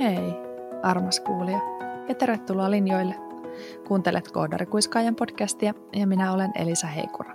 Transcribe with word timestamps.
Hei, 0.00 0.34
armas 0.82 1.20
kuulija, 1.20 1.58
ja 2.08 2.14
tervetuloa 2.14 2.70
linjoille. 2.70 3.14
Kuuntelet 3.86 4.30
Koodarikuiskaajan 4.30 5.16
podcastia 5.16 5.74
ja 5.92 6.06
minä 6.06 6.32
olen 6.32 6.52
Elisa 6.54 6.86
Heikura. 6.86 7.34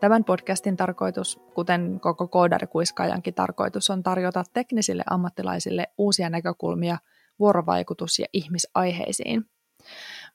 Tämän 0.00 0.24
podcastin 0.24 0.76
tarkoitus, 0.76 1.40
kuten 1.54 2.00
koko 2.00 2.28
Koodarikuiskaajankin 2.28 3.34
tarkoitus, 3.34 3.90
on 3.90 4.02
tarjota 4.02 4.44
teknisille 4.52 5.02
ammattilaisille 5.10 5.86
uusia 5.98 6.30
näkökulmia 6.30 6.98
vuorovaikutus- 7.38 8.18
ja 8.18 8.26
ihmisaiheisiin. 8.32 9.44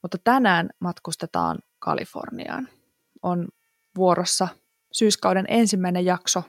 Mutta 0.02 0.18
tänään 0.24 0.70
matkustetaan 0.80 1.60
Kaliforniaan. 1.80 2.68
On 3.22 3.48
vuorossa 3.98 4.48
syyskauden 4.92 5.46
ensimmäinen 5.48 6.06
jakso, 6.06 6.44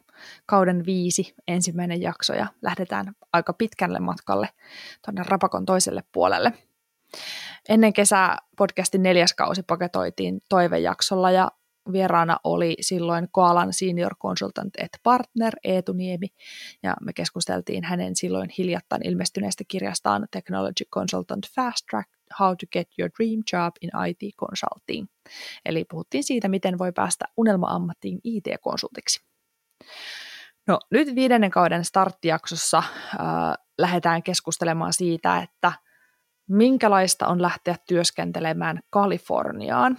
kauden 0.46 0.87
viisi 0.87 1.34
ensimmäinen 1.48 2.02
jakso 2.02 2.34
ja 2.34 2.47
lähdetään 2.62 3.12
aika 3.33 3.52
pitkälle 3.52 3.98
matkalle 3.98 4.48
tuonne 5.05 5.23
Rapakon 5.27 5.66
toiselle 5.66 6.02
puolelle. 6.12 6.52
Ennen 7.69 7.92
kesää 7.92 8.38
podcastin 8.56 9.02
neljäs 9.02 9.34
kausi 9.34 9.62
paketoitiin 9.62 10.41
toivejaksolla 10.48 11.30
ja 11.30 11.50
vieraana 11.92 12.38
oli 12.45 12.77
silloin 12.80 13.28
Koalan 13.33 13.73
senior 13.73 14.16
consultant 14.16 14.74
et 14.78 14.98
partner 15.02 15.55
Eetu 15.64 15.92
Niemi 15.92 16.27
ja 16.83 16.97
me 17.00 17.12
keskusteltiin 17.12 17.84
hänen 17.84 18.16
silloin 18.16 18.50
hiljattain 18.59 19.06
ilmestyneestä 19.09 19.64
kirjastaan 19.69 20.28
Technology 20.30 20.84
Consultant 20.95 21.47
Fast 21.55 21.86
Track 21.91 22.11
How 22.41 22.48
to 22.48 22.66
Get 22.73 22.89
Your 22.98 23.11
Dream 23.19 23.42
Job 23.52 23.75
in 23.80 23.91
IT 24.09 24.36
Consulting. 24.36 25.06
Eli 25.64 25.84
puhuttiin 25.84 26.25
siitä, 26.25 26.48
miten 26.48 26.78
voi 26.78 26.92
päästä 26.92 27.25
unelma-ammattiin 27.36 28.20
IT-konsultiksi. 28.25 29.31
No 30.68 30.78
nyt 30.91 31.14
viidennen 31.14 31.50
kauden 31.50 31.84
starttijaksossa 31.84 32.78
äh, 32.78 32.86
lähdetään 33.78 34.22
keskustelemaan 34.22 34.92
siitä, 34.92 35.39
että 35.39 35.72
minkälaista 36.48 37.27
on 37.27 37.42
lähteä 37.42 37.77
työskentelemään 37.89 38.80
Kaliforniaan. 38.91 39.98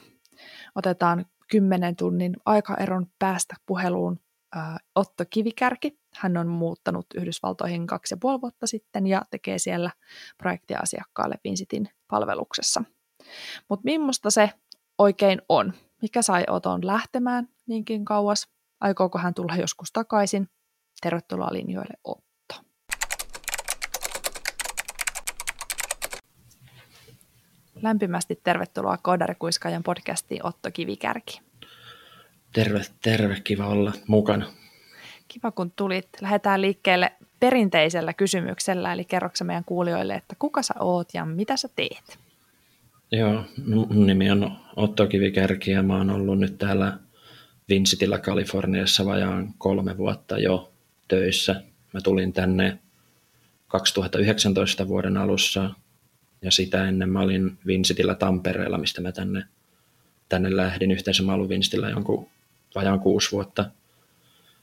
Otetaan 0.75 1.25
10 1.51 1.95
tunnin 1.95 2.33
aikaeron 2.45 3.07
päästä 3.19 3.55
puheluun 3.65 4.19
äh, 4.57 4.75
Otto 4.95 5.23
Kivikärki. 5.29 5.99
Hän 6.15 6.37
on 6.37 6.47
muuttanut 6.47 7.05
Yhdysvaltoihin 7.15 7.87
kaksi 7.87 8.13
ja 8.13 8.17
puoli 8.21 8.41
vuotta 8.41 8.67
sitten 8.67 9.07
ja 9.07 9.21
tekee 9.31 9.57
siellä 9.57 9.91
projektia 10.37 10.79
asiakkaalle 10.83 11.35
Vincitin 11.43 11.89
palveluksessa. 12.07 12.83
Mutta 13.69 13.83
millaista 13.83 14.29
se 14.29 14.49
oikein 14.97 15.41
on? 15.49 15.73
Mikä 16.01 16.21
sai 16.21 16.43
Oton 16.49 16.87
lähtemään 16.87 17.47
niinkin 17.67 18.05
kauas? 18.05 18.52
Aikooko 18.83 19.19
hän 19.19 19.33
tulla 19.33 19.55
joskus 19.55 19.91
takaisin? 19.91 20.49
Tervetuloa 21.01 21.49
linjoille 21.51 21.93
Otto. 22.03 22.55
Lämpimästi 27.81 28.39
tervetuloa 28.43 28.97
Koodarikuiskaajan 28.97 29.83
podcastiin 29.83 30.45
Otto 30.45 30.71
Kivikärki. 30.73 31.41
Terve, 32.53 32.81
terve, 33.01 33.39
kiva 33.43 33.67
olla 33.67 33.93
mukana. 34.07 34.45
Kiva 35.27 35.51
kun 35.51 35.71
tulit. 35.71 36.09
Lähdetään 36.21 36.61
liikkeelle 36.61 37.11
perinteisellä 37.39 38.13
kysymyksellä, 38.13 38.93
eli 38.93 39.05
kerroksä 39.05 39.43
meidän 39.43 39.65
kuulijoille, 39.65 40.13
että 40.15 40.35
kuka 40.39 40.61
sä 40.61 40.73
oot 40.79 41.13
ja 41.13 41.25
mitä 41.25 41.57
sä 41.57 41.69
teet? 41.75 42.19
Joo, 43.11 43.43
mun 43.65 44.07
nimi 44.07 44.31
on 44.31 44.57
Otto 44.75 45.07
Kivikärki 45.07 45.71
ja 45.71 45.83
mä 45.83 45.97
oon 45.97 46.09
ollut 46.09 46.39
nyt 46.39 46.57
täällä 46.57 46.97
Vincitillä 47.69 48.19
Kaliforniassa 48.19 49.05
vajaan 49.05 49.53
kolme 49.57 49.97
vuotta 49.97 50.37
jo 50.37 50.73
töissä. 51.07 51.63
Mä 51.93 52.01
tulin 52.01 52.33
tänne 52.33 52.79
2019 53.67 54.87
vuoden 54.87 55.17
alussa 55.17 55.69
ja 56.41 56.51
sitä 56.51 56.87
ennen 56.87 57.09
mä 57.09 57.21
olin 57.21 57.57
Vincitillä 57.67 58.15
Tampereella, 58.15 58.77
mistä 58.77 59.01
mä 59.01 59.11
tänne, 59.11 59.45
tänne 60.29 60.55
lähdin. 60.55 60.91
Yhteensä 60.91 61.23
mä 61.23 61.33
olin 61.33 61.49
Vincitillä 61.49 61.89
jonkun 61.89 62.27
vajaan 62.75 62.99
kuusi 62.99 63.31
vuotta. 63.31 63.65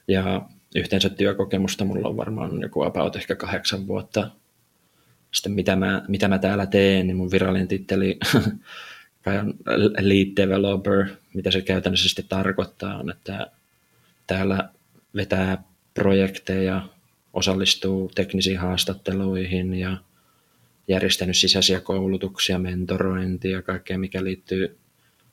Ja 0.08 0.42
yhteensä 0.74 1.08
työkokemusta 1.08 1.84
mulla 1.84 2.08
on 2.08 2.16
varmaan 2.16 2.60
joku 2.60 2.82
about 2.82 3.16
ehkä 3.16 3.34
kahdeksan 3.34 3.86
vuotta. 3.86 4.30
Sitten 5.32 5.52
mitä 5.52 5.76
mä, 5.76 6.04
mitä 6.08 6.28
mä 6.28 6.38
täällä 6.38 6.66
teen, 6.66 7.06
niin 7.06 7.16
mun 7.16 7.30
virallinen 7.30 7.68
titteli 7.68 8.18
lead 10.00 10.36
developer, 10.36 11.06
mitä 11.34 11.50
se 11.50 11.62
käytännössä 11.62 12.08
sitten 12.08 12.28
tarkoittaa, 12.28 12.96
on, 12.96 13.10
että 13.10 13.50
täällä 14.26 14.68
vetää 15.14 15.62
projekteja, 15.94 16.88
osallistuu 17.32 18.10
teknisiin 18.14 18.58
haastatteluihin 18.58 19.74
ja 19.74 19.96
järjestänyt 20.88 21.36
sisäisiä 21.36 21.80
koulutuksia, 21.80 22.58
mentorointia, 22.58 23.62
kaikkea 23.62 23.98
mikä 23.98 24.24
liittyy 24.24 24.78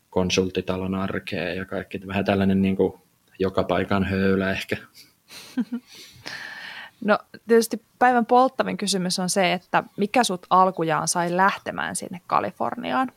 konsulttitalon 0.09 0.95
arkeen 0.95 1.57
ja 1.57 1.65
kaikki. 1.65 2.07
Vähän 2.07 2.25
tällainen 2.25 2.61
niin 2.61 2.75
kuin 2.75 2.93
joka 3.39 3.63
paikan 3.63 4.03
höylä 4.03 4.51
ehkä. 4.51 4.77
No 7.05 7.19
tietysti 7.47 7.81
päivän 7.99 8.25
polttavin 8.25 8.77
kysymys 8.77 9.19
on 9.19 9.29
se, 9.29 9.53
että 9.53 9.83
mikä 9.97 10.23
sut 10.23 10.45
alkujaan 10.49 11.07
sai 11.07 11.37
lähtemään 11.37 11.95
sinne 11.95 12.21
Kaliforniaan? 12.27 13.11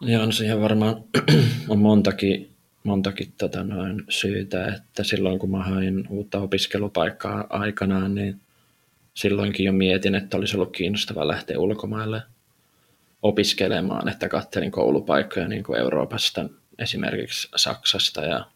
Joo, 0.00 0.26
no 0.26 0.32
siihen 0.32 0.60
varmaan 0.60 1.04
on 1.68 1.78
montakin, 1.78 2.50
montakin 2.84 3.32
tota 3.38 3.64
noin 3.64 4.02
syytä, 4.08 4.66
että 4.66 5.04
silloin 5.04 5.38
kun 5.38 5.50
mä 5.50 5.62
hain 5.64 6.08
uutta 6.08 6.38
opiskelupaikkaa 6.38 7.46
aikanaan, 7.50 8.14
niin 8.14 8.40
silloinkin 9.14 9.66
jo 9.66 9.72
mietin, 9.72 10.14
että 10.14 10.36
olisi 10.36 10.56
ollut 10.56 10.76
kiinnostava 10.76 11.28
lähteä 11.28 11.58
ulkomaille 11.58 12.22
opiskelemaan, 13.22 14.08
että 14.08 14.28
katselin 14.28 14.70
koulupaikkoja 14.70 15.48
niin 15.48 15.64
kuin 15.64 15.78
Euroopasta, 15.78 16.48
esimerkiksi 16.78 17.48
Saksasta 17.56 18.20
ja 18.20 18.46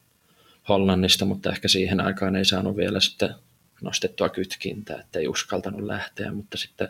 Hollannista, 0.69 1.25
mutta 1.25 1.51
ehkä 1.51 1.69
siihen 1.69 2.01
aikaan 2.01 2.37
ei 2.37 2.45
saanut 2.45 2.77
vielä 2.77 3.01
sitten 3.01 3.35
nostettua 3.83 4.29
kytkintää, 4.29 5.01
että 5.01 5.19
ei 5.19 5.29
uskaltanut 5.29 5.81
lähteä, 5.81 6.33
mutta 6.33 6.57
sitten 6.57 6.89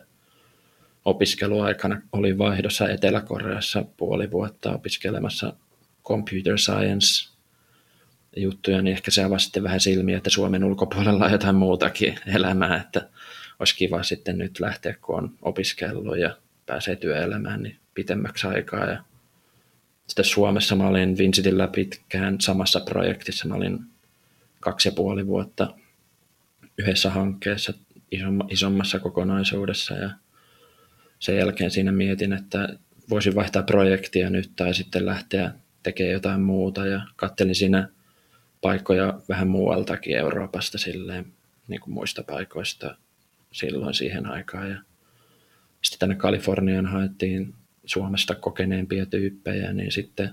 opiskeluaikana 1.08 2.00
oli 2.12 2.38
vaihdossa 2.38 2.88
Etelä-Koreassa 2.88 3.84
puoli 3.96 4.30
vuotta 4.30 4.72
opiskelemassa 4.72 5.52
computer 6.04 6.58
science 6.58 7.28
juttuja, 8.36 8.82
niin 8.82 8.92
ehkä 8.92 9.10
se 9.10 9.24
avasi 9.24 9.44
sitten 9.44 9.62
vähän 9.62 9.80
silmiä, 9.80 10.16
että 10.16 10.30
Suomen 10.30 10.64
ulkopuolella 10.64 11.24
on 11.24 11.32
jotain 11.32 11.56
muutakin 11.56 12.18
elämää, 12.26 12.80
että 12.80 13.08
olisi 13.58 13.76
kiva 13.76 14.02
sitten 14.02 14.38
nyt 14.38 14.60
lähteä, 14.60 14.94
kun 15.00 15.18
on 15.18 15.34
opiskellut 15.42 16.18
ja 16.18 16.36
pääsee 16.66 16.96
työelämään 16.96 17.62
niin 17.62 17.76
pitemmäksi 17.94 18.46
aikaa. 18.46 18.84
Ja 18.84 19.04
sitten 20.06 20.24
Suomessa 20.24 20.76
mä 20.76 20.88
olin 20.88 21.18
Vincitillä 21.18 21.68
pitkään 21.68 22.40
samassa 22.40 22.80
projektissa. 22.80 23.48
Mä 23.48 23.54
olin 23.54 23.78
kaksi 24.60 24.88
ja 24.88 24.92
puoli 24.92 25.26
vuotta 25.26 25.74
yhdessä 26.78 27.10
hankkeessa 27.10 27.72
isommassa 28.50 28.98
kokonaisuudessa 28.98 29.94
ja 29.94 30.10
sen 31.18 31.36
jälkeen 31.36 31.70
siinä 31.70 31.92
mietin, 31.92 32.32
että 32.32 32.68
voisin 33.10 33.34
vaihtaa 33.34 33.62
projektia 33.62 34.30
nyt 34.30 34.50
tai 34.56 34.74
sitten 34.74 35.06
lähteä 35.06 35.52
tekemään 35.82 36.12
jotain 36.12 36.40
muuta 36.40 36.86
ja 36.86 37.00
kattelin 37.16 37.54
siinä 37.54 37.88
paikkoja 38.60 39.20
vähän 39.28 39.48
muualtakin 39.48 40.16
Euroopasta 40.16 40.78
silleen, 40.78 41.26
niin 41.68 41.80
kuin 41.80 41.94
muista 41.94 42.22
paikoista 42.22 42.96
silloin 43.52 43.94
siihen 43.94 44.26
aikaan. 44.26 44.70
Ja 44.70 44.78
sitten 45.82 45.98
tänne 45.98 46.14
Kaliforniaan 46.14 46.86
haettiin 46.86 47.54
Suomesta 47.84 48.34
kokeneempia 48.34 49.06
tyyppejä, 49.06 49.72
niin 49.72 49.92
sitten 49.92 50.30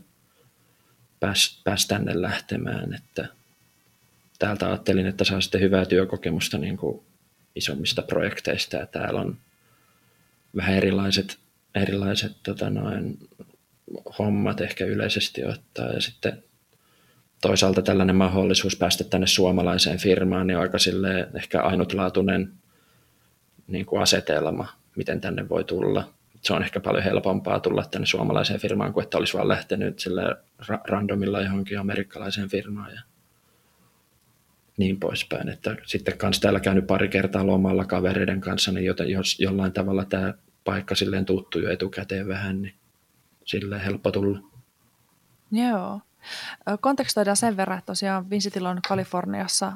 pääs, 1.19 1.62
pääs 1.63 1.88
tänne 1.88 2.22
lähtemään, 2.22 2.94
että 2.94 3.28
täältä 4.39 4.68
ajattelin, 4.68 5.07
että 5.07 5.24
saa 5.24 5.42
sitten 5.42 5.62
hyvää 5.62 5.86
työkokemusta 5.86 6.57
niin 6.57 6.77
kuin 6.77 7.06
isommista 7.56 8.01
projekteista 8.01 8.77
ja 8.77 8.86
täällä 8.86 9.21
on 9.21 9.38
vähän 10.56 10.75
erilaiset, 10.75 11.38
erilaiset 11.75 12.31
tota 12.44 12.69
noin, 12.69 13.18
hommat 14.19 14.62
ehkä 14.62 14.86
yleisesti 14.86 15.46
ottaa 15.46 15.88
ja 15.88 16.02
sitten 16.02 16.44
toisaalta 17.42 17.81
tällainen 17.81 18.16
mahdollisuus 18.16 18.75
päästä 18.75 19.04
tänne 19.04 19.28
suomalaiseen 19.28 19.98
firmaan 19.98 20.48
niin 20.48 20.57
on 20.57 20.63
aika 20.63 20.78
ehkä 21.36 21.62
ainutlaatuinen 21.62 22.52
niin 23.68 23.86
kuin 23.86 24.02
asetelma, 24.02 24.68
miten 24.96 25.22
tänne 25.22 25.50
voi 25.50 25.63
tulla. 25.63 26.13
Se 26.42 26.54
on 26.54 26.63
ehkä 26.63 26.80
paljon 26.80 27.04
helpompaa 27.04 27.60
tulla 27.60 27.84
tänne 27.92 28.06
suomalaiseen 28.06 28.60
firmaan 28.60 28.94
kuin 28.94 29.04
että 29.04 29.18
olisi 29.18 29.34
vaan 29.34 29.48
lähtenyt 29.48 30.00
sille 30.00 30.22
randomilla 30.88 31.42
johonkin 31.42 31.80
amerikkalaiseen 31.80 32.50
firmaan 32.50 32.94
ja 32.96 33.02
niin 34.78 35.00
poispäin. 35.00 35.50
Että 35.50 35.75
sitten 35.86 36.18
kanssa 36.18 36.42
täällä 36.42 36.60
käynyt 36.60 36.88
pari 36.88 37.07
kertaa 37.07 37.48
lomalla 37.48 37.86
kavereiden 37.86 38.42
kanssa, 38.42 38.72
niin 38.72 38.86
jos 39.07 39.40
jollain 39.40 39.72
tavalla 39.72 40.06
tämä 40.06 40.34
paikka 40.65 40.95
silleen 40.95 41.25
tuttu 41.25 41.59
jo 41.59 41.71
etukäteen 41.71 42.27
vähän, 42.27 42.62
niin 42.62 42.75
silleen 43.45 43.81
helppo 43.81 44.12
tulla. 44.12 44.39
Joo. 45.51 46.01
Kontekstoidaan 46.81 47.38
sen 47.38 47.57
verran, 47.57 47.77
että 47.77 47.85
tosiaan 47.85 48.29
Vincitillä 48.29 48.69
on 48.69 48.79
Kaliforniassa 48.88 49.71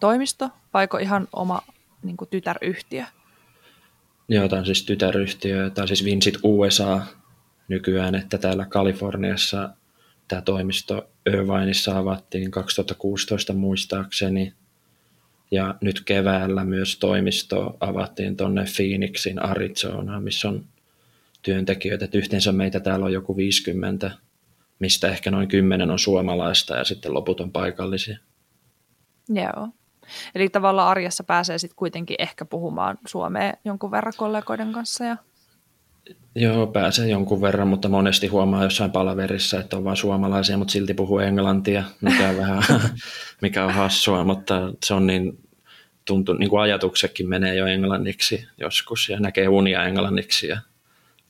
toimisto, 0.00 0.50
vaiko 0.74 0.98
ihan 0.98 1.28
oma 1.32 1.62
niin 2.02 2.16
kuin 2.16 2.30
tytäryhtiö? 2.30 3.04
Joo, 4.28 4.48
tämä 4.48 4.60
on 4.60 4.66
siis 4.66 4.84
tytäryhtiö, 4.84 5.70
tai 5.70 5.86
siis 5.86 6.04
Vincit 6.04 6.38
USA 6.42 7.00
nykyään, 7.68 8.14
että 8.14 8.38
täällä 8.38 8.66
Kaliforniassa 8.66 9.70
tämä 10.28 10.42
toimisto 10.42 11.10
Irvineissa 11.26 11.98
avattiin 11.98 12.50
2016 12.50 13.52
muistaakseni. 13.52 14.54
Ja 15.50 15.74
nyt 15.80 16.00
keväällä 16.04 16.64
myös 16.64 16.98
toimisto 16.98 17.76
avattiin 17.80 18.36
tuonne 18.36 18.64
Phoenixin 18.76 19.42
Arizonaan, 19.42 20.22
missä 20.22 20.48
on 20.48 20.64
työntekijöitä. 21.42 22.04
Että 22.04 22.18
yhteensä 22.18 22.52
meitä 22.52 22.80
täällä 22.80 23.06
on 23.06 23.12
joku 23.12 23.36
50, 23.36 24.10
mistä 24.78 25.08
ehkä 25.08 25.30
noin 25.30 25.48
10 25.48 25.90
on 25.90 25.98
suomalaista 25.98 26.76
ja 26.76 26.84
sitten 26.84 27.14
loput 27.14 27.40
on 27.40 27.52
paikallisia. 27.52 28.18
Joo. 29.28 29.68
Eli 30.34 30.48
tavallaan 30.48 30.88
arjessa 30.88 31.24
pääsee 31.24 31.58
sitten 31.58 31.76
kuitenkin 31.76 32.16
ehkä 32.18 32.44
puhumaan 32.44 32.98
suomea 33.06 33.52
jonkun 33.64 33.90
verran 33.90 34.12
kollegoiden 34.16 34.72
kanssa. 34.72 35.04
Ja... 35.04 35.16
Joo, 36.34 36.66
pääsee 36.66 37.08
jonkun 37.08 37.40
verran, 37.40 37.68
mutta 37.68 37.88
monesti 37.88 38.26
huomaa 38.26 38.64
jossain 38.64 38.90
palaverissa, 38.90 39.60
että 39.60 39.76
on 39.76 39.84
vain 39.84 39.96
suomalaisia, 39.96 40.58
mutta 40.58 40.72
silti 40.72 40.94
puhuu 40.94 41.18
englantia, 41.18 41.84
mikä 42.00 42.28
on 42.28 42.36
vähän 42.36 42.62
mikä 43.42 43.64
on 43.64 43.74
hassua, 43.74 44.24
mutta 44.24 44.72
se 44.84 44.94
on 44.94 45.06
niin, 45.06 45.38
tuntuu, 46.04 46.34
niin 46.34 46.50
kuin 46.50 46.62
ajatuksekin 46.62 47.28
menee 47.28 47.54
jo 47.54 47.66
englanniksi 47.66 48.48
joskus 48.58 49.08
ja 49.08 49.20
näkee 49.20 49.48
unia 49.48 49.84
englanniksi 49.84 50.46
ja 50.46 50.60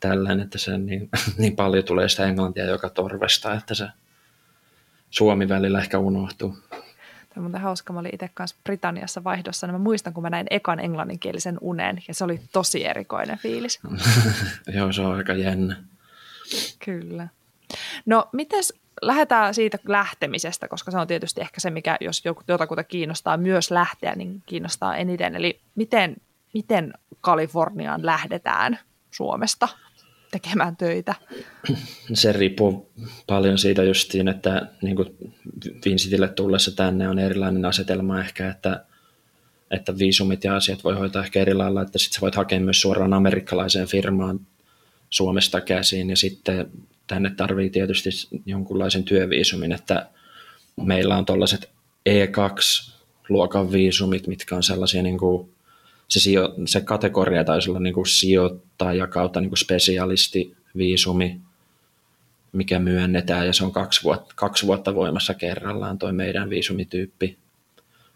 tällainen, 0.00 0.40
että 0.40 0.58
se 0.58 0.78
niin, 0.78 1.08
niin 1.38 1.56
paljon 1.56 1.84
tulee 1.84 2.08
sitä 2.08 2.26
englantia 2.26 2.64
joka 2.64 2.90
torvesta, 2.90 3.54
että 3.54 3.74
se 3.74 3.86
suomi 5.10 5.48
välillä 5.48 5.78
ehkä 5.78 5.98
unohtuu. 5.98 6.58
Tämä 7.36 7.44
on 7.44 7.50
muuten 7.50 7.60
hauska. 7.60 7.92
Mä 7.92 8.00
olin 8.00 8.14
itse 8.14 8.30
kanssa 8.34 8.56
Britanniassa 8.64 9.24
vaihdossa. 9.24 9.66
Niin 9.66 9.74
mä 9.74 9.78
muistan, 9.78 10.14
kun 10.14 10.22
mä 10.22 10.30
näin 10.30 10.46
ekan 10.50 10.80
englanninkielisen 10.80 11.58
unen, 11.60 12.02
ja 12.08 12.14
se 12.14 12.24
oli 12.24 12.40
tosi 12.52 12.84
erikoinen 12.84 13.38
fiilis. 13.38 13.80
Joo, 14.76 14.92
se 14.92 15.02
on 15.02 15.16
aika 15.16 15.32
jännä. 15.32 15.76
Kyllä. 16.84 17.28
No, 18.06 18.28
mites 18.32 18.74
lähdetään 19.02 19.54
siitä 19.54 19.78
lähtemisestä, 19.88 20.68
koska 20.68 20.90
se 20.90 20.98
on 20.98 21.06
tietysti 21.06 21.40
ehkä 21.40 21.60
se, 21.60 21.70
mikä 21.70 21.96
jos 22.00 22.22
jotakuta 22.48 22.84
kiinnostaa 22.84 23.36
myös 23.36 23.70
lähteä, 23.70 24.14
niin 24.14 24.42
kiinnostaa 24.46 24.96
eniten. 24.96 25.36
Eli 25.36 25.60
miten, 25.74 26.16
miten 26.54 26.94
Kaliforniaan 27.20 28.06
lähdetään 28.06 28.78
Suomesta? 29.10 29.68
Tekemään 30.30 30.76
töitä? 30.76 31.14
Se 32.14 32.32
riippuu 32.32 32.92
paljon 33.26 33.58
siitä 33.58 33.82
justiin, 33.82 34.28
että 34.28 34.68
niin 34.82 34.96
kuin 34.96 35.16
Vincitille 35.84 36.28
tullessa 36.28 36.76
tänne 36.76 37.08
on 37.08 37.18
erilainen 37.18 37.64
asetelma 37.64 38.20
ehkä, 38.20 38.50
että, 38.50 38.84
että 39.70 39.98
viisumit 39.98 40.44
ja 40.44 40.56
asiat 40.56 40.84
voi 40.84 40.94
hoitaa 40.94 41.24
ehkä 41.24 41.40
eri 41.40 41.54
lailla, 41.54 41.82
että 41.82 41.98
sitten 41.98 42.20
voit 42.20 42.34
hakea 42.34 42.60
myös 42.60 42.80
suoraan 42.80 43.12
amerikkalaiseen 43.12 43.88
firmaan 43.88 44.40
Suomesta 45.10 45.60
käsiin 45.60 46.10
ja 46.10 46.16
sitten 46.16 46.70
tänne 47.06 47.30
tarvii 47.30 47.70
tietysti 47.70 48.10
jonkunlaisen 48.46 49.04
työviisumin, 49.04 49.72
että 49.72 50.06
meillä 50.84 51.16
on 51.16 51.26
tuollaiset 51.26 51.70
E2-luokan 52.08 53.72
viisumit, 53.72 54.26
mitkä 54.26 54.56
on 54.56 54.62
sellaisia 54.62 55.02
niin 55.02 55.18
kuin 55.18 55.55
se, 56.08 56.20
sijo, 56.20 56.54
se 56.66 56.80
kategoria 56.80 57.44
taisi 57.44 57.70
olla 57.70 57.80
niin 57.80 57.94
kuin 57.94 58.06
sijoittaja 58.06 59.06
kautta 59.06 59.40
niin 59.40 59.50
kuin 59.50 59.58
spesialisti 59.58 60.56
viisumi, 60.76 61.40
mikä 62.52 62.78
myönnetään, 62.78 63.46
ja 63.46 63.52
se 63.52 63.64
on 63.64 63.72
kaksi 63.72 64.02
vuotta, 64.02 64.34
kaksi 64.36 64.66
vuotta 64.66 64.94
voimassa 64.94 65.34
kerrallaan 65.34 65.98
toi 65.98 66.12
meidän 66.12 66.50
viisumityyppi. 66.50 67.38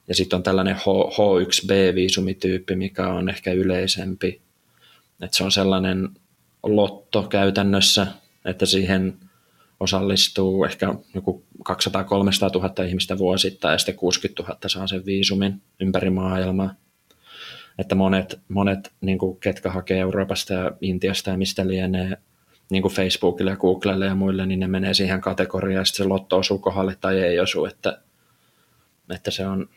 Ja 0.09 0.15
sitten 0.15 0.37
on 0.37 0.43
tällainen 0.43 0.77
H, 0.77 0.85
H1B-viisumityyppi, 0.87 2.77
mikä 2.77 3.09
on 3.09 3.29
ehkä 3.29 3.53
yleisempi. 3.53 4.41
Et 5.23 5.35
se 5.35 5.45
on 5.45 5.53
sellainen 5.53 6.09
lotto 6.63 7.23
käytännössä, 7.23 8.07
että 8.45 8.67
siihen 8.67 9.17
osallistuu 9.81 10.65
ehkä 10.65 10.95
joku 11.15 11.45
200-300 11.71 11.73
000 12.55 12.85
ihmistä 12.85 13.19
vuosittain 13.19 13.73
ja 13.73 13.79
sitten 13.79 13.95
60 13.95 14.43
000 14.43 14.59
saa 14.67 14.87
sen 14.87 15.07
viisumin 15.07 15.63
ympäri 15.81 16.11
maailmaa 16.11 16.75
että 17.79 17.95
monet, 17.95 18.41
monet 18.49 18.93
niin 19.01 19.19
kuin, 19.19 19.41
ketkä 19.41 19.71
hakee 19.71 19.99
Euroopasta 19.99 20.55
ja 20.55 20.73
Intiasta 20.81 21.31
ja 21.31 21.37
mistä 21.37 21.69
lienee 21.69 22.19
niin 22.71 22.83
kuin 22.83 22.95
Facebookille 22.95 23.51
ja 23.51 23.57
Googlelle 23.57 24.07
ja 24.07 24.15
muille, 24.15 24.47
niin 24.47 24.61
ne 24.61 24.69
menee 24.69 24.95
siihen 24.95 25.21
kategoriaan, 25.21 25.81
ja 25.81 25.85
sitten 25.85 26.05
se 26.05 26.09
lotto 26.09 26.39
osuu 26.39 26.59
kohdalle 26.59 26.97
tai 27.01 27.21
ei 27.21 27.41
osu, 27.41 27.65
että, 27.65 28.01
että 29.15 29.31
se 29.31 29.47
on, 29.47 29.69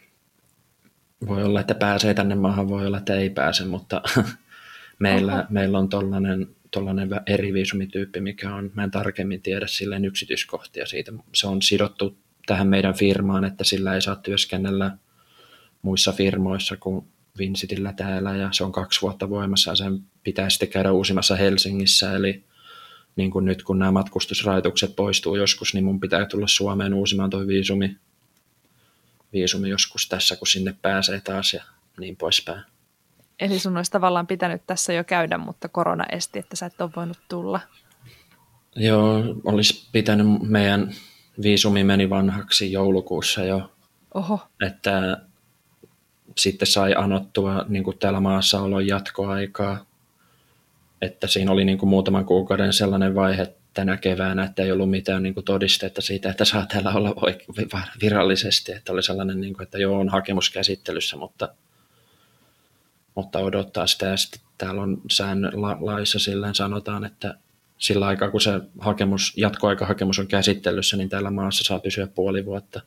voi 1.28 1.44
olla, 1.44 1.62
että 1.62 1.76
pääsee 1.76 2.14
tänne 2.14 2.36
maahan, 2.36 2.68
voi 2.68 2.86
olla, 2.88 2.98
että 2.98 3.16
ei 3.16 3.30
pääse, 3.30 3.66
mutta 3.66 4.02
meillä, 5.00 5.46
meillä 5.50 5.80
on 5.80 5.90
tollainen, 5.90 6.48
tollainen 6.72 7.10
eri 7.28 7.54
viisumityyppi, 7.54 8.22
mikä 8.22 8.56
on, 8.56 8.72
mä 8.74 8.84
en 8.84 8.92
tarkemmin 8.92 9.42
tiedä 9.42 9.68
silleen 9.68 10.06
yksityiskohtia 10.06 10.86
siitä. 10.86 11.12
Se 11.34 11.48
on 11.48 11.62
sidottu 11.62 12.18
tähän 12.46 12.68
meidän 12.68 12.94
firmaan, 12.94 13.46
että 13.46 13.64
sillä 13.64 13.96
ei 13.96 14.02
saa 14.02 14.16
työskennellä 14.16 14.98
muissa 15.82 16.12
firmoissa 16.12 16.78
kuin 16.78 17.06
Vincitillä 17.38 17.94
täällä 17.94 18.36
ja 18.36 18.50
se 18.52 18.64
on 18.64 18.72
kaksi 18.72 19.02
vuotta 19.02 19.30
voimassa 19.30 19.72
ja 19.72 19.76
sen 19.76 20.00
pitää 20.24 20.50
sitten 20.50 20.70
käydä 20.70 20.92
uusimassa 20.92 21.36
Helsingissä. 21.36 22.16
Eli 22.16 22.44
niin 23.16 23.32
kuin 23.32 23.46
nyt 23.46 23.64
kun 23.64 23.80
nämä 23.80 23.92
matkustusrajoitukset 23.92 24.96
poistuu 24.96 25.36
joskus, 25.36 25.74
niin 25.74 25.86
mun 25.86 26.00
pitää 26.00 26.26
tulla 26.26 26.48
Suomeen 26.48 26.94
uusimaan 26.94 27.30
tuo 27.30 27.48
viisumi, 27.48 27.98
viisumi 29.34 29.70
joskus 29.70 30.10
tässä, 30.10 30.36
kun 30.36 30.48
sinne 30.48 30.76
pääsee 30.82 31.22
taas 31.22 31.54
ja 31.54 31.64
niin 32.00 32.16
poispäin. 32.16 32.62
Eli 33.40 33.60
sun 33.60 33.78
olisi 33.78 33.92
tavallaan 33.92 34.28
pitänyt 34.28 34.62
tässä 34.68 34.94
jo 34.94 35.04
käydä, 35.04 35.38
mutta 35.38 35.70
korona 35.70 36.06
esti, 36.12 36.40
että 36.40 36.56
sä 36.56 36.66
et 36.66 36.82
ole 36.82 36.90
voinut 36.96 37.20
tulla. 37.30 37.60
Joo, 38.76 39.24
olisi 39.46 39.90
pitänyt 39.92 40.28
meidän 40.42 40.94
viisumi 41.42 41.84
meni 41.84 42.10
vanhaksi 42.10 42.72
joulukuussa 42.72 43.44
jo. 43.44 43.72
Oho. 44.14 44.40
Että 44.68 45.22
sitten 46.38 46.68
sai 46.68 46.94
anottua 46.98 47.66
niin 47.68 47.84
kuin 47.84 47.98
täällä 47.98 48.20
maassa 48.20 48.62
olon 48.62 48.88
jatkoaikaa. 48.88 49.86
Että 51.02 51.28
siinä 51.28 51.52
oli 51.52 51.66
niin 51.66 51.78
kuin 51.78 51.90
muutaman 51.90 52.26
kuukauden 52.26 52.74
sellainen 52.74 53.16
vaihe 53.16 53.54
tänä 53.74 53.98
keväänä, 53.98 54.44
että 54.44 54.64
ei 54.64 54.72
ollut 54.72 54.90
mitään 54.90 55.24
niin 55.24 55.34
kuin 55.34 55.46
todistetta 55.46 56.02
siitä, 56.02 56.30
että 56.30 56.46
saa 56.46 56.66
täällä 56.66 56.92
olla 56.92 57.16
virallisesti. 58.02 58.72
Että 58.72 58.94
oli 58.94 59.04
sellainen, 59.04 59.42
niin 59.42 59.54
kuin, 59.54 59.64
että 59.64 59.78
joo, 59.78 60.00
on 60.00 60.10
hakemus 60.10 60.50
käsittelyssä, 60.50 61.18
mutta, 61.18 61.50
mutta 63.16 63.40
odottaa 63.40 63.88
sitä. 63.88 64.06
Ja 64.06 64.18
sitten 64.18 64.42
täällä 64.58 64.82
on 64.82 65.02
säännön 65.12 65.62
laissa 65.62 66.20
silleen 66.20 66.56
sanotaan, 66.56 67.06
että 67.06 67.36
sillä 67.78 68.08
aikaa, 68.08 68.32
kun 68.32 68.42
se 68.42 68.52
hakemus, 68.80 69.34
jatkoaikahakemus 69.38 70.20
on 70.20 70.28
käsittelyssä, 70.28 70.98
niin 70.98 71.10
täällä 71.10 71.32
maassa 71.32 71.64
saa 71.64 71.80
pysyä 71.80 72.08
puoli 72.08 72.46
vuotta. 72.46 72.82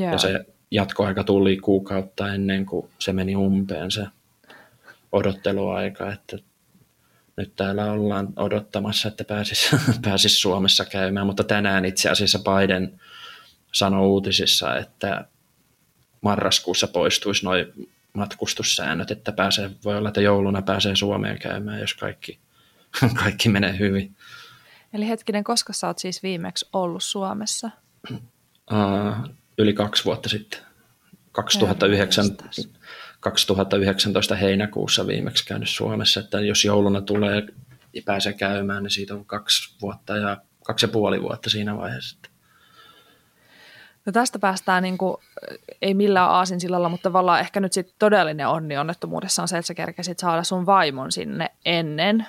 Yeah. 0.00 0.12
Ja 0.12 0.18
se 0.18 0.46
jatkoaika 0.70 1.24
tuli 1.24 1.56
kuukautta 1.56 2.34
ennen 2.34 2.66
kuin 2.66 2.90
se 2.98 3.12
meni 3.12 3.36
umpeen 3.36 3.90
se 3.90 4.06
odotteluaika, 5.12 6.12
että 6.12 6.38
nyt 7.36 7.56
täällä 7.56 7.92
ollaan 7.92 8.28
odottamassa, 8.36 9.08
että 9.08 9.24
pääsis, 9.24 9.70
pääsis 10.04 10.40
Suomessa 10.40 10.84
käymään, 10.84 11.26
mutta 11.26 11.44
tänään 11.44 11.84
itse 11.84 12.10
asiassa 12.10 12.38
Biden 12.38 13.00
sanoi 13.72 14.06
uutisissa, 14.06 14.76
että 14.76 15.24
marraskuussa 16.20 16.88
poistuisi 16.88 17.44
noin 17.44 17.88
matkustussäännöt, 18.12 19.10
että 19.10 19.32
pääsee, 19.32 19.70
voi 19.84 19.96
olla, 19.96 20.08
että 20.08 20.20
jouluna 20.20 20.62
pääsee 20.62 20.96
Suomeen 20.96 21.38
käymään, 21.38 21.80
jos 21.80 21.94
kaikki, 21.94 22.38
kaikki 23.22 23.48
menee 23.48 23.78
hyvin. 23.78 24.16
Eli 24.92 25.08
hetkinen, 25.08 25.44
koska 25.44 25.72
sä 25.72 25.86
oot 25.86 25.98
siis 25.98 26.22
viimeksi 26.22 26.68
ollut 26.72 27.02
Suomessa? 27.02 27.70
Uh, 28.10 29.28
yli 29.58 29.72
kaksi 29.72 30.04
vuotta 30.04 30.28
sitten. 30.28 30.60
2009, 31.32 32.24
2019 33.20 34.34
heinäkuussa 34.34 35.06
viimeksi 35.06 35.46
käynyt 35.46 35.68
Suomessa, 35.68 36.20
että 36.20 36.40
jos 36.40 36.64
jouluna 36.64 37.00
tulee 37.00 37.46
ja 37.92 38.02
pääsee 38.04 38.32
käymään, 38.32 38.82
niin 38.82 38.90
siitä 38.90 39.14
on 39.14 39.24
kaksi 39.24 39.76
vuotta 39.82 40.16
ja 40.16 40.36
kaksi 40.64 40.86
ja 40.86 40.92
puoli 40.92 41.22
vuotta 41.22 41.50
siinä 41.50 41.76
vaiheessa. 41.76 42.18
No 44.06 44.12
tästä 44.12 44.38
päästään 44.38 44.82
niin 44.82 44.98
kuin, 44.98 45.16
ei 45.82 45.94
millään 45.94 46.30
aasinsillalla, 46.30 46.88
mutta 46.88 47.02
tavallaan 47.02 47.40
ehkä 47.40 47.60
nyt 47.60 47.72
sitten 47.72 47.96
todellinen 47.98 48.48
onni 48.48 48.78
onnettomuudessa 48.78 49.42
on 49.42 49.48
se, 49.48 49.58
että 49.58 49.66
sä 49.66 49.74
kerkesit 49.74 50.18
saada 50.18 50.42
sun 50.42 50.66
vaimon 50.66 51.12
sinne 51.12 51.50
ennen. 51.64 52.26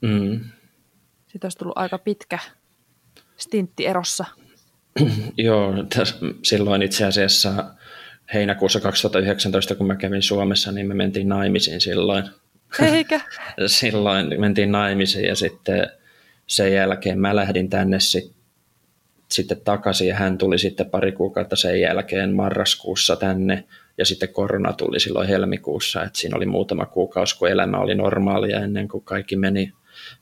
Mm. 0.00 0.40
Sitten 1.26 1.46
olisi 1.46 1.58
tullut 1.58 1.78
aika 1.78 1.98
pitkä 1.98 2.38
stintti 3.36 3.86
erossa. 3.86 4.24
Joo, 5.38 5.84
täs, 5.96 6.18
silloin 6.42 6.82
itse 6.82 7.04
asiassa 7.04 7.64
heinäkuussa 8.34 8.80
2019, 8.80 9.74
kun 9.74 9.86
mä 9.86 9.96
kävin 9.96 10.22
Suomessa, 10.22 10.72
niin 10.72 10.88
me 10.88 10.94
mentiin 10.94 11.28
naimisiin 11.28 11.80
silloin. 11.80 12.24
Eikä? 12.82 13.20
silloin 13.66 14.40
mentiin 14.40 14.72
naimisiin 14.72 15.24
ja 15.24 15.36
sitten 15.36 15.90
sen 16.46 16.72
jälkeen 16.72 17.20
mä 17.20 17.36
lähdin 17.36 17.70
tänne 17.70 18.00
sit, 18.00 18.32
sitten 19.28 19.60
takaisin 19.64 20.08
ja 20.08 20.14
hän 20.14 20.38
tuli 20.38 20.58
sitten 20.58 20.90
pari 20.90 21.12
kuukautta 21.12 21.56
sen 21.56 21.80
jälkeen 21.80 22.34
marraskuussa 22.34 23.16
tänne 23.16 23.64
ja 23.98 24.04
sitten 24.04 24.28
korona 24.28 24.72
tuli 24.72 25.00
silloin 25.00 25.28
helmikuussa, 25.28 26.02
että 26.02 26.18
siinä 26.18 26.36
oli 26.36 26.46
muutama 26.46 26.86
kuukausi, 26.86 27.38
kun 27.38 27.48
elämä 27.48 27.78
oli 27.78 27.94
normaalia 27.94 28.60
ennen 28.60 28.88
kuin 28.88 29.04
kaikki 29.04 29.36
meni 29.36 29.72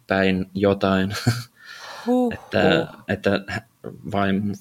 päin 0.07 0.47
jotain. 0.55 1.15
Huh, 2.07 2.33
että, 2.33 2.89
huh. 2.93 3.05
että 3.09 3.41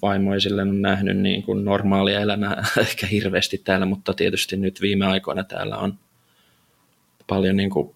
vaimo 0.02 0.34
ei 0.34 0.42
sille 0.42 0.66
nähnyt 0.66 1.18
niin 1.18 1.44
kuin 1.44 1.66
normaalia 1.66 2.20
elämää 2.20 2.66
ehkä 2.78 3.08
hirveästi 3.08 3.58
täällä, 3.58 3.86
mutta 3.86 4.14
tietysti 4.14 4.58
nyt 4.58 4.82
viime 4.82 5.06
aikoina 5.06 5.44
täällä 5.44 5.78
on 5.78 6.00
paljon 7.28 7.56
niin 7.56 7.70
kuin 7.70 7.96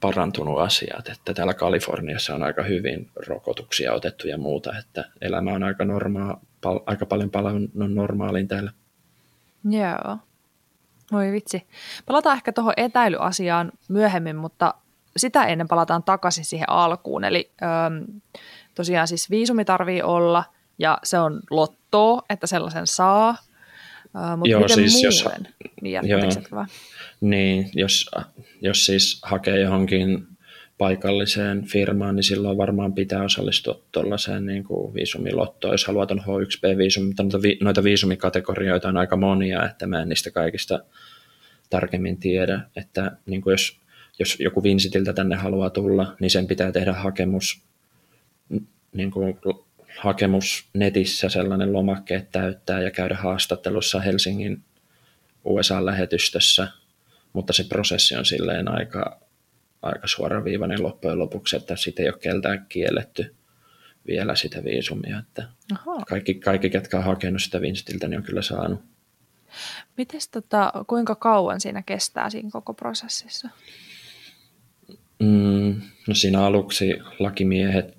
parantunut 0.00 0.58
asiat, 0.58 1.08
että 1.08 1.34
täällä 1.34 1.54
Kaliforniassa 1.54 2.34
on 2.34 2.42
aika 2.42 2.62
hyvin 2.62 3.10
rokotuksia 3.26 3.92
otettu 3.92 4.28
ja 4.28 4.38
muuta, 4.38 4.78
että 4.78 5.04
elämä 5.20 5.52
on 5.52 5.62
aika, 5.62 5.84
normaa, 5.84 6.40
pal- 6.60 6.80
aika 6.86 7.06
paljon 7.06 7.30
palannut 7.30 7.70
normaaliin 7.74 8.48
täällä. 8.48 8.72
Joo. 9.70 10.18
Voi 11.12 11.32
vitsi. 11.32 11.66
Palataan 12.06 12.36
ehkä 12.36 12.52
tuohon 12.52 12.74
etäilyasiaan 12.76 13.72
myöhemmin, 13.88 14.36
mutta 14.36 14.74
sitä 15.16 15.44
ennen 15.44 15.68
palataan 15.68 16.02
takaisin 16.02 16.44
siihen 16.44 16.70
alkuun. 16.70 17.24
Eli 17.24 17.50
ähm, 17.62 18.18
tosiaan 18.74 19.08
siis 19.08 19.30
viisumi 19.30 19.64
tarvii 19.64 20.02
olla 20.02 20.44
ja 20.78 20.98
se 21.04 21.18
on 21.18 21.40
lottoa, 21.50 22.22
että 22.30 22.46
sellaisen 22.46 22.86
saa. 22.86 23.28
Äh, 23.28 24.38
mutta 24.38 24.50
Joo, 24.50 24.60
miten 24.60 24.74
siis 24.74 25.02
jos- 25.02 25.24
muuten? 25.24 25.54
Niin, 25.82 26.08
joo. 26.08 26.20
vaan? 26.52 26.68
Niin, 27.20 27.70
jos, 27.74 28.10
jos 28.60 28.86
siis 28.86 29.20
hakee 29.22 29.60
johonkin 29.60 30.26
paikalliseen 30.78 31.64
firmaan, 31.64 32.16
niin 32.16 32.24
silloin 32.24 32.58
varmaan 32.58 32.92
pitää 32.92 33.22
osallistua 33.22 33.80
tuollaiseen 33.92 34.46
niin 34.46 34.64
kuin 34.64 34.94
viisumilottoon, 34.94 35.74
jos 35.74 35.86
haluat 35.86 36.10
on 36.10 36.18
H1B-viisumi, 36.18 37.06
mutta 37.06 37.22
noita, 37.22 37.42
vi, 37.42 37.58
noita 37.62 37.84
viisumikategorioita 37.84 38.88
on 38.88 38.96
aika 38.96 39.16
monia, 39.16 39.66
että 39.66 39.86
mä 39.86 40.02
en 40.02 40.08
niistä 40.08 40.30
kaikista 40.30 40.80
tarkemmin 41.70 42.16
tiedä, 42.16 42.60
että 42.76 43.16
niin 43.26 43.40
kuin 43.40 43.52
jos, 43.52 43.80
jos 44.18 44.40
joku 44.40 44.62
Vinsitiltä 44.62 45.12
tänne 45.12 45.36
haluaa 45.36 45.70
tulla, 45.70 46.16
niin 46.20 46.30
sen 46.30 46.46
pitää 46.46 46.72
tehdä 46.72 46.92
hakemus, 46.92 47.62
niin 48.92 49.10
kuin, 49.10 49.38
hakemus 49.98 50.68
netissä, 50.74 51.28
sellainen 51.28 51.72
lomakkeet 51.72 52.30
täyttää 52.32 52.80
ja 52.80 52.90
käydä 52.90 53.16
haastattelussa 53.16 54.00
Helsingin 54.00 54.64
USA-lähetystössä, 55.44 56.68
mutta 57.32 57.52
se 57.52 57.64
prosessi 57.64 58.16
on 58.16 58.24
silleen 58.24 58.68
aika, 58.68 59.20
aika 59.82 60.06
suoraviivainen 60.06 60.82
loppujen 60.82 61.18
lopuksi, 61.18 61.56
että 61.56 61.76
sitä 61.76 62.02
ei 62.02 62.08
ole 62.08 62.18
keltään 62.18 62.66
kielletty 62.68 63.34
vielä 64.06 64.34
sitä 64.34 64.64
viisumia, 64.64 65.18
että 65.18 65.48
Aha. 65.72 66.04
kaikki, 66.08 66.34
kaikki 66.34 66.70
ketkä 66.70 66.98
on 66.98 67.04
hakenut 67.04 67.42
sitä 67.42 67.60
Vinstiltä, 67.60 68.08
niin 68.08 68.18
on 68.18 68.24
kyllä 68.24 68.42
saanut. 68.42 68.80
Mites 69.96 70.28
tota, 70.28 70.72
kuinka 70.86 71.14
kauan 71.14 71.60
siinä 71.60 71.82
kestää 71.82 72.30
siinä 72.30 72.50
koko 72.52 72.74
prosessissa? 72.74 73.48
Mm, 75.18 75.80
no 76.08 76.14
siinä 76.14 76.44
aluksi 76.44 76.98
lakimiehet 77.18 77.97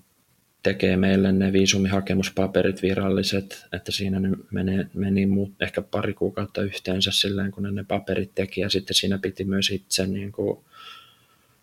tekee 0.69 0.97
meille 0.97 1.31
ne 1.31 1.53
viisumihakemuspaperit 1.53 2.81
viralliset, 2.81 3.65
että 3.73 3.91
siinä 3.91 4.19
ne 4.19 4.29
meni, 4.51 4.85
meni 4.93 5.25
muut, 5.25 5.51
ehkä 5.61 5.81
pari 5.81 6.13
kuukautta 6.13 6.61
yhteensä 6.61 7.11
silleen, 7.11 7.51
kun 7.51 7.63
ne, 7.63 7.71
ne 7.71 7.83
paperit 7.83 8.35
teki, 8.35 8.61
ja 8.61 8.69
sitten 8.69 8.93
siinä 8.93 9.17
piti 9.17 9.43
myös 9.43 9.69
itse 9.69 10.07
niin 10.07 10.31
kuin 10.31 10.59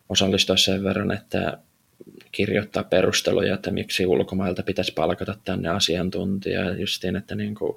osallistua 0.08 0.56
sen 0.56 0.84
verran, 0.84 1.10
että 1.10 1.58
kirjoittaa 2.32 2.84
perusteluja, 2.84 3.54
että 3.54 3.70
miksi 3.70 4.06
ulkomailta 4.06 4.62
pitäisi 4.62 4.92
palkata 4.92 5.34
tänne 5.44 5.68
asiantuntija, 5.68 6.76
justiin, 6.76 7.16
että 7.16 7.34
niin 7.34 7.54
kuin 7.54 7.76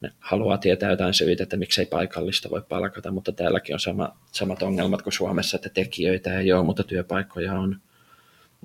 ne 0.00 0.10
haluaa 0.20 0.58
tietää 0.58 0.90
jotain 0.90 1.14
syitä, 1.14 1.42
että 1.42 1.56
miksei 1.56 1.86
paikallista 1.86 2.50
voi 2.50 2.62
palkata, 2.68 3.10
mutta 3.10 3.32
täälläkin 3.32 3.74
on 3.74 3.80
sama, 3.80 4.18
samat 4.32 4.62
ongelmat 4.62 5.02
kuin 5.02 5.12
Suomessa, 5.12 5.56
että 5.56 5.68
tekijöitä 5.68 6.38
ei 6.38 6.52
ole, 6.52 6.64
mutta 6.64 6.82
työpaikkoja 6.82 7.54
on 7.54 7.80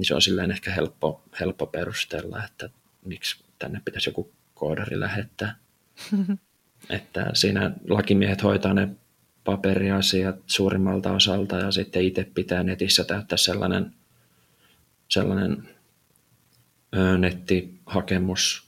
niin 0.02 0.08
se 0.08 0.16
on 0.16 0.22
silleen 0.22 0.52
ehkä 0.52 0.72
helppo, 0.72 1.24
helppo 1.40 1.66
perustella, 1.66 2.44
että 2.46 2.70
miksi 3.06 3.44
tänne 3.60 3.82
pitäisi 3.86 4.10
joku 4.10 4.32
koodari 4.54 5.00
lähettää. 5.00 5.56
että 6.90 7.32
siinä 7.34 7.72
lakimiehet 7.90 8.44
hoitaa 8.44 8.74
ne 8.74 8.88
paperiasiat 9.44 10.36
suurimmalta 10.48 11.12
osalta 11.12 11.58
ja 11.58 11.72
sitten 11.72 12.04
itse 12.04 12.24
pitää 12.36 12.64
netissä 12.64 13.04
täyttää 13.04 13.38
sellainen, 13.38 13.94
sellainen 15.08 15.70
ö, 16.96 17.18
nettihakemus, 17.18 18.68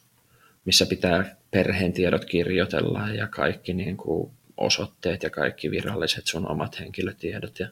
missä 0.65 0.85
pitää 0.85 1.35
perheen 1.51 1.93
tiedot 1.93 2.25
kirjoitella 2.25 3.09
ja 3.09 3.27
kaikki 3.27 3.73
niin 3.73 3.97
kuin 3.97 4.31
osoitteet 4.57 5.23
ja 5.23 5.29
kaikki 5.29 5.71
viralliset 5.71 6.27
sun 6.27 6.47
omat 6.47 6.79
henkilötiedot 6.79 7.59
ja 7.59 7.67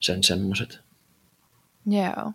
sen 0.00 0.24
semmoiset. 0.24 0.89
Joo. 1.86 2.32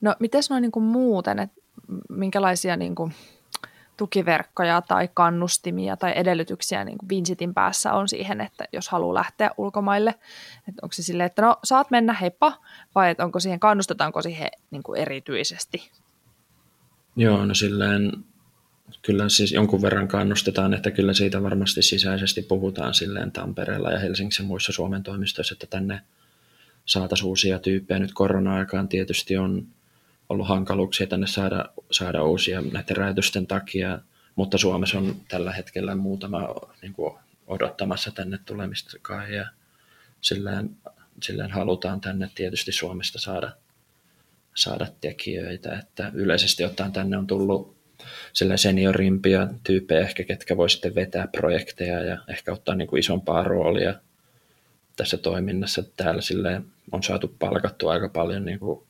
No, 0.00 0.16
miten 0.20 0.42
noin 0.50 0.62
niin 0.62 0.82
muuten, 0.82 1.38
että 1.38 1.60
minkälaisia 2.08 2.76
niin 2.76 2.94
kuin 2.94 3.14
tukiverkkoja 3.96 4.82
tai 4.82 5.08
kannustimia 5.14 5.96
tai 5.96 6.12
edellytyksiä 6.16 6.84
niin 6.84 6.98
Vinsitin 7.08 7.54
päässä 7.54 7.92
on 7.92 8.08
siihen, 8.08 8.40
että 8.40 8.64
jos 8.72 8.88
haluaa 8.88 9.14
lähteä 9.14 9.50
ulkomaille, 9.58 10.10
että 10.68 10.80
onko 10.82 10.92
se 10.92 11.02
silleen, 11.02 11.26
että 11.26 11.42
no 11.42 11.56
saat 11.64 11.90
mennä 11.90 12.12
hepa, 12.12 12.52
vai 12.94 13.10
että 13.10 13.24
onko 13.24 13.40
siihen, 13.40 13.60
kannustetaanko 13.60 14.22
siihen 14.22 14.48
niin 14.70 14.82
kuin 14.82 15.00
erityisesti? 15.00 15.90
Joo, 17.16 17.46
no 17.46 17.54
silleen 17.54 18.12
kyllä 19.02 19.28
siis 19.28 19.52
jonkun 19.52 19.82
verran 19.82 20.08
kannustetaan, 20.08 20.74
että 20.74 20.90
kyllä 20.90 21.14
siitä 21.14 21.42
varmasti 21.42 21.82
sisäisesti 21.82 22.42
puhutaan 22.42 22.94
silleen 22.94 23.32
Tampereella 23.32 23.90
ja 23.90 23.98
Helsingissä 23.98 24.42
muissa 24.42 24.72
Suomen 24.72 25.02
toimistoissa, 25.02 25.52
että 25.52 25.66
tänne 25.66 26.00
saataisiin 26.86 27.28
uusia 27.28 27.58
tyyppejä. 27.58 27.98
Nyt 27.98 28.12
korona-aikaan 28.14 28.88
tietysti 28.88 29.36
on 29.36 29.66
ollut 30.28 30.48
hankaluuksia 30.48 31.06
tänne 31.06 31.26
saada, 31.26 31.64
saada 31.90 32.24
uusia 32.24 32.60
näiden 32.60 32.96
rajoitusten 32.96 33.46
takia, 33.46 33.98
mutta 34.34 34.58
Suomessa 34.58 34.98
on 34.98 35.16
tällä 35.28 35.52
hetkellä 35.52 35.94
muutama 35.94 36.48
niin 36.82 36.92
kuin 36.92 37.14
odottamassa 37.46 38.10
tänne 38.10 38.38
tulemista 38.44 38.96
kai 39.02 39.34
ja 39.34 39.46
silleen, 40.20 40.70
silleen 41.22 41.50
halutaan 41.50 42.00
tänne 42.00 42.30
tietysti 42.34 42.72
Suomesta 42.72 43.18
saada, 43.18 43.52
saada 44.54 44.86
tekijöitä, 45.00 45.78
että 45.78 46.10
yleisesti 46.14 46.64
ottaen 46.64 46.92
tänne 46.92 47.16
on 47.16 47.26
tullut 47.26 47.76
sille 48.32 48.56
seniorimpia 48.56 49.48
tyyppejä 49.64 50.00
ehkä, 50.00 50.24
ketkä 50.24 50.56
voi 50.56 50.70
sitten 50.70 50.94
vetää 50.94 51.26
projekteja 51.26 52.00
ja 52.04 52.18
ehkä 52.28 52.52
ottaa 52.52 52.74
niin 52.74 52.88
kuin 52.88 53.00
isompaa 53.00 53.44
roolia 53.44 53.94
tässä 54.96 55.16
toiminnassa. 55.16 55.82
Täällä 55.96 56.22
silleen 56.22 56.64
on 56.92 57.02
saatu 57.02 57.36
palkattua 57.38 57.92
aika 57.92 58.08
paljon 58.08 58.44
niin 58.44 58.58
kuin 58.58 58.82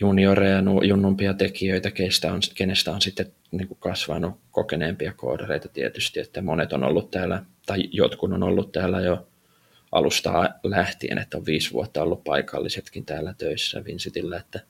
junioreja, 0.00 0.62
junnumpia 0.88 1.34
tekijöitä, 1.34 1.90
keistä 1.90 2.32
on, 2.32 2.40
kenestä 2.54 2.92
on 2.92 3.00
sitten 3.00 3.32
niin 3.50 3.68
kuin 3.68 3.78
kasvanut 3.80 4.34
kokeneempia 4.50 5.12
koodareita 5.12 5.68
tietysti, 5.68 6.20
että 6.20 6.42
monet 6.42 6.72
on 6.72 6.84
ollut 6.84 7.10
täällä, 7.10 7.42
tai 7.66 7.88
jotkut 7.92 8.32
on 8.32 8.42
ollut 8.42 8.72
täällä 8.72 9.00
jo 9.00 9.26
alusta 9.92 10.50
lähtien, 10.62 11.18
että 11.18 11.38
on 11.38 11.46
viisi 11.46 11.72
vuotta 11.72 12.02
ollut 12.02 12.24
paikallisetkin 12.24 13.04
täällä 13.04 13.34
töissä 13.38 13.84
Vincitillä, 13.84 14.36
että 14.36 14.60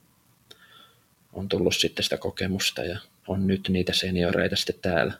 on 1.33 1.49
tullut 1.49 1.77
sitten 1.77 2.03
sitä 2.03 2.19
kokemusta 2.19 2.85
ja 2.85 2.99
on 3.29 3.47
nyt 3.47 3.69
niitä 3.69 3.93
senioreita 3.93 4.57
sitten 4.57 4.79
täällä. 4.83 5.13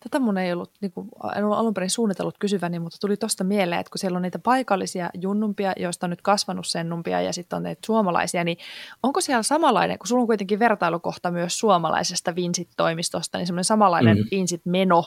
Tätä 0.00 0.18
mun 0.18 0.38
ei 0.38 0.52
ollut, 0.52 0.70
niin 0.80 0.92
kuin, 0.92 1.08
en 1.36 1.44
ollut 1.44 1.58
alun 1.58 1.74
perin 1.74 1.90
suunnitellut 1.90 2.38
kysyväni, 2.38 2.78
mutta 2.78 2.98
tuli 3.00 3.16
tuosta 3.16 3.44
mieleen, 3.44 3.80
että 3.80 3.90
kun 3.90 3.98
siellä 3.98 4.16
on 4.16 4.22
niitä 4.22 4.38
paikallisia 4.38 5.10
junnumpia, 5.14 5.72
joista 5.76 6.06
on 6.06 6.10
nyt 6.10 6.22
kasvanut 6.22 6.66
sennumpia 6.66 7.20
ja 7.20 7.32
sitten 7.32 7.56
on 7.56 7.62
näitä 7.62 7.80
suomalaisia, 7.86 8.44
niin 8.44 8.58
onko 9.02 9.20
siellä 9.20 9.42
samanlainen, 9.42 9.98
kun 9.98 10.06
sulla 10.06 10.20
on 10.20 10.26
kuitenkin 10.26 10.58
vertailukohta 10.58 11.30
myös 11.30 11.58
suomalaisesta 11.58 12.34
Vinsit-toimistosta, 12.36 13.38
niin 13.38 13.46
semmoinen 13.46 13.64
samanlainen 13.64 14.16
mm-hmm. 14.16 14.28
Vinsit-meno 14.30 15.04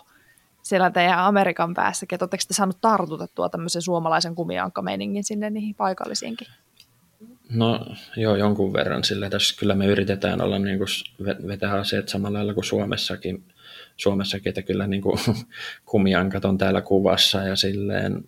siellä 0.62 0.92
teidän 0.92 1.20
Amerikan 1.20 1.74
päässäkin, 1.74 2.16
että 2.16 2.24
oletteko 2.24 2.44
te 2.48 2.54
saanut 2.54 2.82
tartutettua 2.82 3.50
tämmöisen 3.50 3.82
suomalaisen 3.82 4.36
kumiankkameiningin 4.36 5.24
sinne 5.24 5.50
niihin 5.50 5.76
paikallisiinkin? 5.76 6.48
No 7.50 7.86
joo, 8.18 8.36
jonkun 8.36 8.74
verran 8.74 9.04
sillä 9.04 9.30
tässä 9.30 9.56
kyllä 9.60 9.76
me 9.76 9.86
yritetään 9.86 10.42
olla 10.42 10.60
niin 10.60 10.78
kuin 10.78 10.88
vetää 11.48 11.74
asiat 11.74 12.10
samalla 12.10 12.38
lailla 12.38 12.54
kuin 12.54 12.64
Suomessakin, 12.64 13.44
Suomessakin, 14.00 14.50
että 14.50 14.62
kyllä 14.62 14.88
niin 14.94 15.02
kuin, 15.02 15.20
kumiankat 15.86 16.46
on 16.46 16.58
täällä 16.58 16.82
kuvassa 16.82 17.44
ja 17.44 17.56
silleen, 17.56 18.24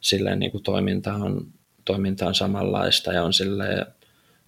silleen 0.00 0.38
niin 0.38 0.50
kuin 0.50 0.62
toiminta, 0.62 1.14
on, 1.14 1.46
toiminta 1.84 2.26
on 2.26 2.34
samanlaista 2.34 3.12
ja 3.12 3.24
on 3.24 3.32
silleen 3.32 3.86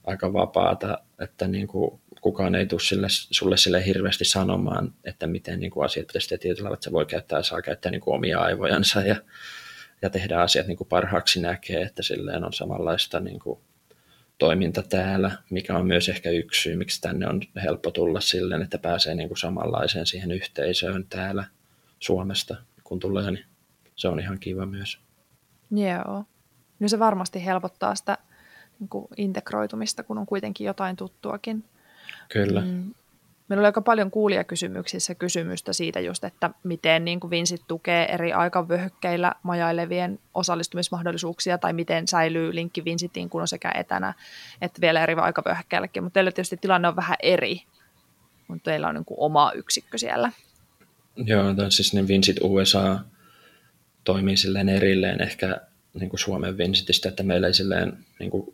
aika 0.04 0.32
vapaata, 0.32 0.98
että 1.20 1.48
niin 1.48 1.66
kuin 1.66 2.00
kukaan 2.20 2.54
ei 2.54 2.66
tule 2.66 2.80
sille, 2.80 3.06
sulle 3.08 3.56
sille 3.56 3.86
hirveästi 3.86 4.24
sanomaan, 4.24 4.94
että 5.04 5.26
miten 5.26 5.60
niin 5.60 5.70
kuin 5.70 5.84
asiat 5.84 6.06
pitäisi 6.06 6.38
tietyllä 6.38 6.70
että 6.72 6.84
se 6.84 6.92
voi 6.92 7.06
käyttää 7.06 7.42
saa 7.42 7.62
käyttää 7.62 7.92
niin 7.92 8.00
kuin 8.00 8.14
omia 8.14 8.40
aivojansa 8.40 9.00
ja, 9.00 9.16
ja 10.02 10.10
tehdä 10.10 10.40
asiat 10.40 10.66
niin 10.66 10.76
kuin 10.76 10.88
parhaaksi 10.88 11.40
näkee, 11.40 11.82
että 11.82 12.02
silleen 12.02 12.44
on 12.44 12.52
samanlaista 12.52 13.20
niin 13.20 13.38
kuin 13.38 13.60
toiminta 14.42 14.82
täällä, 14.82 15.30
mikä 15.50 15.76
on 15.76 15.86
myös 15.86 16.08
ehkä 16.08 16.30
yksi 16.30 16.62
syy, 16.62 16.76
miksi 16.76 17.00
tänne 17.00 17.28
on 17.28 17.40
helppo 17.62 17.90
tulla 17.90 18.20
silleen, 18.20 18.62
että 18.62 18.78
pääsee 18.78 19.14
niin 19.14 19.28
kuin 19.28 19.38
samanlaiseen 19.38 20.06
siihen 20.06 20.32
yhteisöön 20.32 21.06
täällä 21.08 21.44
Suomesta, 21.98 22.56
kun 22.84 23.00
tulee, 23.00 23.30
niin 23.30 23.44
se 23.96 24.08
on 24.08 24.20
ihan 24.20 24.38
kiva 24.38 24.66
myös. 24.66 24.98
Joo. 25.70 26.24
No 26.80 26.88
se 26.88 26.98
varmasti 26.98 27.44
helpottaa 27.44 27.94
sitä 27.94 28.18
niin 28.80 28.88
kuin 28.88 29.06
integroitumista, 29.16 30.02
kun 30.02 30.18
on 30.18 30.26
kuitenkin 30.26 30.64
jotain 30.64 30.96
tuttuakin. 30.96 31.64
Kyllä. 32.28 32.60
Mm. 32.60 32.94
Meillä 33.52 33.60
oli 33.60 33.66
aika 33.66 33.82
paljon 33.82 34.10
kuulijakysymyksissä 34.10 35.14
kysymystä 35.14 35.72
siitä 35.72 36.00
just, 36.00 36.24
että 36.24 36.50
miten 36.64 37.04
niin 37.04 37.20
kuin 37.20 37.30
Vinsit 37.30 37.62
tukee 37.68 38.04
eri 38.14 38.32
aikavyöhykkeillä 38.32 39.34
majailevien 39.42 40.18
osallistumismahdollisuuksia 40.34 41.58
tai 41.58 41.72
miten 41.72 42.08
säilyy 42.08 42.54
linkki 42.54 42.84
Vinsitiin, 42.84 43.30
kun 43.30 43.40
on 43.40 43.48
sekä 43.48 43.72
etänä 43.74 44.14
että 44.60 44.80
vielä 44.80 45.02
eri 45.02 45.14
aikavyöhykkeilläkin. 45.14 46.02
Mutta 46.02 46.14
teillä 46.14 46.32
tietysti 46.32 46.56
tilanne 46.56 46.88
on 46.88 46.96
vähän 46.96 47.16
eri, 47.22 47.62
mutta 48.48 48.70
teillä 48.70 48.88
on 48.88 48.94
niin 48.94 49.04
kuin 49.04 49.20
oma 49.20 49.52
yksikkö 49.54 49.98
siellä. 49.98 50.32
Joo, 51.16 51.54
tai 51.54 51.72
siis 51.72 51.94
ne 51.94 52.08
Vinsit 52.08 52.36
USA 52.40 52.98
toimii 54.04 54.36
silleen 54.36 54.68
erilleen 54.68 55.22
ehkä 55.22 55.60
niin 55.94 56.10
kuin 56.10 56.20
Suomen 56.20 56.58
Vinsitistä, 56.58 57.08
että 57.08 57.22
meillä 57.22 57.46
ei 57.46 57.54
silleen 57.54 57.98
niin 58.18 58.30
kuin 58.30 58.52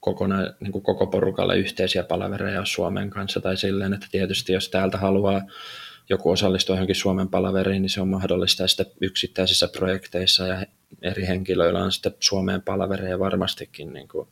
kokona, 0.00 0.36
niin 0.60 0.72
kuin 0.72 0.82
koko 0.82 1.06
porukalle 1.06 1.58
yhteisiä 1.58 2.02
palavereja 2.02 2.64
Suomen 2.64 3.10
kanssa 3.10 3.40
tai 3.40 3.56
silleen, 3.56 3.92
että 3.92 4.06
tietysti 4.10 4.52
jos 4.52 4.68
täältä 4.68 4.98
haluaa 4.98 5.42
joku 6.08 6.30
osallistua 6.30 6.76
johonkin 6.76 6.96
Suomen 6.96 7.28
palaveriin, 7.28 7.82
niin 7.82 7.90
se 7.90 8.00
on 8.00 8.08
mahdollista. 8.08 8.62
Ja 8.62 8.68
sitten 8.68 8.86
yksittäisissä 9.00 9.68
projekteissa 9.68 10.46
ja 10.46 10.66
eri 11.02 11.26
henkilöillä 11.26 11.82
on 11.82 11.92
sitten 11.92 12.14
Suomeen 12.20 12.62
palavereja 12.62 13.18
varmastikin 13.18 13.92
niin 13.92 14.08
kuin 14.08 14.28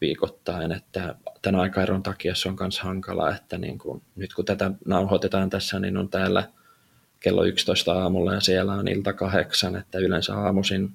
viikoittain, 0.00 0.72
että 0.72 1.14
tämän 1.42 1.60
aikaeron 1.60 2.02
takia 2.02 2.34
se 2.34 2.48
on 2.48 2.56
myös 2.60 2.80
hankala, 2.80 3.34
että 3.34 3.58
niin 3.58 3.78
kuin, 3.78 4.02
nyt 4.16 4.34
kun 4.34 4.44
tätä 4.44 4.70
nauhoitetaan 4.86 5.50
tässä, 5.50 5.78
niin 5.78 5.96
on 5.96 6.08
täällä 6.08 6.48
kello 7.20 7.44
11 7.44 7.92
aamulla 7.92 8.34
ja 8.34 8.40
siellä 8.40 8.72
on 8.72 8.88
ilta 8.88 9.12
kahdeksan, 9.12 9.76
että 9.76 9.98
yleensä 9.98 10.34
aamuisin, 10.34 10.90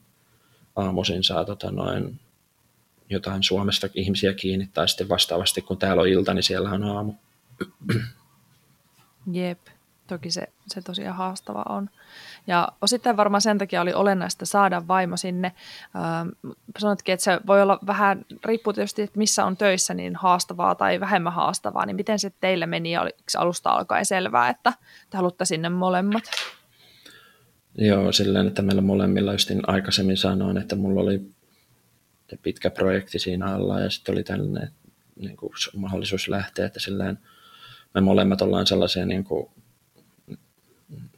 aamuisin 0.76 1.24
saa 1.24 1.46
tota 1.46 1.72
noin 1.72 2.20
jotain 3.10 3.44
Suomesta 3.44 3.88
ihmisiä 3.94 4.34
kiinni, 4.34 4.70
tai 4.74 4.88
sitten 4.88 5.10
vastaavasti 5.10 5.62
kun 5.62 5.78
täällä 5.78 6.02
on 6.02 6.08
ilta, 6.08 6.34
niin 6.34 6.44
siellä 6.44 6.70
on 6.70 6.84
aamu. 6.84 7.14
Jep, 9.32 9.60
toki 10.08 10.32
se, 10.32 10.48
se 10.68 10.82
tosiaan 10.82 11.16
haastava 11.18 11.64
on. 11.70 11.90
Ja 12.48 12.68
osittain 12.82 13.18
varmaan 13.18 13.42
sen 13.42 13.58
takia 13.58 13.82
oli 13.82 13.94
olennaista 13.94 14.46
saada 14.46 14.88
vaimo 14.88 15.18
sinne. 15.18 15.52
Ähm, 15.96 16.54
sanotkin, 16.80 17.14
että 17.14 17.24
se 17.24 17.40
voi 17.48 17.62
olla 17.62 17.80
vähän, 17.88 18.26
riippuu 18.46 18.74
tietysti, 18.74 19.02
että 19.02 19.18
missä 19.18 19.46
on 19.46 19.58
töissä, 19.58 19.94
niin 19.94 20.16
haastavaa 20.16 20.76
tai 20.76 21.00
vähemmän 21.00 21.34
haastavaa, 21.34 21.86
niin 21.86 21.96
miten 21.96 22.20
se 22.20 22.32
teille 22.42 22.66
meni 22.66 22.92
ja 22.92 23.02
oliko 23.02 23.18
alusta 23.38 23.70
alkaen 23.70 24.06
selvää, 24.06 24.50
että 24.50 24.74
te 25.10 25.18
haluatte 25.18 25.46
sinne 25.46 25.70
molemmat? 25.70 26.24
Joo, 27.78 28.12
silleen, 28.12 28.48
että 28.48 28.62
meillä 28.62 28.82
molemmilla 28.82 29.32
justin 29.32 29.62
aikaisemmin 29.68 30.18
sanoin, 30.18 30.58
että 30.58 30.76
mulla 30.76 31.02
oli 31.02 31.37
pitkä 32.42 32.70
projekti 32.70 33.20
siinä 33.20 33.46
alla 33.46 33.80
ja 33.80 33.90
sitten 33.90 34.14
oli 34.14 34.24
tällainen 34.24 34.72
niin 35.16 35.38
kuin 35.38 35.52
mahdollisuus 35.76 36.28
lähteä, 36.28 36.66
että 36.66 36.80
silleen 36.80 37.20
me 37.94 38.02
molemmat 38.02 38.42
ollaan 38.42 38.68
sellaisia 38.68 39.06
niin 39.06 39.24
kuin, 39.24 39.50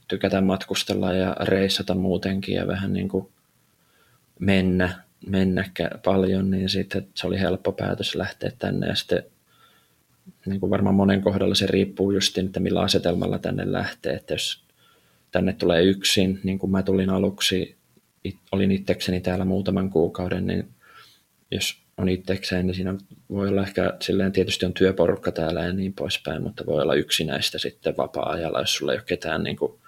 tykätään 0.08 0.44
matkustella 0.44 1.14
ja 1.14 1.36
reissata 1.40 1.96
muutenkin 1.96 2.56
ja 2.56 2.68
vähän 2.68 2.94
niin 2.94 3.10
kuin 3.10 3.28
mennä, 4.40 5.04
mennä 5.28 5.70
paljon, 6.06 6.52
niin 6.52 6.70
sitten 6.70 7.08
se 7.14 7.28
oli 7.28 7.40
helppo 7.40 7.72
päätös 7.72 8.16
lähteä 8.16 8.52
tänne 8.60 8.88
ja 8.88 8.96
sitten 8.96 9.24
niin 10.46 10.60
kuin 10.60 10.70
varmaan 10.70 10.96
monen 10.96 11.22
kohdalla 11.22 11.56
se 11.56 11.68
riippuu 11.68 12.12
just 12.12 12.38
että 12.38 12.60
millä 12.60 12.82
asetelmalla 12.82 13.40
tänne 13.40 13.72
lähtee, 13.72 14.14
että 14.14 14.34
jos 14.34 14.64
tänne 15.32 15.54
tulee 15.54 15.84
yksin, 15.84 16.40
niin 16.44 16.60
kuin 16.60 16.72
mä 16.72 16.84
tulin 16.84 17.10
aluksi, 17.10 17.76
olin 18.52 18.72
itsekseni 18.72 19.22
täällä 19.22 19.46
muutaman 19.46 19.90
kuukauden, 19.90 20.48
niin 20.48 20.70
jos 21.52 21.82
on 21.98 22.10
itsekseen, 22.10 22.68
niin 22.68 22.76
siinä 22.76 22.96
voi 23.30 23.48
olla 23.48 23.62
ehkä 23.62 23.94
silleen, 24.02 24.32
tietysti 24.32 24.66
on 24.66 24.74
työporukka 24.74 25.32
täällä 25.32 25.66
ja 25.66 25.74
niin 25.74 25.94
poispäin, 25.94 26.44
mutta 26.44 26.66
voi 26.66 26.82
olla 26.82 26.94
yksinäistä 26.94 27.58
sitten 27.58 27.98
vapaa-ajalla, 27.98 28.60
jos 28.60 28.76
sulla 28.76 28.92
ei 28.92 28.98
ole 28.98 29.04
ketään 29.06 29.44
niin 29.44 29.58
kuin, 29.58 29.80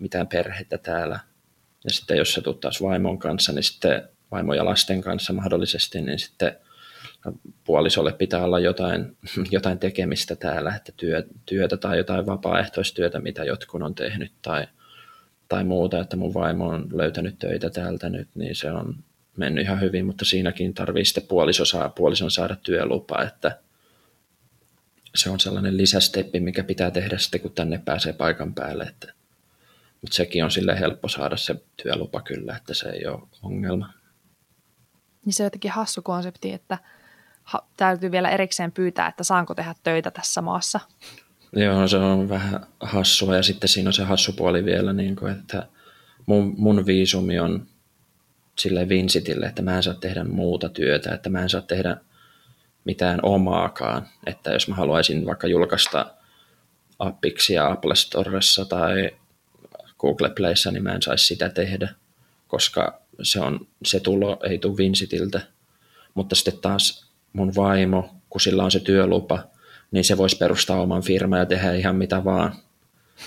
mitään 0.00 0.26
perhettä 0.26 0.78
täällä. 0.78 1.20
Ja 1.84 1.90
sitten 1.90 2.16
jos 2.16 2.32
sä 2.34 2.42
taas 2.60 2.82
vaimon 2.82 3.18
kanssa, 3.18 3.52
niin 3.52 3.62
sitten 3.62 4.08
vaimo 4.30 4.54
ja 4.54 4.64
lasten 4.64 5.00
kanssa 5.00 5.32
mahdollisesti, 5.32 6.00
niin 6.00 6.18
sitten 6.18 6.56
puolisolle 7.64 8.12
pitää 8.12 8.44
olla 8.44 8.58
jotain, 8.58 9.16
jotain 9.50 9.78
tekemistä 9.78 10.36
täällä, 10.36 10.74
että 10.76 10.92
työ, 10.96 11.26
työtä 11.46 11.76
tai 11.76 11.98
jotain 11.98 12.26
vapaaehtoistyötä, 12.26 13.20
mitä 13.20 13.44
jotkut 13.44 13.82
on 13.82 13.94
tehnyt 13.94 14.32
tai, 14.42 14.66
tai 15.48 15.64
muuta, 15.64 16.00
että 16.00 16.16
mun 16.16 16.34
vaimo 16.34 16.68
on 16.68 16.88
löytänyt 16.92 17.38
töitä 17.38 17.70
täältä 17.70 18.10
nyt, 18.10 18.28
niin 18.34 18.54
se 18.54 18.70
on 18.70 18.94
mennyt 19.40 19.64
ihan 19.64 19.80
hyvin, 19.80 20.06
mutta 20.06 20.24
siinäkin 20.24 20.74
tarvii 20.74 21.04
sitten 21.04 21.26
puoliso 21.26 21.64
saa, 21.64 21.88
puolison 21.88 22.30
saada 22.30 22.56
työlupa, 22.56 23.22
että 23.22 23.58
se 25.14 25.30
on 25.30 25.40
sellainen 25.40 25.76
lisästeppi, 25.76 26.40
mikä 26.40 26.64
pitää 26.64 26.90
tehdä 26.90 27.18
sitten, 27.18 27.40
kun 27.40 27.52
tänne 27.52 27.82
pääsee 27.84 28.12
paikan 28.12 28.54
päälle, 28.54 28.84
että 28.84 29.12
mutta 30.02 30.16
sekin 30.16 30.44
on 30.44 30.50
sille 30.50 30.80
helppo 30.80 31.08
saada 31.08 31.36
se 31.36 31.62
työlupa 31.82 32.20
kyllä, 32.20 32.56
että 32.56 32.74
se 32.74 32.88
ei 32.88 33.06
ole 33.06 33.22
ongelma. 33.42 33.92
Niin 35.24 35.32
se 35.32 35.42
on 35.42 35.46
jotenkin 35.46 35.70
hassu 35.70 36.02
konsepti, 36.02 36.52
että 36.52 36.78
ha- 37.42 37.66
täytyy 37.76 38.10
vielä 38.10 38.30
erikseen 38.30 38.72
pyytää, 38.72 39.08
että 39.08 39.24
saanko 39.24 39.54
tehdä 39.54 39.74
töitä 39.82 40.10
tässä 40.10 40.42
maassa. 40.42 40.80
Joo, 41.52 41.88
se 41.88 41.96
on 41.96 42.28
vähän 42.28 42.66
hassua 42.80 43.36
ja 43.36 43.42
sitten 43.42 43.68
siinä 43.68 43.88
on 43.88 43.92
se 43.92 44.04
hassu 44.04 44.32
puoli 44.32 44.64
vielä, 44.64 44.92
niin 44.92 45.16
kuin, 45.16 45.32
että 45.32 45.66
mun, 46.26 46.54
mun 46.56 46.86
viisumi 46.86 47.38
on 47.38 47.66
sille 48.60 48.88
Vincitille, 48.88 49.46
että 49.46 49.62
mä 49.62 49.76
en 49.76 49.82
saa 49.82 49.94
tehdä 49.94 50.24
muuta 50.24 50.68
työtä, 50.68 51.14
että 51.14 51.30
mä 51.30 51.42
en 51.42 51.48
saa 51.48 51.60
tehdä 51.60 51.96
mitään 52.84 53.20
omaakaan. 53.22 54.08
Että 54.26 54.52
jos 54.52 54.68
mä 54.68 54.74
haluaisin 54.74 55.26
vaikka 55.26 55.46
julkaista 55.46 56.14
appiksia 56.98 57.70
Apple 57.70 57.94
Storessa 57.94 58.64
tai 58.64 59.10
Google 59.98 60.30
Playssa, 60.36 60.70
niin 60.70 60.82
mä 60.82 60.92
en 60.92 61.02
saisi 61.02 61.26
sitä 61.26 61.48
tehdä, 61.48 61.88
koska 62.48 63.00
se, 63.22 63.40
on, 63.40 63.66
se 63.84 64.00
tulo 64.00 64.40
ei 64.50 64.58
tule 64.58 64.76
Vincitiltä. 64.76 65.40
Mutta 66.14 66.34
sitten 66.34 66.58
taas 66.58 67.06
mun 67.32 67.52
vaimo, 67.56 68.14
kun 68.30 68.40
sillä 68.40 68.64
on 68.64 68.70
se 68.70 68.80
työlupa, 68.80 69.42
niin 69.90 70.04
se 70.04 70.16
voisi 70.16 70.36
perustaa 70.36 70.80
oman 70.80 71.02
firman 71.02 71.38
ja 71.38 71.46
tehdä 71.46 71.74
ihan 71.74 71.96
mitä 71.96 72.24
vaan. 72.24 72.52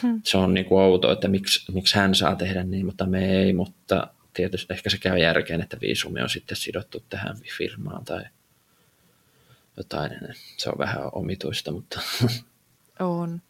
Hmm. 0.02 0.22
Se 0.24 0.38
on 0.38 0.54
niin 0.54 0.66
kuin 0.66 0.82
outo, 0.82 1.12
että 1.12 1.28
miksi, 1.28 1.72
miksi 1.72 1.96
hän 1.96 2.16
saa 2.16 2.36
tehdä 2.36 2.64
niin, 2.64 2.86
mutta 2.86 3.06
me 3.06 3.42
ei, 3.42 3.54
mutta 3.54 4.08
tietysti 4.34 4.74
ehkä 4.74 4.90
se 4.90 4.98
käy 4.98 5.18
järkeen, 5.18 5.62
että 5.62 5.78
viisumi 5.82 6.22
on 6.22 6.30
sitten 6.30 6.58
sidottu 6.58 7.04
tähän 7.10 7.38
firmaan 7.58 8.06
tai 8.06 8.24
jotain. 9.78 10.12
Se 10.58 10.70
on 10.70 10.78
vähän 10.78 11.10
omituista, 11.12 11.72
mutta... 11.72 12.02
On. 13.00 13.42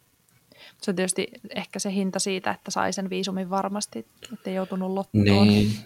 Se 0.82 0.90
on 0.90 0.96
tietysti 0.96 1.28
ehkä 1.54 1.78
se 1.78 1.92
hinta 1.92 2.18
siitä, 2.18 2.50
että 2.50 2.70
sai 2.70 2.92
sen 2.92 3.10
viisumin 3.10 3.50
varmasti, 3.50 4.06
ei 4.46 4.54
joutunut 4.54 4.90
lottoon. 4.90 5.24
Niin, 5.24 5.76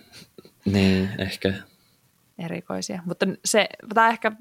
niin 0.65 1.11
ehkä. 1.19 1.53
Erikoisia. 2.39 3.03
Mutta 3.05 3.27
se, 3.45 3.69
tämä 3.95 4.09
ehkä 4.09 4.33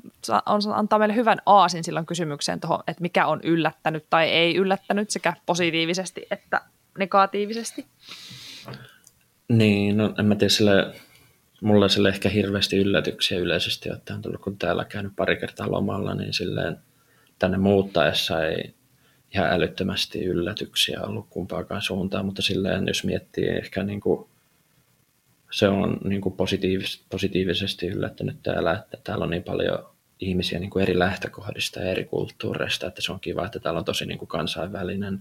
on, 0.46 0.62
antaa 0.74 1.00
meille 1.00 1.16
hyvän 1.16 1.38
aasin 1.46 1.84
silloin 1.84 2.06
kysymykseen 2.06 2.60
tuohon, 2.60 2.84
että 2.88 3.02
mikä 3.02 3.28
on 3.28 3.40
yllättänyt 3.44 4.06
tai 4.10 4.30
ei 4.30 4.56
yllättänyt 4.56 5.10
sekä 5.10 5.34
positiivisesti 5.46 6.28
että 6.32 6.62
negatiivisesti. 6.98 7.86
Niin, 9.50 9.98
no 9.98 10.14
en 10.20 10.26
mä 10.26 10.36
tiedä, 10.36 10.50
sille, 10.50 10.94
mulle 11.62 11.90
sille 11.90 12.10
ehkä 12.10 12.30
hirveästi 12.30 12.78
yllätyksiä 12.78 13.40
yleisesti 13.40 13.92
ottaen 13.92 14.22
tullut, 14.22 14.42
kun 14.42 14.58
täällä 14.58 14.86
käynyt 14.86 15.14
pari 15.16 15.38
kertaa 15.38 15.72
lomalla, 15.72 16.16
niin 16.16 16.34
silleen 16.34 16.78
tänne 17.40 17.58
muuttaessa 17.58 18.46
ei 18.46 18.74
ihan 19.34 19.52
älyttömästi 19.52 20.24
yllätyksiä 20.26 21.02
ollut 21.02 21.28
kumpaakaan 21.30 21.82
suuntaan, 21.82 22.26
mutta 22.26 22.42
silleen 22.42 22.88
jos 22.88 23.04
miettii 23.04 23.48
ehkä 23.48 23.84
niin 23.84 24.00
kuin, 24.00 24.28
se 25.52 25.68
on 25.68 25.98
niin 26.04 26.22
kuin 26.22 26.36
positiivis, 26.36 27.04
positiivisesti 27.10 27.88
yllättänyt 27.88 28.38
täällä, 28.44 28.74
että 28.74 28.98
täällä 29.04 29.24
on 29.24 29.30
niin 29.30 29.44
paljon 29.44 29.90
ihmisiä 30.20 30.60
niin 30.60 30.70
kuin 30.70 30.84
eri 30.84 31.00
lähtökohdista 31.00 31.80
ja 31.80 31.92
eri 31.92 32.06
kulttuureista, 32.06 32.88
että 32.88 33.02
se 33.02 33.12
on 33.12 33.20
kiva, 33.20 33.46
että 33.46 33.60
täällä 33.60 33.78
on 33.80 33.86
tosi 33.86 34.06
niin 34.06 34.18
kuin 34.20 34.30
kansainvälinen 34.30 35.20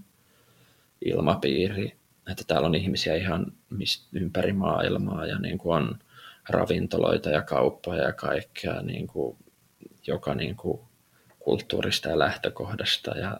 ilmapiiri 1.05 1.95
että 2.31 2.43
täällä 2.47 2.65
on 2.65 2.75
ihmisiä 2.75 3.15
ihan 3.15 3.53
ympäri 4.13 4.53
maailmaa 4.53 5.25
ja 5.25 5.39
niin 5.39 5.57
kuin 5.57 5.75
on 5.75 5.99
ravintoloita 6.49 7.29
ja 7.29 7.41
kauppoja 7.41 8.03
ja 8.03 8.13
kaikkea 8.13 8.81
niin 8.81 9.07
kuin, 9.07 9.37
joka 10.07 10.35
niin 10.35 10.55
kuin 10.55 10.81
kulttuurista 11.39 12.09
ja 12.09 12.19
lähtökohdasta. 12.19 13.17
Ja 13.17 13.39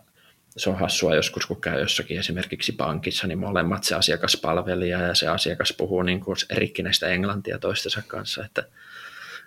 se 0.58 0.70
on 0.70 0.80
hassua 0.80 1.16
joskus, 1.16 1.46
kun 1.46 1.62
käy 1.62 1.80
jossakin 1.80 2.20
esimerkiksi 2.20 2.72
pankissa, 2.72 3.28
niin 3.28 3.40
molemmat 3.40 3.84
se 3.84 3.96
asiakaspalvelija 3.96 5.02
ja 5.02 5.16
se 5.16 5.28
asiakas 5.28 5.74
puhuu 5.78 6.02
niin 6.02 6.20
kuin 6.20 6.38
rikkinäistä 6.52 7.08
englantia 7.08 7.60
toistensa 7.60 8.02
kanssa, 8.08 8.46
että, 8.46 8.64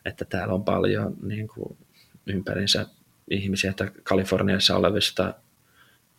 että 0.04 0.24
täällä 0.24 0.54
on 0.54 0.64
paljon 0.64 1.16
niin 1.22 1.48
kuin 1.48 1.78
ympärinsä 2.26 2.86
ihmisiä, 3.30 3.70
että 3.70 3.90
Kaliforniassa 4.02 4.76
olevista 4.76 5.34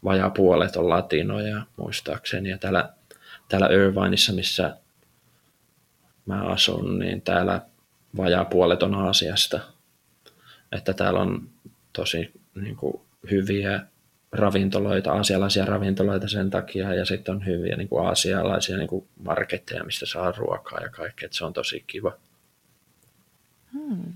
vajaa 0.03 0.29
puolet 0.29 0.75
on 0.75 0.89
latinoja 0.89 1.61
muistaakseni, 1.77 2.49
ja 2.49 2.57
täällä 2.57 2.93
täällä 3.51 3.67
Irvineissa, 3.67 4.33
missä 4.33 4.77
mä 6.25 6.41
asun, 6.41 6.99
niin 6.99 7.21
täällä 7.21 7.61
vajaa 8.17 8.45
puolet 8.45 8.83
on 8.83 8.95
Aasiasta. 8.95 9.59
Että 10.71 10.93
täällä 10.93 11.19
on 11.19 11.49
tosi 11.93 12.31
niin 12.55 12.75
kuin, 12.75 13.01
hyviä 13.31 13.81
ravintoloita, 14.31 15.13
aasialaisia 15.13 15.65
ravintoloita 15.65 16.27
sen 16.27 16.49
takia, 16.49 16.93
ja 16.93 17.05
sitten 17.05 17.35
on 17.35 17.45
hyviä 17.45 17.75
niin 17.75 17.87
kuin 17.87 18.07
aasialaisia 18.07 18.77
niin 18.77 18.87
kuin 18.87 19.07
marketteja, 19.23 19.83
mistä 19.83 20.05
saa 20.05 20.31
ruokaa 20.31 20.79
ja 20.79 20.89
kaikkea, 20.89 21.25
että 21.25 21.37
se 21.37 21.45
on 21.45 21.53
tosi 21.53 21.83
kiva. 21.87 22.11
Hmm. 23.73 24.13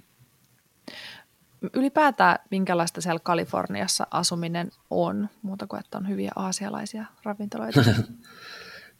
Ylipäätään 1.73 2.39
minkälaista 2.51 3.01
siellä 3.01 3.19
Kaliforniassa 3.23 4.07
asuminen 4.11 4.71
on, 4.89 5.29
muuta 5.41 5.67
kuin 5.67 5.79
että 5.79 5.97
on 5.97 6.09
hyviä 6.09 6.31
aasialaisia 6.35 7.05
ravintoloita? 7.23 7.81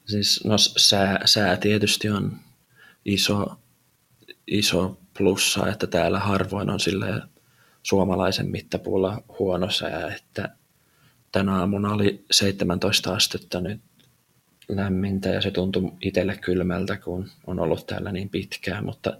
siis 0.06 0.44
no 0.44 0.58
sää, 0.58 1.20
sää 1.24 1.56
tietysti 1.56 2.08
on 2.08 2.36
iso, 3.04 3.58
iso 4.46 4.98
plussa, 5.18 5.68
että 5.68 5.86
täällä 5.86 6.18
harvoin 6.18 6.70
on 6.70 6.80
sille 6.80 7.22
suomalaisen 7.82 8.50
mittapuulla 8.50 9.22
huono 9.38 9.70
sää, 9.70 10.14
että 10.14 10.48
tänä 11.32 11.58
aamuna 11.58 11.92
oli 11.92 12.24
17 12.30 13.14
astetta 13.14 13.60
nyt 13.60 13.80
lämmintä 14.68 15.28
ja 15.28 15.40
se 15.40 15.50
tuntui 15.50 15.92
itselle 16.00 16.36
kylmältä, 16.36 16.96
kun 16.96 17.30
on 17.46 17.60
ollut 17.60 17.86
täällä 17.86 18.12
niin 18.12 18.28
pitkään, 18.28 18.84
mutta 18.84 19.16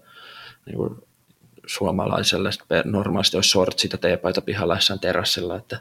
niin 0.65 0.75
kuin 0.75 0.95
suomalaiselle 1.65 2.49
normaalisti 2.85 3.37
olisi 3.37 3.49
sortsit 3.49 3.91
ja 3.91 3.97
teepaita 3.97 4.41
pihalla 4.41 4.75
jossain 4.75 4.99
terassilla, 4.99 5.55
että, 5.55 5.79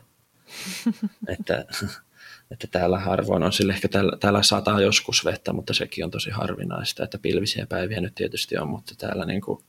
että, 1.28 1.64
että 2.50 2.66
täällä 2.70 2.98
harvoin 2.98 3.42
on 3.42 3.52
sille, 3.52 3.72
ehkä 3.72 3.88
täällä, 3.88 4.16
täällä 4.20 4.42
sataa 4.42 4.80
joskus 4.80 5.24
vettä, 5.24 5.52
mutta 5.52 5.74
sekin 5.74 6.04
on 6.04 6.10
tosi 6.10 6.30
harvinaista, 6.30 7.04
että 7.04 7.18
pilvisiä 7.18 7.66
päiviä 7.66 8.00
nyt 8.00 8.14
tietysti 8.14 8.58
on, 8.58 8.68
mutta 8.68 8.94
täällä 8.98 9.24
niin 9.24 9.40
kuin, 9.40 9.60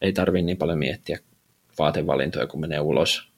ei 0.00 0.12
tarvitse 0.12 0.46
niin 0.46 0.56
paljon 0.56 0.78
miettiä 0.78 1.18
vaatevalintoja, 1.78 2.46
kun 2.46 2.60
menee 2.60 2.80
ulos. 2.80 3.28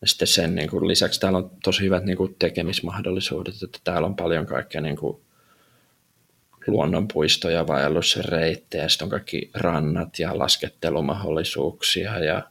Ja 0.00 0.06
sitten 0.08 0.28
sen 0.28 0.54
niin 0.54 0.70
kuin, 0.70 0.88
lisäksi 0.88 1.20
täällä 1.20 1.38
on 1.38 1.50
tosi 1.64 1.82
hyvät 1.82 2.04
niin 2.04 2.16
kuin, 2.16 2.36
tekemismahdollisuudet, 2.38 3.54
että 3.62 3.78
täällä 3.84 4.06
on 4.06 4.16
paljon 4.16 4.46
kaikkea 4.46 4.80
niin 4.80 4.96
kuin, 4.96 5.20
luonnonpuistoja, 6.66 7.66
vaellusreittejä, 7.66 8.88
sitten 8.88 9.06
on 9.06 9.10
kaikki 9.10 9.50
rannat 9.54 10.18
ja 10.18 10.38
laskettelumahdollisuuksia 10.38 12.18
ja 12.18 12.42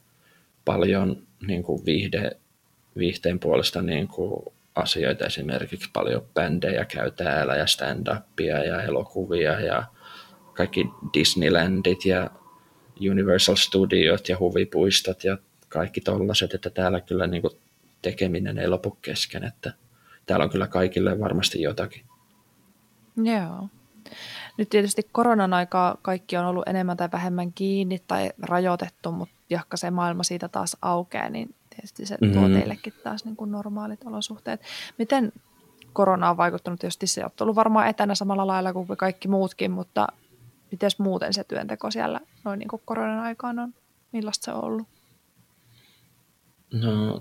paljon 0.66 1.28
niin 1.48 1.63
kuin 1.63 1.86
viihde, 1.86 2.32
viihteen 2.98 3.39
puolesta 3.39 3.82
niin 3.82 4.08
kuin 4.08 4.53
asioita, 4.76 5.26
esimerkiksi 5.26 5.90
paljon 5.94 6.26
bändejä 6.34 6.86
käy 6.86 7.12
täällä 7.12 7.56
ja 7.56 7.66
stand-upia 7.66 8.66
ja 8.66 8.82
elokuvia 8.82 9.60
ja 9.60 9.84
kaikki 10.54 10.86
Disneylandit 11.14 12.06
ja 12.06 12.30
Universal 13.12 13.56
Studiot 13.56 14.30
ja 14.30 14.40
huvipuistot 14.40 15.24
ja 15.24 15.38
kaikki 15.70 16.02
tollaset, 16.02 16.54
että 16.54 16.70
täällä 16.70 17.02
kyllä 17.02 17.28
niin 17.28 17.42
kuin 17.42 17.54
tekeminen 18.02 18.58
ei 18.58 18.68
lopu 18.68 18.92
kesken, 18.92 19.44
että 19.44 19.74
täällä 20.26 20.44
on 20.44 20.50
kyllä 20.50 20.68
kaikille 20.68 21.20
varmasti 21.20 21.62
jotakin. 21.62 22.06
Joo. 23.24 23.70
Nyt 24.58 24.70
tietysti 24.70 25.02
koronan 25.12 25.54
aikaa 25.54 25.98
kaikki 26.02 26.38
on 26.38 26.46
ollut 26.46 26.68
enemmän 26.68 26.98
tai 26.98 27.10
vähemmän 27.12 27.54
kiinni 27.54 28.00
tai 28.08 28.32
rajoitettu, 28.42 29.12
mutta 29.12 29.36
jahka 29.50 29.78
se 29.78 29.92
maailma 29.92 30.24
siitä 30.24 30.48
taas 30.48 30.78
aukeaa, 30.82 31.30
niin 31.30 31.56
tietysti 31.76 32.06
se 32.06 32.18
tuo 32.18 32.28
mm-hmm. 32.42 32.54
teillekin 32.54 32.94
taas 33.04 33.26
niin 33.26 33.36
kuin 33.36 33.52
normaalit 33.52 34.04
olosuhteet. 34.06 34.62
Miten 34.98 35.32
korona 35.94 36.30
on 36.30 36.38
vaikuttanut? 36.38 36.80
Tietysti 36.80 37.08
se 37.08 37.26
on 37.26 37.32
ollut 37.42 37.56
varmaan 37.56 37.88
etänä 37.88 38.16
samalla 38.16 38.48
lailla 38.48 38.74
kuin 38.74 38.88
kaikki 38.98 39.28
muutkin, 39.28 39.72
mutta 39.72 40.08
miten 40.72 40.92
muuten 40.98 41.34
se 41.34 41.44
työnteko 41.44 41.92
siellä 41.92 42.20
noin 42.44 42.60
niin 42.60 42.70
kuin 42.70 42.82
koronan 42.86 43.20
aikaan 43.20 43.60
on? 43.60 43.74
Millaista 44.12 44.46
se 44.46 44.52
on 44.52 44.64
ollut? 44.64 44.88
No 46.74 47.20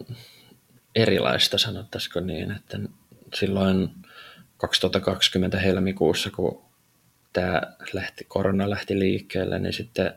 erilaista 0.94 1.58
sanottaisiko 1.58 2.20
niin, 2.20 2.50
että 2.50 2.78
silloin 3.34 3.88
2020 4.56 5.58
helmikuussa, 5.58 6.30
kun 6.30 6.62
tämä 7.32 7.62
lähti, 7.92 8.24
korona 8.24 8.70
lähti 8.70 8.98
liikkeelle, 8.98 9.58
niin 9.58 9.72
sitten 9.72 10.14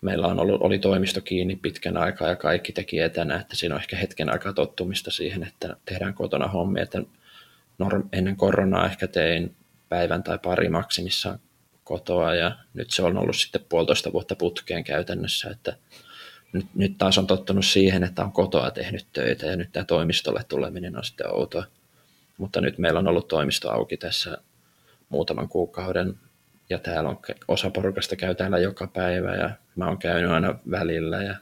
meillä 0.00 0.26
on 0.26 0.40
ollut, 0.40 0.62
oli 0.62 0.78
toimisto 0.78 1.20
kiinni 1.20 1.56
pitkän 1.56 1.96
aikaa 1.96 2.28
ja 2.28 2.36
kaikki 2.36 2.72
teki 2.72 2.98
etänä, 2.98 3.40
että 3.40 3.56
siinä 3.56 3.74
on 3.74 3.80
ehkä 3.80 3.96
hetken 3.96 4.32
aikaa 4.32 4.52
tottumista 4.52 5.10
siihen, 5.10 5.42
että 5.42 5.76
tehdään 5.84 6.14
kotona 6.14 6.48
hommia, 6.48 6.82
että 6.82 7.02
norm, 7.78 8.08
ennen 8.12 8.36
koronaa 8.36 8.86
ehkä 8.86 9.06
tein 9.06 9.54
päivän 9.88 10.22
tai 10.22 10.38
pari 10.38 10.68
maksimissaan 10.68 11.38
kotoa 11.84 12.34
ja 12.34 12.56
nyt 12.74 12.90
se 12.90 13.02
on 13.02 13.18
ollut 13.18 13.36
sitten 13.36 13.64
puolitoista 13.68 14.12
vuotta 14.12 14.36
putkeen 14.36 14.84
käytännössä, 14.84 15.50
että 15.50 15.76
nyt, 16.52 16.66
nyt 16.74 16.98
taas 16.98 17.18
on 17.18 17.26
tottunut 17.26 17.66
siihen, 17.66 18.04
että 18.04 18.24
on 18.24 18.32
kotoa 18.32 18.70
tehnyt 18.70 19.06
töitä 19.12 19.46
ja 19.46 19.56
nyt 19.56 19.72
tämä 19.72 19.84
toimistolle 19.84 20.44
tuleminen 20.48 20.96
on 20.96 21.04
sitten 21.04 21.34
outoa. 21.34 21.64
Mutta 22.38 22.60
nyt 22.60 22.78
meillä 22.78 22.98
on 22.98 23.08
ollut 23.08 23.28
toimisto 23.28 23.70
auki 23.70 23.96
tässä 23.96 24.38
muutaman 25.08 25.48
kuukauden 25.48 26.14
ja 26.70 26.78
täällä 26.78 27.10
on 27.10 27.18
osa 27.48 27.70
porukasta 27.70 28.16
käy 28.16 28.34
täällä 28.34 28.58
joka 28.58 28.86
päivä 28.86 29.34
ja 29.34 29.50
mä 29.76 29.86
oon 29.86 29.98
käynyt 29.98 30.30
aina 30.30 30.54
välillä 30.70 31.22
ja 31.22 31.34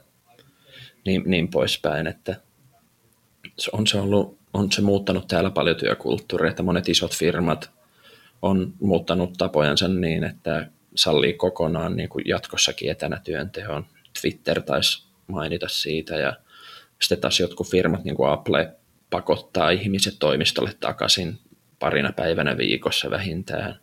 niin, 1.07 1.23
niin 1.27 1.49
poispäin, 1.49 2.07
että 2.07 2.37
on 3.73 3.87
se, 3.87 3.99
ollut, 3.99 4.39
on 4.53 4.73
se 4.73 4.83
muuttanut 4.83 5.29
täällä 5.29 5.51
paljon 5.51 5.77
työkulttuuria, 5.77 6.51
että 6.51 6.63
monet 6.63 6.89
isot 6.89 7.17
firmat 7.17 7.71
on 8.43 8.75
muuttanut 8.81 9.33
tapojansa 9.39 9.89
niin, 9.89 10.25
että 10.25 10.67
sallii 10.95 11.33
kokonaan 11.33 11.97
niin 11.97 12.09
kuin 12.09 12.25
jatkossakin 12.29 12.91
etänä 12.91 13.21
työnteon. 13.25 13.87
Twitter 14.21 14.63
taisi 14.63 15.07
mainita 15.27 15.69
siitä 15.69 16.17
ja 16.17 16.37
sitten 17.01 17.21
taas 17.21 17.41
jotkut 17.41 17.71
firmat, 17.71 18.05
niin 18.05 18.17
kuin 18.17 18.31
Apple, 18.31 18.73
pakottaa 19.11 19.71
ihmiset 19.71 20.15
toimistolle 20.19 20.71
takaisin 20.81 21.39
parina 21.79 22.13
päivänä 22.13 22.57
viikossa 22.57 23.11
vähintään 23.11 23.81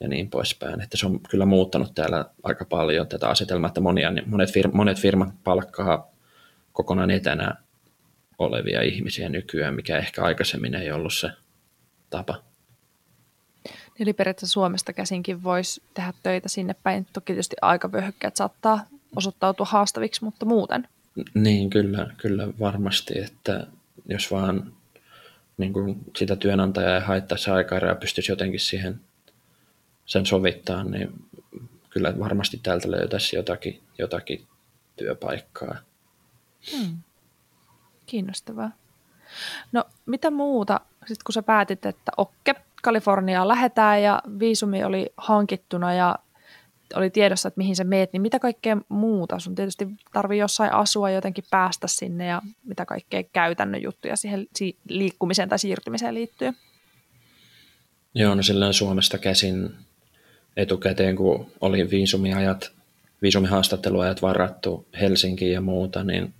ja 0.00 0.08
niin 0.08 0.30
poispäin. 0.30 0.80
Että 0.80 0.96
se 0.96 1.06
on 1.06 1.20
kyllä 1.20 1.46
muuttanut 1.46 1.94
täällä 1.94 2.24
aika 2.42 2.64
paljon 2.64 3.08
tätä 3.08 3.28
asetelmaa, 3.28 3.68
että 3.68 3.80
monia, 3.80 4.12
monet, 4.26 4.52
fir, 4.52 4.68
monet 4.72 4.98
firmat 4.98 5.28
palkkaa 5.44 6.10
kokonaan 6.72 7.10
etänä 7.10 7.54
olevia 8.38 8.82
ihmisiä 8.82 9.28
nykyään, 9.28 9.74
mikä 9.74 9.98
ehkä 9.98 10.22
aikaisemmin 10.22 10.74
ei 10.74 10.92
ollut 10.92 11.14
se 11.14 11.30
tapa. 12.10 12.42
Eli 14.00 14.12
periaatteessa 14.12 14.52
Suomesta 14.52 14.92
käsinkin 14.92 15.42
voisi 15.42 15.82
tehdä 15.94 16.12
töitä 16.22 16.48
sinne 16.48 16.74
päin. 16.82 17.06
Toki 17.12 17.32
tietysti 17.32 17.56
aikavyöhykkeet 17.62 18.36
saattaa 18.36 18.86
osoittautua 19.16 19.66
haastaviksi, 19.66 20.24
mutta 20.24 20.46
muuten. 20.46 20.88
Niin, 21.34 21.70
kyllä, 21.70 22.10
kyllä 22.16 22.48
varmasti, 22.60 23.18
että 23.18 23.66
jos 24.08 24.30
vaan 24.30 24.72
niin 25.56 25.72
kuin 25.72 25.96
sitä 26.16 26.36
työnantajaa 26.36 26.94
ei 26.94 27.02
haittaisi 27.02 27.50
aikaa 27.50 27.78
ja 27.78 27.94
pystyisi 27.94 28.32
jotenkin 28.32 28.60
siihen 28.60 29.00
sen 30.10 30.26
sovittaa, 30.26 30.84
niin 30.84 31.24
kyllä 31.90 32.18
varmasti 32.18 32.60
täältä 32.62 32.90
löytäisi 32.90 33.36
jotakin, 33.36 33.80
jotakin 33.98 34.46
työpaikkaa. 34.96 35.76
Hmm. 36.72 36.96
Kiinnostavaa. 38.06 38.70
No 39.72 39.84
mitä 40.06 40.30
muuta, 40.30 40.80
sitten 40.98 41.24
kun 41.26 41.32
sä 41.32 41.42
päätit, 41.42 41.86
että 41.86 42.12
okke, 42.16 42.54
Kaliforniaan 42.82 43.48
lähetään 43.48 44.02
ja 44.02 44.22
viisumi 44.38 44.84
oli 44.84 45.12
hankittuna 45.16 45.94
ja 45.94 46.18
oli 46.94 47.10
tiedossa, 47.10 47.48
että 47.48 47.58
mihin 47.58 47.76
sä 47.76 47.84
meet, 47.84 48.12
niin 48.12 48.22
mitä 48.22 48.38
kaikkea 48.38 48.76
muuta? 48.88 49.38
Sun 49.38 49.54
tietysti 49.54 49.88
tarvii 50.12 50.38
jossain 50.38 50.72
asua 50.72 51.10
jotenkin 51.10 51.44
päästä 51.50 51.88
sinne 51.88 52.26
ja 52.26 52.42
mitä 52.64 52.84
kaikkea 52.84 53.22
käytännön 53.22 53.82
juttuja 53.82 54.16
siihen 54.16 54.46
liikkumiseen 54.88 55.48
tai 55.48 55.58
siirtymiseen 55.58 56.14
liittyy? 56.14 56.52
Joo, 58.14 58.34
no 58.34 58.42
silloin 58.42 58.74
Suomesta 58.74 59.18
käsin 59.18 59.74
etukäteen, 60.60 61.16
kun 61.16 61.46
oli 61.60 61.90
viisumiajat, 61.90 62.72
viisumihaastatteluajat 63.22 64.22
varattu 64.22 64.86
Helsinkiin 65.00 65.52
ja 65.52 65.60
muuta, 65.60 66.04
niin 66.04 66.34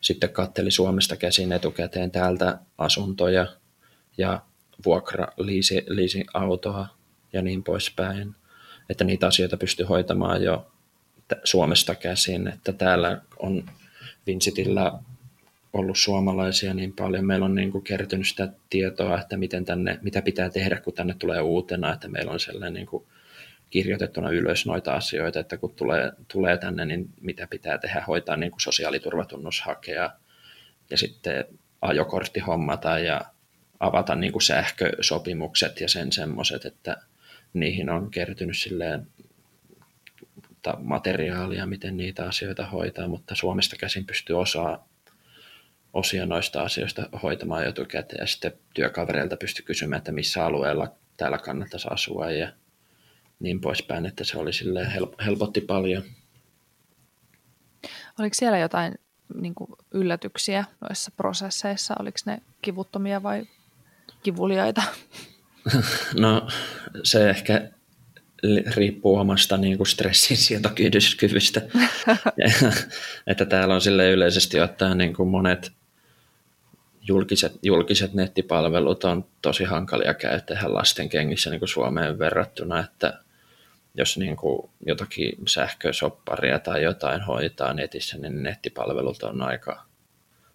sitten 0.00 0.30
katteli 0.30 0.70
Suomesta 0.70 1.16
käsin 1.16 1.52
etukäteen 1.52 2.10
täältä 2.10 2.58
asuntoja 2.78 3.46
ja 4.18 4.42
vuokra, 4.84 5.28
liisi, 5.36 5.84
liisi 5.88 6.24
autoa 6.34 6.86
ja 7.32 7.42
niin 7.42 7.64
poispäin 7.64 8.34
että 8.90 9.04
niitä 9.04 9.26
asioita 9.26 9.56
pystyy 9.56 9.86
hoitamaan 9.86 10.42
jo 10.42 10.66
Suomesta 11.44 11.94
käsin, 11.94 12.48
että 12.48 12.72
täällä 12.72 13.20
on 13.38 13.70
Vincitillä 14.26 14.92
ollut 15.72 15.98
suomalaisia 15.98 16.74
niin 16.74 16.92
paljon. 16.92 17.26
Meillä 17.26 17.44
on 17.44 17.54
niin 17.54 17.72
kuin 17.72 17.84
kertynyt 17.84 18.28
sitä 18.28 18.48
tietoa, 18.70 19.20
että 19.20 19.36
miten 19.36 19.64
tänne, 19.64 19.98
mitä 20.02 20.22
pitää 20.22 20.50
tehdä, 20.50 20.80
kun 20.80 20.94
tänne 20.94 21.14
tulee 21.18 21.40
uutena, 21.40 21.92
että 21.92 22.08
meillä 22.08 22.32
on 22.32 22.40
sellainen 22.40 22.74
niin 22.74 22.86
kuin 22.86 23.04
kirjoitettuna 23.70 24.30
ylös 24.30 24.66
noita 24.66 24.92
asioita, 24.92 25.40
että 25.40 25.56
kun 25.56 25.74
tulee, 25.74 26.12
tulee 26.32 26.58
tänne, 26.58 26.84
niin 26.84 27.08
mitä 27.20 27.46
pitää 27.50 27.78
tehdä, 27.78 28.04
hoitaa 28.06 28.36
niin 28.36 28.50
kuin 28.50 28.60
sosiaaliturvatunnus 28.60 29.60
hakea 29.60 30.10
ja 30.90 30.98
sitten 30.98 31.44
ajokortti 31.82 32.40
hommata 32.40 32.98
ja 32.98 33.20
avata 33.80 34.14
niin 34.14 34.32
kuin 34.32 34.42
sähkösopimukset 34.42 35.80
ja 35.80 35.88
sen 35.88 36.12
semmoiset, 36.12 36.64
että 36.64 36.96
niihin 37.52 37.90
on 37.90 38.10
kertynyt 38.10 38.58
silleen 38.58 39.06
materiaalia, 40.78 41.66
miten 41.66 41.96
niitä 41.96 42.24
asioita 42.24 42.66
hoitaa, 42.66 43.08
mutta 43.08 43.34
Suomesta 43.34 43.76
käsin 43.76 44.06
pystyy 44.06 44.40
osaa 44.40 44.88
osia 45.92 46.26
noista 46.26 46.62
asioista 46.62 47.08
hoitamaan 47.22 47.66
etukäteen. 47.66 48.20
Ja 48.20 48.26
sitten 48.26 48.52
työkavereilta 48.74 49.36
pystyy 49.36 49.64
kysymään, 49.64 49.98
että 49.98 50.12
missä 50.12 50.44
alueella 50.44 50.92
täällä 51.16 51.38
kannattaisi 51.38 51.88
asua 51.90 52.30
ja 52.30 52.52
niin 53.40 53.60
poispäin, 53.60 54.06
että 54.06 54.24
se 54.24 54.38
oli 54.38 54.52
sille 54.52 54.92
helpotti 55.24 55.60
paljon. 55.60 56.02
Oliko 58.18 58.34
siellä 58.34 58.58
jotain 58.58 58.94
niin 59.34 59.54
kuin 59.54 59.70
yllätyksiä 59.90 60.64
noissa 60.80 61.10
prosesseissa? 61.16 61.94
Oliko 61.98 62.18
ne 62.26 62.38
kivuttomia 62.62 63.22
vai 63.22 63.46
kivuliaita? 64.22 64.82
No 66.18 66.48
se 67.02 67.30
ehkä 67.30 67.70
riippuu 68.76 69.16
omasta 69.16 69.56
niin 69.56 69.76
kuin 69.76 69.86
stressin 69.86 70.36
sietokyvystä. 70.36 71.62
että 73.26 73.44
täällä 73.44 73.74
on 73.74 73.80
sille 73.80 74.10
yleisesti 74.10 74.60
ottaen 74.60 74.98
niin 74.98 75.14
kuin 75.14 75.28
monet 75.28 75.72
julkiset, 77.08 77.52
julkiset 77.62 78.14
nettipalvelut 78.14 79.04
on 79.04 79.24
tosi 79.42 79.64
hankalia 79.64 80.14
käyttää 80.14 80.62
lasten 80.66 81.08
kengissä 81.08 81.50
niin 81.50 81.58
kuin 81.58 81.68
Suomeen 81.68 82.18
verrattuna, 82.18 82.80
että 82.80 83.20
jos 83.98 84.18
niin 84.18 84.36
kuin 84.36 84.70
jotakin 84.86 85.32
sähkösopparia 85.48 86.58
tai 86.58 86.82
jotain 86.82 87.22
hoitaa 87.22 87.72
netissä, 87.72 88.18
niin 88.18 88.42
nettipalvelut 88.42 89.22
on 89.22 89.42
aika 89.42 89.84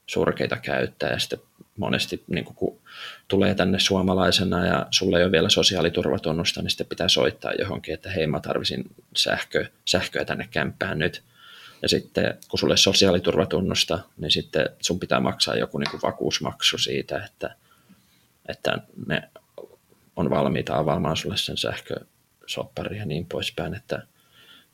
surkeita 0.08 0.58
käyttää 0.58 1.12
ja 1.12 1.20
sitten 1.20 1.40
monesti 1.78 2.24
niin 2.28 2.46
kun 2.46 2.82
tulee 3.28 3.56
tänne 3.56 3.80
suomalaisena 3.80 4.66
ja 4.66 4.86
sulla 4.92 5.18
ei 5.18 5.24
ole 5.24 5.32
vielä 5.32 5.50
sosiaaliturvatunnusta, 5.50 6.62
niin 6.62 6.70
sitten 6.70 6.88
pitää 6.88 7.10
soittaa 7.10 7.52
johonkin, 7.54 7.94
että 7.94 8.12
hei 8.12 8.28
mä 8.28 8.40
tarvisin 8.40 8.84
sähkö, 9.16 9.66
sähköä 9.86 10.26
tänne 10.26 10.48
kämppään 10.52 11.00
nyt. 11.00 11.24
Ja 11.82 11.90
sitten 11.90 12.38
kun 12.50 12.60
sulle 12.60 12.78
sosiaaliturvatunnusta, 12.78 14.00
niin 14.18 14.32
sitten 14.32 14.70
sun 14.82 15.00
pitää 15.00 15.20
maksaa 15.20 15.56
joku 15.56 15.78
niin 15.78 15.92
kuin 15.92 16.02
vakuusmaksu 16.02 16.78
siitä, 16.78 17.26
että, 17.26 17.56
että 18.48 18.78
ne 19.08 19.30
on 20.16 20.30
valmiita 20.30 20.78
avaamaan 20.78 21.18
sulle 21.18 21.38
sen 21.38 21.58
sähkösoppari 22.48 22.98
ja 22.98 23.06
niin 23.06 23.26
poispäin, 23.26 23.74
että 23.74 24.08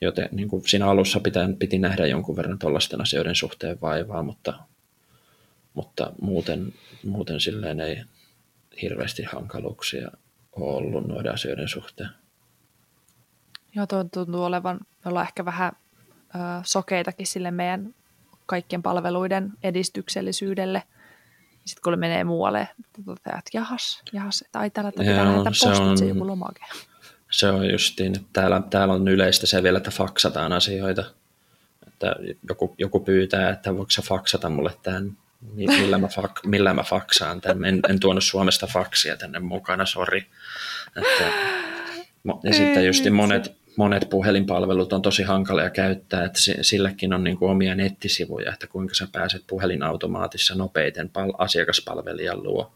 joten 0.02 0.30
niin 0.32 0.48
kuin 0.48 0.68
siinä 0.68 0.88
alussa 0.88 1.20
pitää, 1.20 1.50
piti 1.60 1.80
nähdä 1.80 2.06
jonkun 2.06 2.36
verran 2.36 2.60
tuollaisten 2.60 3.02
asioiden 3.02 3.36
suhteen 3.36 3.82
vaivaa, 3.82 4.24
mutta 4.24 4.54
mutta 5.74 6.14
muuten, 6.22 6.74
muuten 7.04 7.40
silleen 7.40 7.80
ei 7.80 8.04
hirveästi 8.82 9.24
hankaluuksia 9.24 10.12
ole 10.52 10.76
ollut 10.76 11.08
noiden 11.08 11.34
asioiden 11.34 11.68
suhteen. 11.68 12.10
Joo, 13.76 13.88
tuo 13.88 14.04
tuntuu 14.04 14.44
olevan, 14.44 14.80
me 15.06 15.10
ollaan 15.10 15.26
ehkä 15.26 15.46
vähän 15.46 15.72
ö, 16.36 16.38
sokeitakin 16.64 17.28
sille 17.28 17.52
meidän 17.52 17.96
kaikkien 18.46 18.84
palveluiden 18.84 19.52
edistyksellisyydelle. 19.64 20.84
Sitten 21.66 21.82
kun 21.84 22.00
menee 22.00 22.24
muualle, 22.24 22.68
että 23.00 23.52
jahas, 23.54 24.02
jahas, 24.14 24.42
että 24.42 24.60
ai 24.60 24.70
täällä 24.70 24.92
pitää 24.92 25.26
lähettää 25.26 25.52
postitse 25.64 26.06
joku 26.06 26.28
lomake. 26.28 26.62
Se 27.30 27.48
on 27.48 27.72
justiin, 27.72 28.16
että 28.16 28.28
täällä, 28.34 28.62
täällä 28.70 28.94
on 28.94 29.08
yleistä 29.08 29.48
se 29.48 29.64
vielä, 29.64 29.78
että 29.78 29.92
faksataan 29.92 30.54
asioita. 30.54 31.04
Että 31.88 32.16
joku, 32.50 32.76
joku 32.78 33.00
pyytää, 33.00 33.50
että 33.50 33.78
voiko 33.78 33.92
sä 33.92 34.02
faksata 34.02 34.50
mulle 34.50 34.72
tämän 34.84 35.18
millä 35.42 35.98
mä, 35.98 36.08
fak, 36.08 36.40
millä 36.46 36.74
mä 36.74 36.84
faksaan 36.84 37.42
tämän. 37.42 37.66
En, 37.66 37.80
en 37.90 38.00
tuonut 38.00 38.24
Suomesta 38.24 38.68
faksia 38.68 39.18
tänne 39.18 39.40
mukana, 39.40 39.86
sori. 39.86 40.26
Että, 40.96 41.24
ja 42.44 42.54
sitten 42.54 42.86
just 42.86 43.04
monet, 43.12 43.56
monet 43.76 44.10
puhelinpalvelut 44.10 44.94
on 44.94 45.02
tosi 45.02 45.24
hankalia 45.24 45.70
käyttää, 45.70 46.26
että 46.26 46.40
silläkin 46.62 47.14
on 47.14 47.24
niin 47.24 47.38
kuin 47.38 47.52
omia 47.52 47.76
nettisivuja, 47.76 48.54
että 48.54 48.68
kuinka 48.68 48.96
sä 48.96 49.08
pääset 49.12 49.44
puhelinautomaatissa 49.48 50.56
nopeiten 50.56 51.10
pal- 51.10 51.34
asiakaspalvelijan 51.38 52.44
luo. 52.44 52.74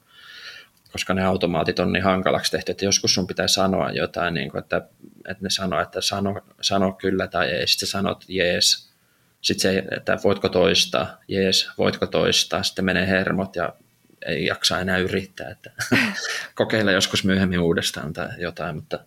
Koska 0.94 1.14
ne 1.14 1.26
automaatit 1.26 1.80
on 1.80 1.94
niin 1.94 2.04
hankalaksi 2.04 2.52
tehty, 2.52 2.72
että 2.72 2.86
joskus 2.86 3.14
sun 3.14 3.28
pitää 3.28 3.48
sanoa 3.48 3.92
jotain, 3.92 4.34
niin 4.34 4.52
kuin, 4.52 4.60
että, 4.64 4.82
että 5.28 5.44
ne 5.44 5.50
sanoo, 5.50 5.82
että 5.82 6.02
sano, 6.02 6.42
sano 6.62 6.92
kyllä 6.92 7.28
tai 7.28 7.50
ei, 7.50 7.68
sitten 7.68 7.90
sanot 7.90 8.26
jees, 8.28 8.90
sitten 9.42 9.74
se, 9.74 9.84
että 9.98 10.18
voitko 10.24 10.50
toistaa, 10.50 11.18
jees, 11.28 11.70
voitko 11.78 12.08
toistaa, 12.08 12.64
sitten 12.64 12.86
menee 12.86 13.08
hermot 13.08 13.56
ja 13.56 13.74
ei 14.26 14.46
jaksa 14.46 14.80
enää 14.80 14.98
yrittää, 14.98 15.50
että 15.50 15.72
kokeilla 16.56 16.92
joskus 16.92 17.24
myöhemmin 17.24 17.60
uudestaan 17.60 18.14
tai 18.14 18.30
jotain, 18.38 18.76
mutta 18.76 19.00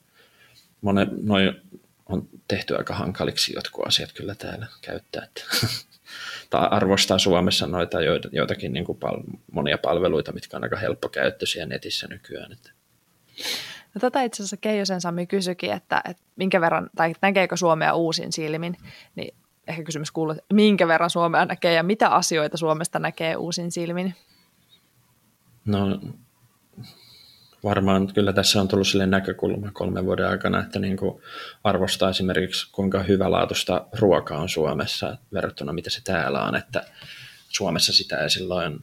monen, 0.80 1.08
noin 1.22 1.60
on 2.06 2.28
tehty 2.48 2.76
aika 2.76 2.94
hankaliksi 2.94 3.52
jotkut 3.54 3.86
asiat 3.86 4.12
kyllä 4.12 4.34
täällä 4.34 4.66
käyttää. 4.80 5.24
Että 5.24 5.42
tai 6.50 6.68
arvostaa 6.70 7.18
Suomessa 7.18 7.66
noita 7.66 7.98
joitakin 8.32 8.72
niin 8.72 8.84
kuin 8.84 8.98
pal- 8.98 9.22
monia 9.52 9.78
palveluita, 9.78 10.32
mitkä 10.32 10.56
on 10.56 10.62
aika 10.62 10.76
helppokäyttöisiä 10.76 11.66
netissä 11.66 12.06
nykyään. 12.10 12.52
Että. 12.52 12.70
No 13.94 14.00
tätä 14.00 14.22
itse 14.22 14.42
asiassa 14.42 14.56
Keijosen 14.56 15.00
Sami 15.00 15.26
kysyikin, 15.26 15.72
että, 15.72 16.02
että 16.10 16.22
minkä 16.36 16.60
verran, 16.60 16.90
tai 16.96 17.12
näkeekö 17.22 17.56
Suomea 17.56 17.94
uusin 17.94 18.32
silmin, 18.32 18.76
niin 19.14 19.34
ehkä 19.66 19.82
kysymys 19.82 20.10
kuuluu, 20.10 20.32
että 20.32 20.54
minkä 20.54 20.88
verran 20.88 21.10
Suomea 21.10 21.44
näkee 21.44 21.72
ja 21.72 21.82
mitä 21.82 22.08
asioita 22.08 22.56
Suomesta 22.56 22.98
näkee 22.98 23.36
uusin 23.36 23.72
silmin? 23.72 24.14
No 25.64 26.00
varmaan 27.66 28.14
kyllä 28.14 28.32
tässä 28.32 28.60
on 28.60 28.68
tullut 28.68 28.88
sille 28.88 29.06
näkökulma 29.06 29.70
kolmen 29.72 30.06
vuoden 30.06 30.28
aikana, 30.28 30.60
että 30.60 30.78
niin 30.78 30.96
kuin 30.96 31.22
arvostaa 31.64 32.10
esimerkiksi 32.10 32.72
kuinka 32.72 33.02
hyvälaatuista 33.02 33.86
ruokaa 33.98 34.40
on 34.40 34.48
Suomessa 34.48 35.16
verrattuna 35.32 35.72
mitä 35.72 35.90
se 35.90 36.00
täällä 36.04 36.44
on, 36.44 36.56
että 36.56 36.84
Suomessa 37.48 37.92
sitä 37.92 38.18
ei 38.18 38.30
silloin 38.30 38.80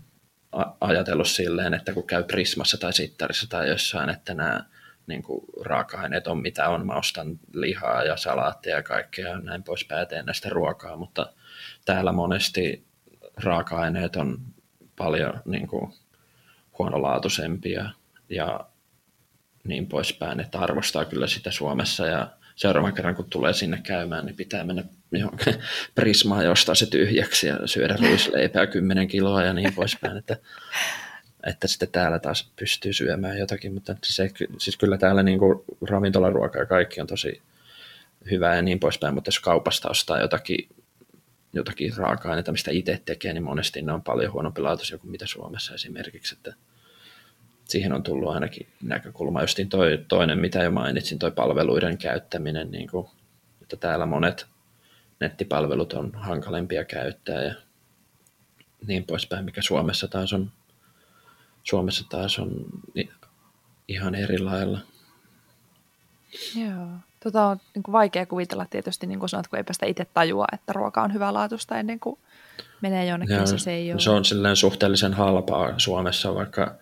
ajatellut 0.81 1.27
silleen, 1.27 1.73
että 1.73 1.93
kun 1.93 2.07
käy 2.07 2.23
Prismassa 2.23 2.77
tai 2.77 2.93
Sittarissa 2.93 3.49
tai 3.49 3.69
jossain, 3.69 4.09
että 4.09 4.33
nämä 4.33 4.65
niin 5.07 5.23
kuin 5.23 5.45
raaka-aineet 5.61 6.27
on 6.27 6.41
mitä 6.41 6.69
on. 6.69 6.85
Mä 6.85 6.93
ostan 6.93 7.39
lihaa 7.53 8.03
ja 8.03 8.17
salaattia 8.17 8.75
ja 8.75 8.83
kaikkea 8.83 9.27
ja 9.27 9.39
näin 9.39 9.63
pois 9.63 9.87
teen 10.09 10.25
näistä 10.25 10.49
ruokaa, 10.49 10.97
mutta 10.97 11.33
täällä 11.85 12.11
monesti 12.11 12.85
raaka-aineet 13.43 14.15
on 14.15 14.37
paljon 14.95 15.41
niin 15.45 15.67
kuin 15.67 15.93
huonolaatuisempia 16.79 17.89
ja 18.29 18.59
niin 19.63 19.87
poispäin, 19.87 20.39
että 20.39 20.59
arvostaa 20.59 21.05
kyllä 21.05 21.27
sitä 21.27 21.51
Suomessa 21.51 22.05
ja 22.05 22.27
seuraavan 22.55 22.93
kerran 22.93 23.15
kun 23.15 23.29
tulee 23.29 23.53
sinne 23.53 23.81
käymään, 23.83 24.25
niin 24.25 24.35
pitää 24.35 24.63
mennä 24.63 24.83
johonkin 25.11 25.55
prismaan 25.95 26.49
ostaa 26.49 26.75
se 26.75 26.85
tyhjäksi 26.85 27.47
ja 27.47 27.67
syödä 27.67 27.97
ruisleipää 28.01 28.67
10 28.67 29.07
kiloa 29.07 29.43
ja 29.43 29.53
niin 29.53 29.73
poispäin, 29.73 30.17
että 30.17 30.37
että 31.47 31.67
sitten 31.67 31.89
täällä 31.91 32.19
taas 32.19 32.51
pystyy 32.55 32.93
syömään 32.93 33.37
jotakin, 33.37 33.73
mutta 33.73 33.95
se, 34.03 34.31
siis 34.57 34.77
kyllä 34.77 34.97
täällä 34.97 35.23
niin 35.23 35.39
kuin 35.39 35.63
ravintolaruoka 35.89 36.59
ja 36.59 36.65
kaikki 36.65 37.01
on 37.01 37.07
tosi 37.07 37.41
hyvää 38.31 38.55
ja 38.55 38.61
niin 38.61 38.79
poispäin, 38.79 39.13
mutta 39.13 39.27
jos 39.27 39.39
kaupasta 39.39 39.89
ostaa 39.89 40.21
jotakin, 40.21 40.69
jotakin 41.53 41.97
raaka-aineita, 41.97 42.51
mistä 42.51 42.71
itse 42.71 43.01
tekee, 43.05 43.33
niin 43.33 43.43
monesti 43.43 43.81
ne 43.81 43.91
on 43.91 44.01
paljon 44.01 44.33
huonompi 44.33 44.61
laatuisia 44.61 44.97
kuin 44.97 45.11
mitä 45.11 45.27
Suomessa 45.27 45.73
esimerkiksi, 45.73 46.35
että 46.35 46.53
siihen 47.65 47.93
on 47.93 48.03
tullut 48.03 48.33
ainakin 48.33 48.67
näkökulma. 48.83 49.41
Justiin 49.41 49.69
toi, 49.69 50.05
toinen, 50.07 50.39
mitä 50.39 50.63
jo 50.63 50.71
mainitsin, 50.71 51.19
toi 51.19 51.31
palveluiden 51.31 51.97
käyttäminen, 51.97 52.71
niin 52.71 52.89
kuin, 52.89 53.07
että 53.61 53.75
täällä 53.75 54.05
monet 54.05 54.45
nettipalvelut 55.19 55.93
on 55.93 56.11
hankalempia 56.13 56.85
käyttää 56.85 57.43
ja 57.43 57.53
niin 58.87 59.03
poispäin, 59.03 59.45
mikä 59.45 59.61
Suomessa 59.61 60.07
taas 60.07 60.33
on 60.33 60.51
Suomessa 61.63 62.05
taas 62.09 62.39
on 62.39 62.65
ihan 63.87 64.15
eri 64.15 64.39
lailla. 64.39 64.79
Joo. 66.55 66.87
Tota 67.23 67.45
on 67.45 67.57
niin 67.75 67.83
kuin 67.83 67.93
vaikea 67.93 68.25
kuvitella 68.25 68.65
tietysti, 68.65 69.07
niin 69.07 69.19
kuin 69.19 69.29
sanot, 69.29 69.47
kun 69.47 69.57
eipä 69.57 69.73
sitä 69.73 69.85
itse 69.85 70.05
tajua, 70.13 70.45
että 70.53 70.73
ruoka 70.73 71.03
on 71.03 71.13
hyvälaatuista 71.13 71.79
ennen 71.79 71.99
kuin 71.99 72.19
menee 72.81 73.05
jonnekin, 73.05 73.35
Joo, 73.35 73.45
se 73.45 73.71
ei 73.71 73.91
ole. 73.91 73.99
Se 73.99 74.09
on 74.09 74.25
silleen 74.25 74.55
suhteellisen 74.55 75.13
halpaa 75.13 75.73
Suomessa, 75.77 76.35
vaikka 76.35 76.75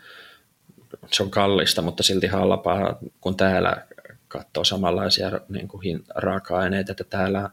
se 1.12 1.24
on 1.24 1.32
kallista, 1.32 1.82
mutta 1.82 2.04
silti 2.04 2.28
halpaa, 2.28 3.00
kun 3.22 3.38
täällä 3.38 3.86
katsoo 4.28 4.64
samanlaisia 4.64 5.32
niin 5.50 5.68
kuin 5.68 6.04
raaka-aineita, 6.16 6.92
että 6.92 7.04
täällä 7.04 7.50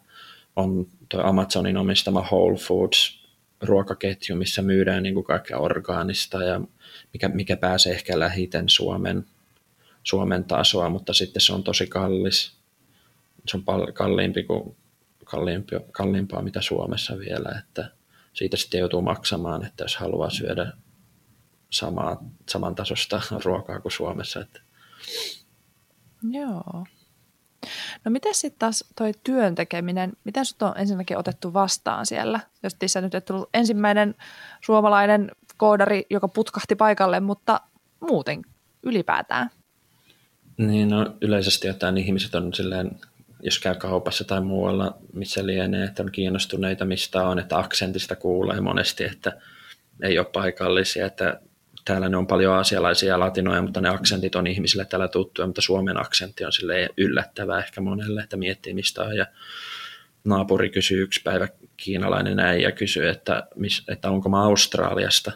on 0.56 0.86
tuo 1.08 1.20
Amazonin 1.20 1.76
omistama 1.76 2.20
Whole 2.20 2.58
Foods 2.58 3.18
ruokaketju, 3.60 4.36
missä 4.36 4.62
myydään 4.62 5.02
niin 5.02 5.14
kuin 5.14 5.24
kaikkea 5.24 5.58
orgaanista 5.58 6.44
ja 6.44 6.60
mikä, 7.12 7.28
mikä 7.28 7.56
pääsee 7.56 7.92
ehkä 7.92 8.18
lähiten 8.18 8.68
Suomen, 8.68 9.26
Suomen 10.02 10.44
tasoa, 10.44 10.90
mutta 10.90 11.12
sitten 11.12 11.40
se 11.40 11.52
on 11.52 11.64
tosi 11.64 11.86
kallis. 11.86 12.52
Se 13.46 13.56
on 13.56 13.64
pal- 13.64 13.92
kalliimpi 13.92 14.42
kuin 14.42 14.76
kalliimpi, 15.24 15.76
kalliimpaa 15.92 16.42
mitä 16.42 16.60
Suomessa 16.60 17.18
vielä, 17.18 17.58
että 17.58 17.90
siitä 18.32 18.56
sitten 18.56 18.80
joutuu 18.80 19.02
maksamaan, 19.02 19.66
että 19.66 19.84
jos 19.84 19.96
haluaa 19.96 20.30
syödä 20.30 20.72
samaa, 21.70 22.24
samantasosta 22.48 23.20
ruokaa 23.44 23.80
kuin 23.80 23.92
Suomessa. 23.92 24.40
Että. 24.40 24.60
Joo. 26.30 26.84
No 28.04 28.10
miten 28.10 28.34
sitten 28.34 28.58
taas 28.58 28.84
toi 28.96 29.12
työn 29.24 29.54
tekeminen, 29.54 30.12
miten 30.24 30.46
sut 30.46 30.62
on 30.62 30.72
ensinnäkin 30.76 31.18
otettu 31.18 31.52
vastaan 31.52 32.06
siellä? 32.06 32.40
Jos 32.62 32.76
sä 32.86 33.00
nyt 33.00 33.14
et 33.14 33.24
tullut 33.24 33.48
ensimmäinen 33.54 34.14
suomalainen 34.60 35.30
koodari, 35.56 36.06
joka 36.10 36.28
putkahti 36.28 36.74
paikalle, 36.74 37.20
mutta 37.20 37.60
muuten 38.00 38.42
ylipäätään. 38.82 39.50
Niin, 40.56 40.88
no 40.88 41.16
yleisesti 41.20 41.70
ottaen 41.70 41.98
ihmiset 41.98 42.34
on 42.34 42.54
silleen, 42.54 43.00
jos 43.42 43.58
käy 43.58 43.74
kaupassa 43.74 44.24
tai 44.24 44.40
muualla, 44.40 44.96
missä 45.12 45.46
lienee, 45.46 45.84
että 45.84 46.02
on 46.02 46.12
kiinnostuneita 46.12 46.84
mistä 46.84 47.26
on, 47.26 47.38
että 47.38 47.58
aksentista 47.58 48.16
kuulee 48.16 48.60
monesti, 48.60 49.04
että 49.04 49.32
ei 50.02 50.18
ole 50.18 50.26
paikallisia, 50.32 51.06
että 51.06 51.40
täällä 51.88 52.08
ne 52.08 52.16
on 52.16 52.26
paljon 52.26 52.56
asialaisia 52.56 53.08
ja 53.08 53.20
latinoja, 53.20 53.62
mutta 53.62 53.80
ne 53.80 53.88
aksentit 53.88 54.34
on 54.34 54.46
ihmisille 54.46 54.84
täällä 54.84 55.08
tuttuja, 55.08 55.46
mutta 55.46 55.62
Suomen 55.62 56.00
aksentti 56.00 56.44
on 56.44 56.52
sille 56.52 56.88
yllättävää 56.96 57.58
ehkä 57.58 57.80
monelle, 57.80 58.20
että 58.20 58.36
miettii 58.36 58.74
mistä 58.74 59.02
on. 59.02 59.16
Ja 59.16 59.26
naapuri 60.24 60.70
kysyy 60.70 61.02
yksi 61.02 61.22
päivä, 61.22 61.48
kiinalainen 61.76 62.40
äijä 62.40 62.72
kysyy, 62.72 63.08
että, 63.08 63.46
että 63.88 64.10
onko 64.10 64.28
mä 64.28 64.44
Australiasta, 64.44 65.32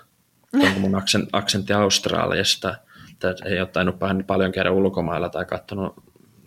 onko 0.55 0.81
mun 0.81 1.03
aksentti 1.33 1.73
Australiasta, 1.73 2.75
että 3.13 3.35
ei 3.45 3.61
ole 3.61 3.69
tainnut 3.69 3.97
paljon 4.27 4.53
käydä 4.53 4.71
ulkomailla 4.71 5.29
tai 5.29 5.45
katsonut 5.45 5.95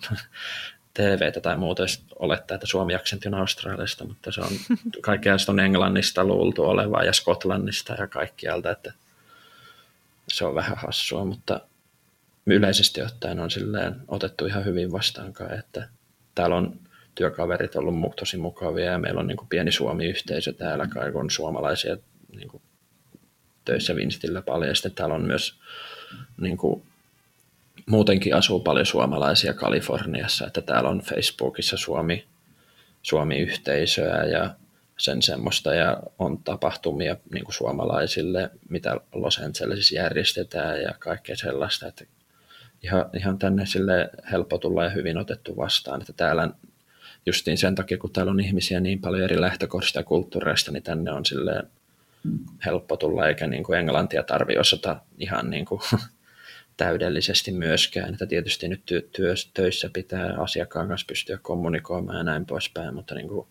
TVtä 0.93 1.41
tai 1.41 1.57
muuta, 1.57 1.83
olettaa, 2.19 2.55
että 2.55 2.67
suomi-aksentti 2.67 3.27
on 3.27 3.33
Australiasta, 3.33 4.05
mutta 4.05 4.31
se 4.31 4.41
on 4.41 4.77
kaikkea 5.01 5.35
on 5.49 5.59
Englannista 5.59 6.23
luultu 6.23 6.63
olevaa 6.63 7.03
ja 7.03 7.13
Skotlannista 7.13 7.93
ja 7.93 8.07
kaikkialta, 8.07 8.71
että 8.71 8.93
se 10.27 10.45
on 10.45 10.55
vähän 10.55 10.77
hassua, 10.77 11.25
mutta 11.25 11.61
yleisesti 12.45 13.01
ottaen 13.01 13.39
on 13.39 13.51
silleen 13.51 13.95
otettu 14.07 14.45
ihan 14.45 14.65
hyvin 14.65 14.91
vastaankaan, 14.91 15.59
että 15.59 15.87
täällä 16.35 16.55
on 16.55 16.79
työkaverit 17.15 17.75
ollut 17.75 18.15
tosi 18.15 18.37
mukavia 18.37 18.91
ja 18.91 18.99
meillä 18.99 19.19
on 19.19 19.27
niin 19.27 19.37
kuin 19.37 19.47
pieni 19.47 19.71
Suomi-yhteisö 19.71 20.53
täällä, 20.53 20.87
kai 20.87 21.11
on 21.13 21.29
suomalaisia 21.29 21.97
niin 22.35 22.47
kuin 22.47 22.63
töissä 23.65 23.95
Vinstillä 23.95 24.41
paljon. 24.41 24.69
Ja 24.69 24.75
sitten 24.75 24.91
täällä 24.91 25.15
on 25.15 25.25
myös 25.25 25.59
niin 26.37 26.57
kuin, 26.57 26.83
muutenkin 27.85 28.35
asuu 28.35 28.59
paljon 28.59 28.85
suomalaisia 28.85 29.53
Kaliforniassa, 29.53 30.47
että 30.47 30.61
täällä 30.61 30.89
on 30.89 30.99
Facebookissa 30.99 31.77
Suomi, 31.77 32.25
Suomi-yhteisöä 33.01 34.23
ja 34.23 34.55
sen 34.97 35.21
semmoista 35.21 35.73
ja 35.73 36.03
on 36.19 36.43
tapahtumia 36.43 37.17
niin 37.33 37.43
kuin 37.43 37.55
suomalaisille, 37.55 38.51
mitä 38.69 38.99
Los 39.13 39.39
Angelesissa 39.39 39.95
järjestetään 39.95 40.81
ja 40.81 40.93
kaikkea 40.99 41.35
sellaista, 41.35 41.87
että 41.87 42.05
ihan, 42.83 43.05
ihan 43.13 43.37
tänne 43.39 43.65
sille 43.65 44.09
helppo 44.31 44.57
tulla 44.57 44.83
ja 44.83 44.89
hyvin 44.89 45.17
otettu 45.17 45.57
vastaan, 45.57 46.01
että 46.01 46.13
täällä 46.13 46.49
justiin 47.25 47.57
sen 47.57 47.75
takia, 47.75 47.97
kun 47.97 48.11
täällä 48.11 48.31
on 48.31 48.39
ihmisiä 48.39 48.79
niin 48.79 49.01
paljon 49.01 49.23
eri 49.23 49.41
lähtökohdista 49.41 49.99
ja 49.99 50.03
kulttuureista, 50.03 50.71
niin 50.71 50.83
tänne 50.83 51.11
on 51.11 51.25
sille 51.25 51.63
helppo 52.65 52.97
tulla, 52.97 53.27
eikä 53.27 53.47
niin 53.47 53.63
kuin 53.63 53.79
englantia 53.79 54.23
tarvi 54.23 54.57
osata 54.57 55.01
ihan 55.17 55.49
niin 55.49 55.65
kuin 55.65 55.81
täydellisesti 56.77 57.51
myöskään. 57.51 58.13
Että 58.13 58.25
tietysti 58.25 58.67
nyt 58.67 58.85
työ, 58.85 59.33
töissä 59.53 59.89
pitää 59.93 60.35
asiakkaan 60.37 60.87
kanssa 60.87 61.05
pystyä 61.07 61.37
kommunikoimaan 61.41 62.17
ja 62.17 62.23
näin 62.23 62.45
poispäin, 62.45 62.95
mutta 62.95 63.15
niin 63.15 63.27
kuin 63.27 63.47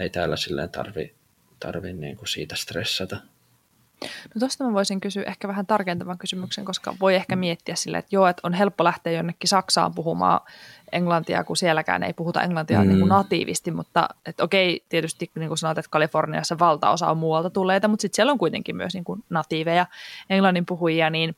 ei 0.00 0.10
täällä 0.10 0.36
silleen 0.36 0.70
tarvi, 0.70 1.14
tarvi 1.60 1.92
niin 1.92 2.16
kuin 2.16 2.28
siitä 2.28 2.56
stressata. 2.56 3.16
No 4.02 4.38
tuosta 4.38 4.64
mä 4.64 4.72
voisin 4.72 5.00
kysyä 5.00 5.22
ehkä 5.22 5.48
vähän 5.48 5.66
tarkentavan 5.66 6.18
kysymyksen, 6.18 6.64
koska 6.64 6.94
voi 7.00 7.14
ehkä 7.14 7.36
miettiä 7.36 7.74
silleen, 7.74 7.98
että 7.98 8.16
joo, 8.16 8.26
että 8.26 8.40
on 8.44 8.54
helppo 8.54 8.84
lähteä 8.84 9.12
jonnekin 9.12 9.48
Saksaan 9.48 9.94
puhumaan 9.94 10.40
englantia, 10.92 11.44
kun 11.44 11.56
sielläkään 11.56 12.02
ei 12.02 12.12
puhuta 12.12 12.42
englantia 12.42 12.82
mm. 12.82 12.88
niin 12.88 12.98
kuin 12.98 13.08
natiivisti, 13.08 13.70
mutta 13.70 14.08
että 14.26 14.44
okei, 14.44 14.84
tietysti 14.88 15.30
niin 15.34 15.48
kuin 15.48 15.58
sanoit, 15.58 15.78
että 15.78 15.90
Kaliforniassa 15.90 16.58
valtaosa 16.58 17.10
on 17.10 17.18
muualta 17.18 17.50
tulleita, 17.50 17.88
mutta 17.88 18.02
sitten 18.02 18.16
siellä 18.16 18.32
on 18.32 18.38
kuitenkin 18.38 18.76
myös 18.76 18.94
niin 18.94 19.04
kuin 19.04 19.24
natiiveja 19.30 19.86
englannin 20.30 20.66
puhujia, 20.66 21.10
niin, 21.10 21.36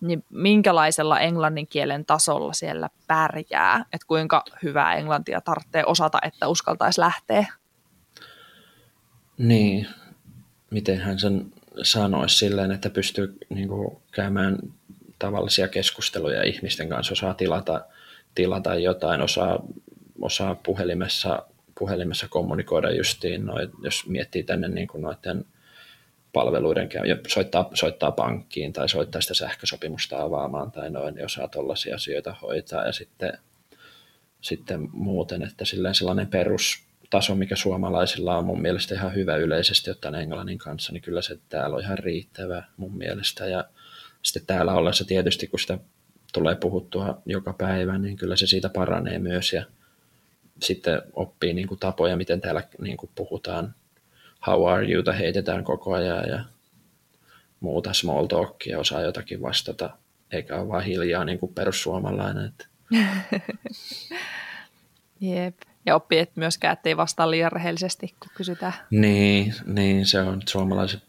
niin 0.00 0.24
minkälaisella 0.30 1.20
englannin 1.20 1.66
kielen 1.66 2.04
tasolla 2.04 2.52
siellä 2.52 2.88
pärjää, 3.06 3.84
että 3.92 4.06
kuinka 4.06 4.44
hyvää 4.62 4.94
englantia 4.94 5.40
tarvitsee 5.40 5.84
osata, 5.86 6.18
että 6.22 6.48
uskaltaisi 6.48 7.00
lähteä 7.00 7.46
niin, 9.38 9.86
miten 10.70 10.98
hän 10.98 11.18
sen 11.18 11.52
sanoisi 11.82 12.38
silleen, 12.38 12.70
että 12.70 12.90
pystyy 12.90 13.36
niin 13.48 13.68
kuin, 13.68 13.96
käymään 14.12 14.58
tavallisia 15.18 15.68
keskusteluja 15.68 16.42
ihmisten 16.42 16.88
kanssa, 16.88 17.12
osaa 17.12 17.34
tilata, 17.34 17.84
tilata 18.34 18.74
jotain, 18.74 19.20
osaa, 19.20 19.64
osaa 20.20 20.54
puhelimessa, 20.54 21.42
puhelimessa 21.78 22.28
kommunikoida 22.28 22.90
justiin, 22.90 23.46
noit, 23.46 23.70
jos 23.82 24.06
miettii 24.06 24.42
tänne 24.42 24.68
niin 24.68 24.88
kuin 24.88 25.02
noiden 25.02 25.44
palveluiden 26.32 26.88
soittaa, 27.28 27.70
soittaa 27.74 28.10
pankkiin 28.10 28.72
tai 28.72 28.88
soittaa 28.88 29.20
sitä 29.20 29.34
sähkösopimusta 29.34 30.22
avaamaan 30.22 30.72
tai 30.72 30.90
noin, 30.90 31.14
niin 31.14 31.24
osaa 31.24 31.48
tuollaisia 31.48 31.94
asioita 31.94 32.34
hoitaa. 32.42 32.86
Ja 32.86 32.92
sitten, 32.92 33.38
sitten 34.40 34.88
muuten, 34.92 35.42
että 35.42 35.64
silleen 35.64 35.94
sellainen 35.94 36.26
perus, 36.26 36.84
taso, 37.12 37.34
mikä 37.34 37.56
suomalaisilla 37.56 38.38
on 38.38 38.44
mun 38.44 38.62
mielestä 38.62 38.94
ihan 38.94 39.14
hyvä 39.14 39.36
yleisesti 39.36 39.90
ottaen 39.90 40.14
englannin 40.14 40.58
kanssa, 40.58 40.92
niin 40.92 41.02
kyllä 41.02 41.22
se 41.22 41.38
täällä 41.48 41.76
on 41.76 41.82
ihan 41.82 41.98
riittävä 41.98 42.62
mun 42.76 42.96
mielestä. 42.96 43.46
Ja 43.46 43.64
sitten 44.22 44.46
täällä 44.46 44.74
ollessa 44.74 45.04
tietysti, 45.04 45.46
kun 45.46 45.60
sitä 45.60 45.78
tulee 46.32 46.54
puhuttua 46.54 47.22
joka 47.26 47.52
päivä, 47.52 47.98
niin 47.98 48.16
kyllä 48.16 48.36
se 48.36 48.46
siitä 48.46 48.68
paranee 48.68 49.18
myös 49.18 49.52
ja 49.52 49.64
sitten 50.62 51.02
oppii 51.12 51.54
niin 51.54 51.68
kuin 51.68 51.80
tapoja, 51.80 52.16
miten 52.16 52.40
täällä 52.40 52.62
niin 52.80 52.96
kuin 52.96 53.10
puhutaan. 53.14 53.74
How 54.46 54.68
are 54.68 54.92
you, 54.92 55.02
heitetään 55.18 55.64
koko 55.64 55.92
ajan 55.92 56.28
ja 56.28 56.44
muuta 57.60 57.92
small 57.92 58.26
talkia, 58.26 58.78
osaa 58.78 59.02
jotakin 59.02 59.42
vastata, 59.42 59.90
eikä 60.30 60.56
ole 60.56 60.68
vaan 60.68 60.84
hiljaa 60.84 61.24
niin 61.24 61.38
kuin 61.38 61.54
perussuomalainen. 61.54 62.52
Jep. 65.20 65.71
Ja 65.86 65.94
oppii 65.94 66.18
että 66.18 66.40
myöskään, 66.40 66.72
ettei 66.72 66.96
vastaa 66.96 67.30
liian 67.30 67.52
rehellisesti, 67.52 68.14
kun 68.20 68.30
kysytään. 68.34 68.72
Niin, 68.90 69.54
niin 69.66 70.06
se 70.06 70.20
on 70.20 70.42
suomalaiset 70.48 71.02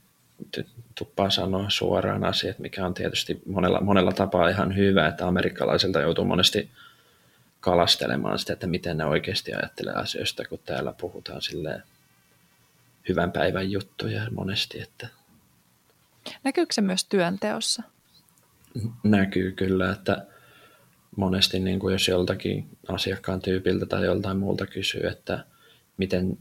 tuppaa 0.95 1.29
sanoa 1.29 1.69
suoraan 1.69 2.23
asiat, 2.23 2.59
mikä 2.59 2.85
on 2.85 2.93
tietysti 2.93 3.41
monella, 3.45 3.81
monella 3.81 4.11
tapaa 4.11 4.49
ihan 4.49 4.75
hyvä, 4.75 5.07
että 5.07 5.27
amerikkalaisilta 5.27 6.01
joutuu 6.01 6.25
monesti 6.25 6.69
kalastelemaan 7.59 8.39
sitä, 8.39 8.53
että 8.53 8.67
miten 8.67 8.97
ne 8.97 9.05
oikeasti 9.05 9.53
ajattelee 9.53 9.93
asioista, 9.93 10.45
kun 10.45 10.59
täällä 10.65 10.93
puhutaan 10.97 11.41
silleen 11.41 11.83
hyvän 13.09 13.31
päivän 13.31 13.71
juttuja 13.71 14.21
monesti. 14.31 14.81
Että... 14.81 15.07
Näkyykö 16.43 16.73
se 16.73 16.81
myös 16.81 17.05
työnteossa? 17.05 17.83
Näkyy 19.03 19.51
kyllä, 19.51 19.91
että 19.91 20.25
monesti 21.15 21.59
niin 21.59 21.79
kuin 21.79 21.91
jos 21.91 22.07
joltakin 22.07 22.67
asiakkaan 22.87 23.41
tyypiltä 23.41 23.85
tai 23.85 24.05
joltain 24.05 24.37
muulta 24.37 24.65
kysyy, 24.65 25.07
että 25.07 25.45
miten 25.97 26.37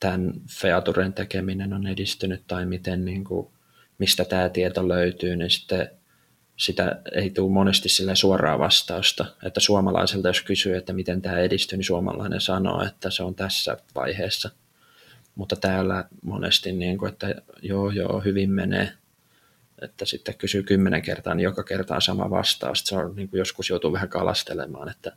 tämän 0.00 0.32
featuren 0.60 1.12
tekeminen 1.12 1.72
on 1.72 1.86
edistynyt 1.86 2.42
tai 2.46 2.66
miten, 2.66 3.04
niin 3.04 3.24
kuin, 3.24 3.48
mistä 3.98 4.24
tämä 4.24 4.48
tieto 4.48 4.88
löytyy, 4.88 5.36
niin 5.36 5.50
sitten 5.50 5.90
sitä 6.56 7.02
ei 7.14 7.30
tule 7.30 7.52
monesti 7.52 7.88
sille 7.88 8.16
suoraa 8.16 8.58
vastausta. 8.58 9.24
Että 9.42 9.60
suomalaiselta 9.60 10.28
jos 10.28 10.40
kysyy, 10.40 10.76
että 10.76 10.92
miten 10.92 11.22
tämä 11.22 11.38
edistyy, 11.38 11.76
niin 11.76 11.84
suomalainen 11.84 12.40
sanoo, 12.40 12.84
että 12.84 13.10
se 13.10 13.22
on 13.22 13.34
tässä 13.34 13.76
vaiheessa. 13.94 14.50
Mutta 15.34 15.56
täällä 15.56 16.04
monesti, 16.22 16.72
niin 16.72 16.98
kuin, 16.98 17.12
että 17.12 17.34
joo, 17.62 17.90
joo, 17.90 18.20
hyvin 18.24 18.50
menee 18.50 18.92
että 19.82 20.04
sitten 20.04 20.34
kysyy 20.34 20.62
kymmenen 20.62 21.02
kertaa, 21.02 21.34
niin 21.34 21.44
joka 21.44 21.64
kerta 21.64 21.94
on 21.94 22.02
sama 22.02 22.30
vastaus. 22.30 22.80
Se 22.84 22.96
on 22.96 23.16
niin 23.16 23.28
kuin 23.28 23.38
joskus 23.38 23.70
joutuu 23.70 23.92
vähän 23.92 24.08
kalastelemaan, 24.08 24.88
että 24.88 25.16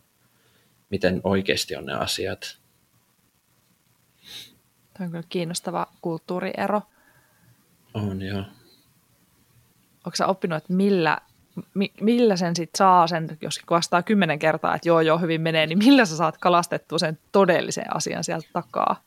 miten 0.89 1.21
oikeasti 1.23 1.75
on 1.75 1.85
ne 1.85 1.93
asiat. 1.93 2.57
Tämä 4.93 5.05
on 5.05 5.11
kyllä 5.11 5.23
kiinnostava 5.29 5.87
kulttuuriero. 6.01 6.81
On, 7.93 8.21
joo. 8.21 8.43
Onko 10.05 10.15
sä 10.15 10.27
oppinut, 10.27 10.57
että 10.57 10.73
millä, 10.73 11.17
millä 12.01 12.35
sen 12.35 12.55
sit 12.55 12.69
saa 12.75 13.07
sen, 13.07 13.37
jos 13.41 13.61
vastaa 13.69 14.03
kymmenen 14.03 14.39
kertaa, 14.39 14.75
että 14.75 14.89
joo, 14.89 15.01
joo, 15.01 15.17
hyvin 15.17 15.41
menee, 15.41 15.67
niin 15.67 15.77
millä 15.77 16.05
sä 16.05 16.17
saat 16.17 16.37
kalastettua 16.37 16.99
sen 16.99 17.19
todellisen 17.31 17.95
asian 17.95 18.23
sieltä 18.23 18.47
takaa? 18.53 19.03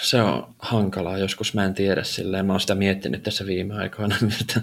Se 0.00 0.22
on 0.22 0.54
hankalaa. 0.58 1.18
Joskus 1.18 1.54
mä 1.54 1.64
en 1.64 1.74
tiedä 1.74 2.04
silleen. 2.04 2.46
Mä 2.46 2.52
oon 2.52 2.60
sitä 2.60 2.74
miettinyt 2.74 3.22
tässä 3.22 3.46
viime 3.46 3.74
aikoina, 3.74 4.16
että, 4.40 4.60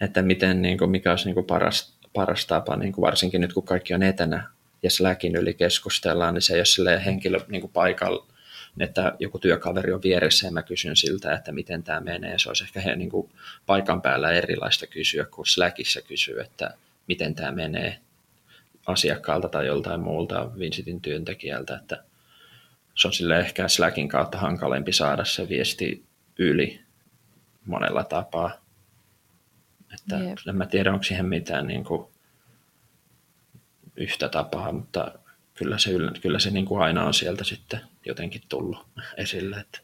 että 0.00 0.22
miten, 0.22 0.62
niin 0.62 0.78
kuin, 0.78 0.90
mikä 0.90 1.10
olisi 1.10 1.24
niin 1.24 1.34
kuin 1.34 1.46
paras, 1.46 1.94
paras 2.12 2.46
tapa, 2.46 2.76
niin 2.76 2.92
kuin 2.92 3.02
varsinkin 3.02 3.40
nyt 3.40 3.52
kun 3.52 3.62
kaikki 3.62 3.94
on 3.94 4.02
etänä 4.02 4.48
ja 4.82 4.90
Slackin 4.90 5.36
yli 5.36 5.54
keskustellaan, 5.54 6.34
niin 6.34 6.42
se 6.42 6.54
ei 6.54 6.58
ole 6.58 6.64
silleen 6.64 7.00
henkilö 7.00 7.40
niin 7.48 7.60
kuin 7.60 7.72
paikalla, 7.72 8.26
että 8.80 9.12
joku 9.18 9.38
työkaveri 9.38 9.92
on 9.92 10.02
vieressä 10.02 10.46
ja 10.46 10.52
mä 10.52 10.62
kysyn 10.62 10.96
siltä, 10.96 11.32
että 11.32 11.52
miten 11.52 11.82
tämä 11.82 12.00
menee. 12.00 12.38
Se 12.38 12.48
olisi 12.48 12.64
ehkä 12.64 12.80
he, 12.80 12.96
niin 12.96 13.10
kuin 13.10 13.30
paikan 13.66 14.02
päällä 14.02 14.32
erilaista 14.32 14.86
kysyä 14.86 15.24
kuin 15.24 15.46
Slackissa 15.46 16.02
kysyä, 16.02 16.42
että 16.42 16.74
miten 17.06 17.34
tämä 17.34 17.52
menee 17.52 17.98
asiakkaalta 18.86 19.48
tai 19.48 19.66
joltain 19.66 20.00
muulta 20.00 20.50
Vincitin 20.58 21.00
työntekijältä, 21.00 21.76
että 21.76 22.04
se 22.94 23.08
on 23.08 23.12
sille 23.14 23.38
ehkä 23.38 23.68
Slackin 23.68 24.08
kautta 24.08 24.38
hankalempi 24.38 24.92
saada 24.92 25.24
se 25.24 25.48
viesti 25.48 26.04
yli 26.38 26.80
monella 27.66 28.04
tapaa. 28.04 28.50
Että 29.94 30.18
yep. 30.18 30.38
en 30.48 30.56
mä 30.56 30.66
tiedä, 30.66 30.92
onko 30.92 31.02
siihen 31.02 31.26
mitään 31.26 31.66
niin 31.66 31.84
kuin 31.84 32.08
yhtä 33.96 34.28
tapaa, 34.28 34.72
mutta 34.72 35.12
kyllä 35.54 35.78
se, 35.78 35.90
kyllä 36.22 36.38
se 36.38 36.50
niin 36.50 36.64
kuin 36.64 36.82
aina 36.82 37.04
on 37.04 37.14
sieltä 37.14 37.44
sitten 37.44 37.80
jotenkin 38.06 38.42
tullut 38.48 38.86
esille. 39.16 39.56
Että. 39.56 39.80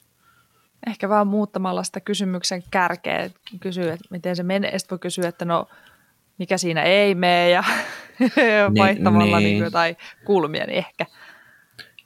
Ehkä 0.87 1.09
vaan 1.09 1.27
muuttamalla 1.27 1.83
sitä 1.83 2.01
kysymyksen 2.01 2.63
kärkeä, 2.71 3.31
kysyä, 3.61 3.93
että 3.93 4.09
miten 4.11 4.37
se 4.37 4.43
menee, 4.43 4.79
sitten 4.79 4.97
voi 4.97 4.99
kysyä, 4.99 5.29
että 5.29 5.45
no 5.45 5.69
mikä 6.39 6.59
siinä 6.59 6.83
ei 6.83 7.15
mene 7.15 7.51
ja 7.51 7.65
niin, 8.21 8.79
vaihtamalla 8.79 9.39
niin. 9.39 9.45
Niin 9.45 9.65
jotain 9.65 9.97
kulmia, 10.25 10.67
niin 10.67 10.79
ehkä. 10.79 11.07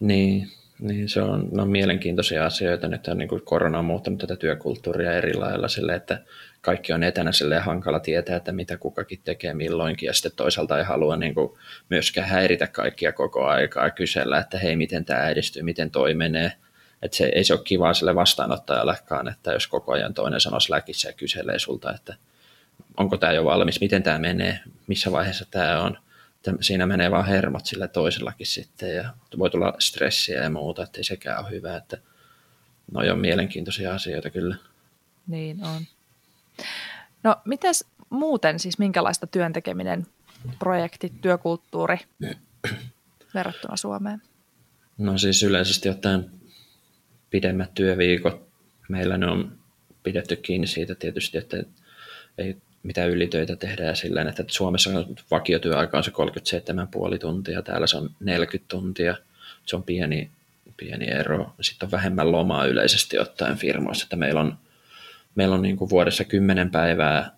Niin, 0.00 0.48
niin 0.78 1.08
se 1.08 1.22
on 1.22 1.48
no, 1.52 1.66
mielenkiintoisia 1.66 2.46
asioita. 2.46 2.88
Nyt 2.88 3.08
on 3.08 3.18
niin 3.18 3.28
kuin 3.28 3.42
korona 3.44 3.78
on 3.78 3.84
muuttanut 3.84 4.20
tätä 4.20 4.36
työkulttuuria 4.36 5.12
eri 5.12 5.34
lailla 5.34 5.68
sille, 5.68 5.94
että 5.94 6.18
kaikki 6.60 6.92
on 6.92 7.02
etänä 7.02 7.32
sille 7.32 7.58
hankala 7.58 8.00
tietää, 8.00 8.36
että 8.36 8.52
mitä 8.52 8.76
kukakin 8.76 9.20
tekee 9.24 9.54
milloinkin. 9.54 10.06
Ja 10.06 10.12
sitten 10.12 10.32
toisaalta 10.36 10.78
ei 10.78 10.84
halua 10.84 11.16
niin 11.16 11.34
kuin 11.34 11.52
myöskään 11.90 12.28
häiritä 12.28 12.66
kaikkia 12.66 13.12
koko 13.12 13.44
aikaa 13.44 13.90
kysellä, 13.90 14.38
että 14.38 14.58
hei, 14.58 14.76
miten 14.76 15.04
tämä 15.04 15.28
edistyy, 15.28 15.62
miten 15.62 15.90
toi 15.90 16.14
menee. 16.14 16.52
Että 17.02 17.16
se, 17.16 17.30
ei 17.34 17.44
se 17.44 17.54
ole 17.54 17.62
kivaa 17.64 17.94
sille 17.94 18.14
vastaanottajallekaan, 18.14 19.28
että 19.28 19.52
jos 19.52 19.66
koko 19.66 19.92
ajan 19.92 20.14
toinen 20.14 20.40
sanoo 20.40 20.60
läkissä 20.68 21.08
ja 21.08 21.12
kyselee 21.12 21.58
sulta, 21.58 21.94
että 21.94 22.14
onko 22.96 23.16
tämä 23.16 23.32
jo 23.32 23.44
valmis, 23.44 23.80
miten 23.80 24.02
tämä 24.02 24.18
menee, 24.18 24.60
missä 24.86 25.12
vaiheessa 25.12 25.46
tämä 25.50 25.82
on 25.82 25.98
siinä 26.60 26.86
menee 26.86 27.10
vaan 27.10 27.26
hermot 27.26 27.66
sillä 27.66 27.88
toisellakin 27.88 28.46
sitten 28.46 28.94
ja 28.94 29.14
voi 29.38 29.50
tulla 29.50 29.74
stressiä 29.78 30.42
ja 30.42 30.50
muuta, 30.50 30.82
että 30.82 30.98
ei 30.98 31.04
sekään 31.04 31.44
ole 31.44 31.50
hyvä, 31.50 31.76
että 31.76 31.98
ne 32.92 33.12
on 33.12 33.18
mielenkiintoisia 33.18 33.94
asioita 33.94 34.30
kyllä. 34.30 34.56
Niin 35.26 35.64
on. 35.64 35.82
No 37.22 37.36
mites 37.44 37.84
muuten 38.10 38.58
siis 38.58 38.78
minkälaista 38.78 39.26
työntekeminen, 39.26 40.06
projekti, 40.58 41.12
työkulttuuri 41.20 41.98
verrattuna 43.34 43.76
Suomeen? 43.76 44.22
No 44.98 45.18
siis 45.18 45.42
yleisesti 45.42 45.88
ottaen 45.88 46.30
pidemmät 47.30 47.74
työviikot. 47.74 48.48
Meillä 48.88 49.18
ne 49.18 49.26
on 49.26 49.58
pidetty 50.02 50.36
kiinni 50.36 50.66
siitä 50.66 50.94
tietysti, 50.94 51.38
että 51.38 51.56
ei 52.38 52.56
mitä 52.84 53.04
ylitöitä 53.04 53.56
tehdään 53.56 53.96
silleen, 53.96 54.28
että 54.28 54.44
Suomessa 54.46 54.90
vakiotyöaika 55.30 55.98
on 55.98 56.04
se 56.04 56.10
37,5 57.12 57.18
tuntia, 57.18 57.62
täällä 57.62 57.86
se 57.86 57.96
on 57.96 58.10
40 58.20 58.68
tuntia, 58.68 59.16
se 59.66 59.76
on 59.76 59.82
pieni, 59.82 60.30
pieni 60.76 61.10
ero. 61.10 61.54
Sitten 61.60 61.86
on 61.86 61.90
vähemmän 61.90 62.32
lomaa 62.32 62.66
yleisesti 62.66 63.18
ottaen 63.18 63.56
firmoissa, 63.56 64.04
että 64.04 64.16
meillä 64.16 64.40
on, 64.40 64.58
meillä 65.34 65.54
on 65.54 65.62
niin 65.62 65.76
kuin 65.76 65.90
vuodessa 65.90 66.24
10 66.24 66.70
päivää 66.70 67.30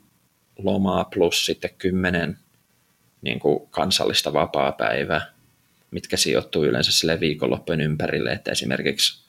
lomaa 0.58 1.04
plus 1.04 1.46
sitten 1.46 1.70
10 1.78 2.38
niin 3.22 3.38
kuin 3.38 3.68
kansallista 3.70 4.32
vapaa-päivää, 4.32 5.26
mitkä 5.90 6.16
sijoittuu 6.16 6.64
yleensä 6.64 6.92
sille 6.92 7.20
viikonloppujen 7.20 7.80
ympärille, 7.80 8.32
että 8.32 8.50
esimerkiksi 8.50 9.24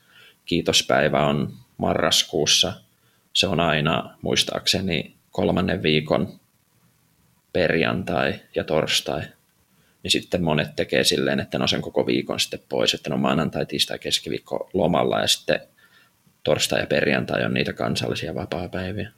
kiitospäivä 0.46 1.26
on 1.26 1.54
marraskuussa, 1.78 2.74
se 3.34 3.48
on 3.48 3.60
aina 3.60 4.18
muistaakseni 4.22 5.17
kolmannen 5.38 5.84
viikon 5.84 6.40
perjantai 7.54 8.40
ja 8.56 8.64
torstai, 8.64 9.22
niin 10.04 10.12
sitten 10.12 10.44
monet 10.44 10.76
tekee 10.76 11.04
silleen, 11.04 11.40
että 11.40 11.60
no 11.60 11.68
sen 11.68 11.82
koko 11.82 12.06
viikon 12.06 12.40
sitten 12.40 12.60
pois, 12.70 12.94
että 12.94 13.10
no 13.10 13.18
maanantai, 13.18 13.66
tiistai, 13.66 14.00
keskiviikko 14.00 14.70
lomalla 14.74 15.20
ja 15.20 15.28
sitten 15.28 15.60
torstai 16.44 16.80
ja 16.80 16.88
perjantai 16.88 17.46
on 17.46 17.54
niitä 17.54 17.74
kansallisia 17.74 18.36
vapaa-päiviä. 18.36 19.12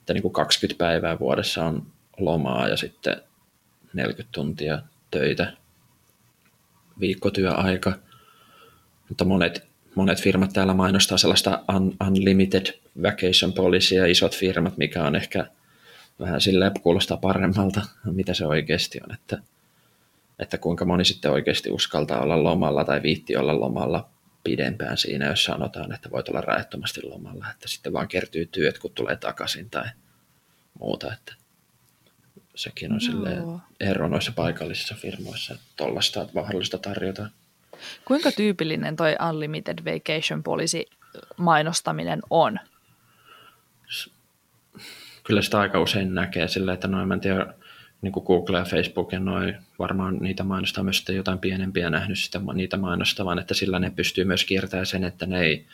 Että 0.00 0.12
niin 0.14 0.22
kuin 0.22 0.32
20 0.32 0.78
päivää 0.78 1.18
vuodessa 1.18 1.64
on 1.64 1.86
lomaa 2.18 2.68
ja 2.68 2.76
sitten 2.76 3.16
40 3.92 4.32
tuntia 4.32 4.78
töitä 5.10 5.52
viikkotyöaika. 7.00 7.92
Mutta 9.08 9.24
monet 9.24 9.66
monet 9.94 10.22
firmat 10.22 10.52
täällä 10.52 10.74
mainostaa 10.74 11.18
sellaista 11.18 11.64
un, 11.76 11.96
unlimited 12.06 12.66
vacation 13.02 13.52
policy 13.52 13.94
ja 13.94 14.06
isot 14.06 14.36
firmat, 14.36 14.76
mikä 14.76 15.04
on 15.04 15.16
ehkä 15.16 15.46
vähän 16.20 16.40
silleen 16.40 16.72
kuulostaa 16.82 17.16
paremmalta, 17.16 17.82
mitä 18.04 18.34
se 18.34 18.46
oikeasti 18.46 19.00
on, 19.04 19.14
että, 19.14 19.38
että 20.38 20.58
kuinka 20.58 20.84
moni 20.84 21.04
sitten 21.04 21.30
oikeasti 21.30 21.70
uskaltaa 21.70 22.20
olla 22.20 22.42
lomalla 22.42 22.84
tai 22.84 23.02
viitti 23.02 23.36
olla 23.36 23.60
lomalla 23.60 24.08
pidempään 24.44 24.98
siinä, 24.98 25.26
jos 25.26 25.44
sanotaan, 25.44 25.92
että 25.92 26.10
voit 26.10 26.28
olla 26.28 26.40
rajattomasti 26.40 27.00
lomalla, 27.02 27.46
että 27.50 27.68
sitten 27.68 27.92
vaan 27.92 28.08
kertyy 28.08 28.46
työt, 28.46 28.78
kun 28.78 28.90
tulee 28.94 29.16
takaisin 29.16 29.70
tai 29.70 29.86
muuta, 30.80 31.12
että 31.12 31.34
sekin 32.54 32.92
on 32.92 33.00
no. 33.38 33.60
ero 33.80 34.08
noissa 34.08 34.32
paikallisissa 34.32 34.94
firmoissa, 34.94 35.54
että 35.54 35.66
tuollaista 35.76 36.28
mahdollista 36.34 36.78
tarjota. 36.78 37.28
Kuinka 38.04 38.32
tyypillinen 38.32 38.96
toi 38.96 39.16
Unlimited 39.30 39.78
Vacation 39.84 40.42
Policy 40.42 40.82
mainostaminen 41.36 42.20
on? 42.30 42.58
Kyllä 45.24 45.42
sitä 45.42 45.60
aika 45.60 45.80
usein 45.80 46.14
näkee 46.14 46.48
sillä, 46.48 46.72
että 46.72 46.88
noin, 46.88 47.08
mä 47.08 47.14
en 47.14 47.20
tiedä, 47.20 47.46
niin 48.02 48.12
kuin 48.12 48.24
Google 48.24 48.58
ja 48.58 48.64
Facebook 48.64 49.12
ja 49.12 49.20
noin, 49.20 49.56
varmaan 49.78 50.16
niitä 50.20 50.44
mainostaa 50.44 50.84
myös 50.84 51.04
jotain 51.08 51.38
pienempiä 51.38 51.90
nähnyt 51.90 52.18
sitä, 52.18 52.40
niitä 52.54 52.76
mainostavan, 52.76 53.38
että 53.38 53.54
sillä 53.54 53.78
ne 53.78 53.90
pystyy 53.90 54.24
myös 54.24 54.44
kiertämään 54.44 54.86
sen, 54.86 55.04
että 55.04 55.26
ne 55.26 55.40
ei, 55.40 55.66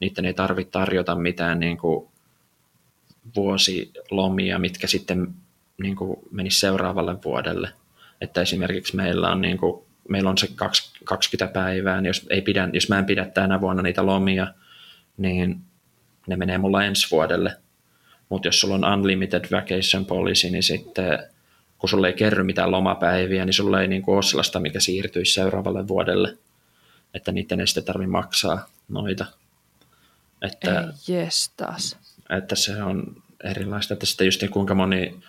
niiden 0.00 0.24
ei 0.24 0.34
tarvitse 0.34 0.70
tarjota 0.70 1.14
mitään 1.16 1.60
niin 1.60 1.78
kuin 1.78 2.08
vuosilomia, 3.36 4.58
mitkä 4.58 4.86
sitten 4.86 5.34
niin 5.82 5.96
kuin 5.96 6.16
menisi 6.30 6.60
seuraavalle 6.60 7.22
vuodelle. 7.24 7.72
Että 8.20 8.40
esimerkiksi 8.40 8.96
meillä 8.96 9.30
on 9.30 9.40
niin 9.40 9.58
kuin 9.58 9.84
meillä 10.08 10.30
on 10.30 10.38
se 10.38 10.48
20 11.04 11.52
päivää, 11.52 12.00
niin 12.00 12.08
jos, 12.08 12.26
ei 12.30 12.42
pidä, 12.42 12.68
jos 12.72 12.88
mä 12.88 12.98
en 12.98 13.06
pidä 13.06 13.24
tänä 13.24 13.60
vuonna 13.60 13.82
niitä 13.82 14.06
lomia, 14.06 14.46
niin 15.16 15.60
ne 16.26 16.36
menee 16.36 16.58
mulla 16.58 16.84
ensi 16.84 17.10
vuodelle. 17.10 17.56
Mutta 18.28 18.48
jos 18.48 18.60
sulla 18.60 18.74
on 18.74 18.84
unlimited 18.84 19.44
vacation 19.50 20.06
policy, 20.06 20.50
niin 20.50 20.62
sitten 20.62 21.18
kun 21.78 21.88
sulle 21.88 22.06
ei 22.06 22.14
kerry 22.14 22.42
mitään 22.42 22.70
lomapäiviä, 22.70 23.44
niin 23.44 23.54
sulla 23.54 23.80
ei 23.80 23.88
niin 23.88 24.02
kuin 24.02 24.14
ole 24.14 24.22
sellaista, 24.22 24.60
mikä 24.60 24.80
siirtyisi 24.80 25.32
seuraavalle 25.32 25.88
vuodelle. 25.88 26.38
Että 27.14 27.32
niiden 27.32 27.60
ei 27.60 27.66
sitten 27.66 27.84
tarvitse 27.84 28.10
maksaa 28.10 28.68
noita. 28.88 29.26
Että, 30.42 30.80
ei, 31.08 31.14
yes, 31.14 31.52
taas. 31.56 31.98
Että 32.38 32.54
se 32.54 32.82
on 32.82 33.22
erilaista, 33.44 33.94
että 33.94 34.06
sitten 34.06 34.24
just 34.24 34.40
niin 34.40 34.50
kuinka 34.50 34.74
moni 34.74 35.20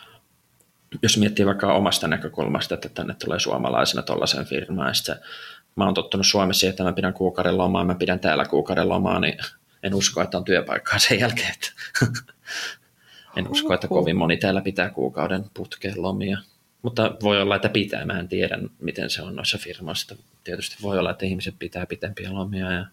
jos 1.02 1.18
miettii 1.18 1.46
vaikka 1.46 1.74
omasta 1.74 2.08
näkökulmasta, 2.08 2.76
että 2.76 2.90
tänne 2.90 3.16
tulee 3.24 3.40
suomalaisena 3.40 4.04
tuollaiseen 4.04 4.46
firmaan, 4.46 4.94
ja 5.08 5.16
mä 5.76 5.86
oon 5.86 5.94
tottunut 5.94 6.28
Suomessa 6.28 6.68
että 6.68 6.84
mä 6.84 6.94
pidän 6.94 7.14
kuukauden 7.14 7.58
lomaa, 7.58 7.84
mä 7.84 7.96
pidän 7.96 8.20
täällä 8.20 8.46
kuukauden 8.46 8.90
lomaa, 8.90 9.20
niin 9.20 9.38
en 9.84 9.94
usko, 9.94 10.22
että 10.22 10.38
on 10.38 10.44
työpaikkaa 10.44 11.00
sen 11.00 11.20
jälkeen. 11.20 11.54
Että 11.54 11.72
en 13.38 13.48
usko, 13.48 13.74
että 13.74 13.88
kovin 13.88 14.18
moni 14.18 14.38
täällä 14.38 14.62
pitää 14.62 14.90
kuukauden 14.90 15.46
putkeen 15.54 16.02
lomia. 16.02 16.38
Mutta 16.82 17.16
voi 17.22 17.42
olla, 17.42 17.56
että 17.56 17.70
pitää. 17.70 18.06
Mä 18.06 18.20
en 18.20 18.28
tiedä, 18.28 18.60
miten 18.80 19.10
se 19.10 19.22
on 19.22 19.36
noissa 19.36 19.58
firmoissa. 19.58 20.16
Tietysti 20.44 20.76
voi 20.82 21.00
olla, 21.00 21.12
että 21.12 21.26
ihmiset 21.26 21.56
pitää 21.60 21.86
pitempiä 21.86 22.34
lomia 22.34 22.72
ja 22.72 22.86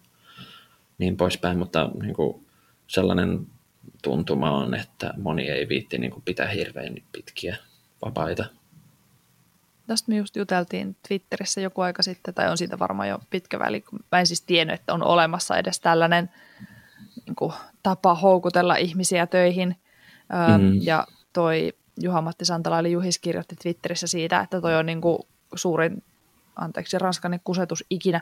niin 0.97 1.17
poispäin, 1.17 1.57
mutta 1.57 1.89
niin 2.01 2.13
kuin 2.13 2.45
sellainen 2.87 3.47
tuntuma 4.03 4.51
on, 4.51 4.73
että 4.73 5.13
moni 5.17 5.49
ei 5.49 5.69
viitti 5.69 5.97
niin 5.97 6.11
kuin 6.11 6.23
pitää 6.23 6.47
hirveän 6.47 6.95
pitkiä 7.11 7.57
vapaita. 8.05 8.45
Tästä 9.87 10.11
me 10.11 10.17
just 10.17 10.35
juteltiin 10.35 10.95
Twitterissä 11.07 11.61
joku 11.61 11.81
aika 11.81 12.03
sitten, 12.03 12.33
tai 12.33 12.49
on 12.49 12.57
siitä 12.57 12.79
varmaan 12.79 13.09
jo 13.09 13.19
pitkä 13.29 13.59
väli. 13.59 13.83
Mä 14.11 14.19
en 14.19 14.27
siis 14.27 14.41
tiennyt, 14.41 14.79
että 14.79 14.93
on 14.93 15.03
olemassa 15.03 15.57
edes 15.57 15.79
tällainen 15.79 16.29
niin 17.25 17.35
kuin, 17.35 17.53
tapa 17.83 18.15
houkutella 18.15 18.75
ihmisiä 18.75 19.27
töihin. 19.27 19.75
Mm. 20.57 20.81
Ja 20.81 21.07
toi 21.33 21.73
Juha-Matti 22.01 22.45
Santala 22.45 22.79
eli 22.79 22.91
Juhis 22.91 23.19
kirjoitti 23.19 23.55
Twitterissä 23.55 24.07
siitä, 24.07 24.39
että 24.39 24.61
toi 24.61 24.75
on 24.75 24.85
niin 24.85 25.01
kuin 25.01 25.19
suurin, 25.55 26.03
anteeksi 26.55 26.99
ranskainen 26.99 27.39
kusetus 27.43 27.83
ikinä, 27.89 28.21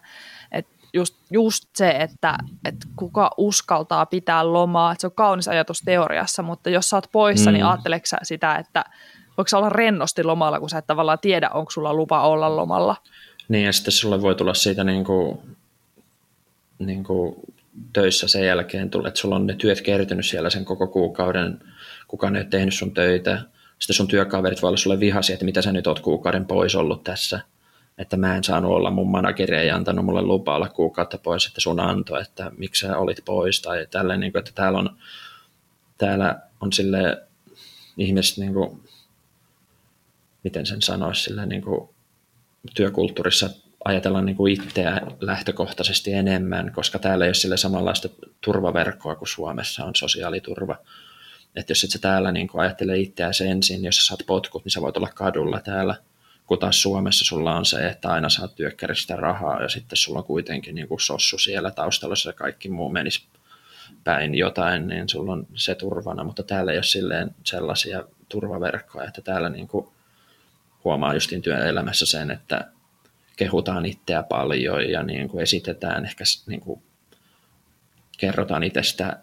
että 0.52 0.80
just, 0.94 1.16
just 1.32 1.70
se, 1.76 1.90
että, 1.90 2.38
että 2.66 2.88
kuka 2.96 3.32
uskaltaa 3.38 4.06
pitää 4.06 4.54
lomaa, 4.54 4.92
että 4.92 5.02
se 5.02 5.08
on 5.08 5.14
kaunis 5.16 5.48
ajatus 5.48 5.82
teoriassa, 5.82 6.44
mutta 6.44 6.70
jos 6.70 6.90
sä 6.90 6.98
oot 6.98 7.10
poissa, 7.12 7.52
niin 7.52 7.62
mm. 7.62 7.66
niin 7.66 7.72
ajatteleksä 7.72 8.18
sitä, 8.24 8.56
että 8.56 8.86
voiko 9.40 9.58
olla 9.58 9.70
rennosti 9.70 10.24
lomalla, 10.24 10.60
kun 10.60 10.70
sä 10.70 10.78
et 10.78 10.88
tavallaan 10.88 11.20
tiedä, 11.22 11.50
onko 11.50 11.72
sulla 11.72 11.94
lupa 11.94 12.22
olla 12.22 12.56
lomalla? 12.56 12.96
Niin, 13.50 13.66
ja 13.66 13.74
sitten 13.74 13.92
sulle 13.92 14.22
voi 14.22 14.36
tulla 14.36 14.54
siitä 14.54 14.84
niin 14.84 15.04
kuin 15.04 15.40
niin 16.80 17.04
kuin, 17.04 17.36
töissä 17.94 18.28
sen 18.28 18.46
jälkeen, 18.46 18.86
että 19.08 19.20
sulla 19.20 19.36
on 19.36 19.48
ne 19.48 19.56
työt 19.56 19.82
kertynyt 19.82 20.26
siellä 20.26 20.50
sen 20.50 20.66
koko 20.66 20.88
kuukauden, 20.88 21.60
kukaan 22.08 22.36
ei 22.36 22.42
ole 22.42 22.50
tehnyt 22.50 22.74
sun 22.74 22.94
töitä, 22.94 23.42
sitten 23.80 23.96
sun 23.96 24.08
työkaverit 24.08 24.62
voi 24.62 24.68
olla 24.68 24.78
sulle 24.78 25.00
vihaisia, 25.00 25.34
että 25.34 25.46
mitä 25.46 25.62
sä 25.62 25.72
nyt 25.72 25.88
oot 25.88 26.00
kuukauden 26.00 26.46
pois 26.46 26.76
ollut 26.76 27.04
tässä, 27.04 27.40
että 27.98 28.18
mä 28.18 28.36
en 28.36 28.44
saanut 28.44 28.72
olla, 28.72 28.92
mun 28.92 29.12
manageri 29.12 29.58
ei 29.58 29.72
antanut 29.72 30.06
mulle 30.06 30.22
lupaa 30.22 30.56
olla 30.56 30.70
kuukautta 30.70 31.18
pois, 31.18 31.46
että 31.48 31.62
sun 31.62 31.80
anto, 31.80 32.20
että 32.20 32.52
miksi 32.58 32.88
sä 32.88 32.98
olit 32.98 33.26
pois 33.26 33.62
tai 33.62 33.88
tälleen, 33.92 34.20
niin 34.20 34.32
kuin, 34.32 34.40
että 34.40 34.52
täällä 34.56 34.80
on, 34.80 34.90
täällä 35.98 36.40
on 36.62 36.74
sille 36.74 37.22
ihmiset, 37.98 38.38
niin 38.38 38.54
kuin, 38.54 38.89
miten 40.44 40.66
sen 40.66 40.82
sanoisi, 40.82 41.24
sille 41.24 41.46
niin 41.46 41.62
kuin, 41.62 41.90
työkulttuurissa 42.76 43.50
ajatellaan 43.86 44.26
niin 44.26 44.36
kuin 44.36 44.54
itseä 44.54 45.02
lähtökohtaisesti 45.22 46.14
enemmän, 46.14 46.72
koska 46.76 47.00
täällä 47.00 47.26
ei 47.26 47.30
ole 47.30 47.34
sille 47.34 47.58
samanlaista 47.58 48.10
turvaverkkoa 48.42 49.16
kuin 49.16 49.28
Suomessa 49.28 49.86
on 49.86 49.96
sosiaaliturva. 49.96 50.76
Että 51.56 51.72
jos 51.72 51.84
et 51.84 51.90
sä 51.90 52.00
täällä 52.00 52.32
niin 52.32 52.48
kuin 52.48 52.62
ajattele 52.62 53.00
itseäsi 53.00 53.48
ensin, 53.48 53.84
jos 53.84 53.96
sä 53.96 54.06
saat 54.06 54.24
potkut, 54.28 54.66
niin 54.66 54.72
sä 54.72 54.82
voit 54.82 54.98
olla 54.98 55.10
kadulla 55.16 55.60
täällä. 55.60 55.96
Kun 56.46 56.60
taas 56.60 56.82
Suomessa 56.82 57.26
sulla 57.26 57.56
on 57.56 57.66
se, 57.66 57.88
että 57.88 58.10
aina 58.10 58.30
saat 58.30 58.56
työkkäristä 58.56 59.16
rahaa 59.16 59.62
ja 59.62 59.70
sitten 59.70 59.98
sulla 59.98 60.20
on 60.20 60.26
kuitenkin 60.26 60.76
niin 60.76 60.88
kuin 60.88 61.00
sossu 61.00 61.38
siellä 61.38 61.72
taustalla, 61.72 62.16
se 62.16 62.34
kaikki 62.34 62.70
muu 62.70 62.90
menisi 62.90 63.24
päin 64.04 64.36
jotain, 64.36 64.88
niin 64.88 65.10
sulla 65.10 65.34
on 65.34 65.48
se 65.56 65.76
turvana, 65.76 66.24
mutta 66.24 66.44
täällä 66.44 66.72
ei 66.72 66.78
ole 66.78 66.84
silleen 66.84 67.36
sellaisia 67.44 68.04
turvaverkkoja, 68.30 69.08
että 69.08 69.22
täällä 69.22 69.50
niin 69.50 69.68
kuin 69.68 69.88
huomaa 70.84 71.14
justin 71.14 71.42
työelämässä 71.42 72.06
sen, 72.06 72.32
että 72.32 72.68
kehutaan 73.36 73.86
itseä 73.86 74.24
paljon 74.24 74.90
ja 74.92 75.04
niin 75.04 75.30
kuin 75.30 75.44
esitetään 75.44 76.06
ehkä 76.06 76.24
niin 76.48 76.62
kuin 76.62 76.82
kerrotaan 78.18 78.64
itsestä 78.64 79.20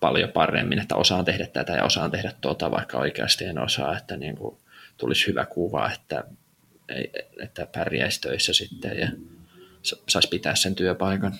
paljon 0.00 0.28
paremmin, 0.28 0.78
että 0.78 0.96
osaan 0.96 1.24
tehdä 1.24 1.46
tätä 1.46 1.72
ja 1.72 1.84
osaan 1.84 2.10
tehdä 2.10 2.32
tuota, 2.40 2.70
vaikka 2.70 2.98
oikeasti 2.98 3.44
en 3.44 3.58
osaa, 3.58 3.96
että 3.96 4.16
niin 4.16 4.36
kuin 4.36 4.56
tulisi 4.96 5.26
hyvä 5.26 5.46
kuva, 5.46 5.90
että, 5.90 6.24
että 7.42 7.66
pärjäisi 7.66 8.20
töissä 8.20 8.52
sitten 8.52 8.98
ja 8.98 9.08
saisi 10.08 10.28
pitää 10.28 10.54
sen 10.54 10.74
työpaikan. 10.74 11.34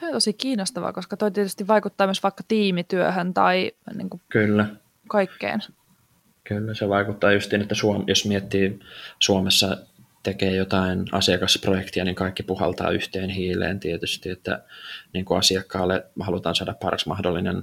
Tuo 0.00 0.08
on 0.08 0.12
tosi 0.12 0.32
kiinnostavaa, 0.32 0.92
koska 0.92 1.16
toi 1.16 1.30
tietysti 1.30 1.66
vaikuttaa 1.68 2.06
myös 2.06 2.22
vaikka 2.22 2.42
tiimityöhön 2.48 3.34
tai 3.34 3.72
niin 3.94 4.10
kuin 4.10 4.20
Kyllä. 4.28 4.66
kaikkeen. 5.08 5.60
Kyllä, 6.48 6.74
se 6.74 6.88
vaikuttaa 6.88 7.32
justiin, 7.32 7.62
että 7.62 7.74
Suom- 7.74 8.04
jos 8.06 8.24
miettii 8.24 8.80
Suomessa 9.18 9.78
tekee 10.22 10.56
jotain 10.56 11.04
asiakasprojektia, 11.12 12.04
niin 12.04 12.14
kaikki 12.14 12.42
puhaltaa 12.42 12.90
yhteen 12.90 13.30
hiileen 13.30 13.80
tietysti, 13.80 14.30
että 14.30 14.62
niin 15.12 15.24
kuin 15.24 15.38
asiakkaalle 15.38 16.04
halutaan 16.20 16.54
saada 16.54 16.74
paras 16.74 17.06
mahdollinen 17.06 17.62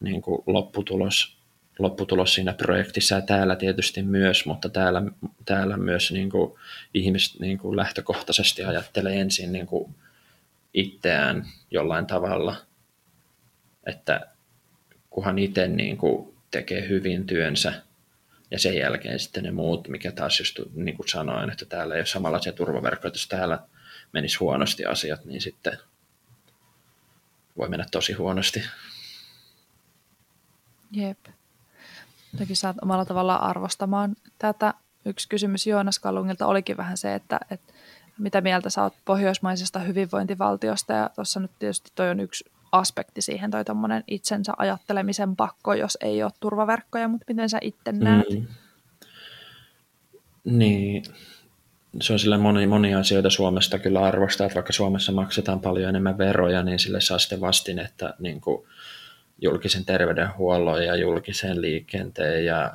niin 0.00 0.22
kuin 0.22 0.42
lopputulos, 0.46 1.36
lopputulos 1.78 2.34
siinä 2.34 2.52
projektissa. 2.52 3.14
Ja 3.14 3.20
täällä 3.20 3.56
tietysti 3.56 4.02
myös, 4.02 4.46
mutta 4.46 4.68
täällä, 4.68 5.02
täällä 5.44 5.76
myös 5.76 6.12
niin 6.12 6.30
kuin 6.30 6.52
ihmiset 6.94 7.40
niin 7.40 7.58
kuin 7.58 7.76
lähtökohtaisesti 7.76 8.64
ajattelee 8.64 9.20
ensin 9.20 9.52
niin 9.52 9.66
kuin 9.66 9.94
itseään 10.74 11.46
jollain 11.70 12.06
tavalla, 12.06 12.56
että 13.86 14.26
kunhan 15.10 15.38
itse 15.38 15.68
niin 15.68 15.96
kuin 15.96 16.34
tekee 16.50 16.88
hyvin 16.88 17.26
työnsä, 17.26 17.72
ja 18.50 18.58
sen 18.58 18.76
jälkeen 18.76 19.20
sitten 19.20 19.44
ne 19.44 19.50
muut, 19.50 19.88
mikä 19.88 20.12
taas 20.12 20.38
just 20.38 20.60
niin 20.74 20.96
kuin 20.96 21.08
sanoin, 21.08 21.50
että 21.50 21.64
täällä 21.64 21.94
ei 21.94 22.00
ole 22.00 22.06
samanlaisia 22.06 22.52
turvaverkkoja, 22.52 23.12
jos 23.14 23.28
täällä 23.28 23.58
menisi 24.12 24.38
huonosti 24.38 24.84
asiat, 24.84 25.24
niin 25.24 25.40
sitten 25.40 25.78
voi 27.56 27.68
mennä 27.68 27.86
tosi 27.90 28.12
huonosti. 28.12 28.64
Jep. 30.90 31.18
Toki 32.38 32.54
saat 32.54 32.76
omalla 32.82 33.04
tavallaan 33.04 33.42
arvostamaan 33.42 34.16
tätä. 34.38 34.74
Yksi 35.04 35.28
kysymys 35.28 35.66
Joonas 35.66 35.98
Kallungilta 35.98 36.46
olikin 36.46 36.76
vähän 36.76 36.96
se, 36.96 37.14
että, 37.14 37.40
että 37.50 37.72
mitä 38.18 38.40
mieltä 38.40 38.70
sä 38.70 38.82
oot 38.82 38.94
pohjoismaisesta 39.04 39.78
hyvinvointivaltiosta, 39.78 40.92
ja 40.92 41.10
tuossa 41.14 41.40
nyt 41.40 41.50
tietysti 41.58 41.92
toi 41.94 42.10
on 42.10 42.20
yksi 42.20 42.44
aspekti 42.74 43.22
siihen, 43.22 43.50
toi 43.50 43.64
tommonen 43.64 44.04
itsensä 44.06 44.52
ajattelemisen 44.58 45.36
pakko, 45.36 45.74
jos 45.74 45.98
ei 46.00 46.22
ole 46.22 46.32
turvaverkkoja, 46.40 47.08
mutta 47.08 47.24
miten 47.28 47.48
sä 47.48 47.58
itse 47.60 47.92
näet? 47.92 48.30
Mm. 48.30 48.46
Niin, 50.44 51.02
se 52.00 52.12
on 52.12 52.18
sillä 52.18 52.38
moni, 52.38 52.66
monia 52.66 52.98
asioita 52.98 53.30
Suomesta 53.30 53.78
kyllä 53.78 54.00
arvostaa, 54.00 54.46
että 54.46 54.54
vaikka 54.54 54.72
Suomessa 54.72 55.12
maksetaan 55.12 55.60
paljon 55.60 55.88
enemmän 55.88 56.18
veroja, 56.18 56.62
niin 56.62 56.78
sille 56.78 57.00
saa 57.00 57.18
sitten 57.18 57.40
vastin, 57.40 57.78
että 57.78 58.14
niin 58.18 58.40
kuin 58.40 58.66
julkisen 59.38 59.84
terveydenhuollon 59.84 60.84
ja 60.84 60.96
julkisen 60.96 61.62
liikenteen 61.62 62.44
ja 62.44 62.72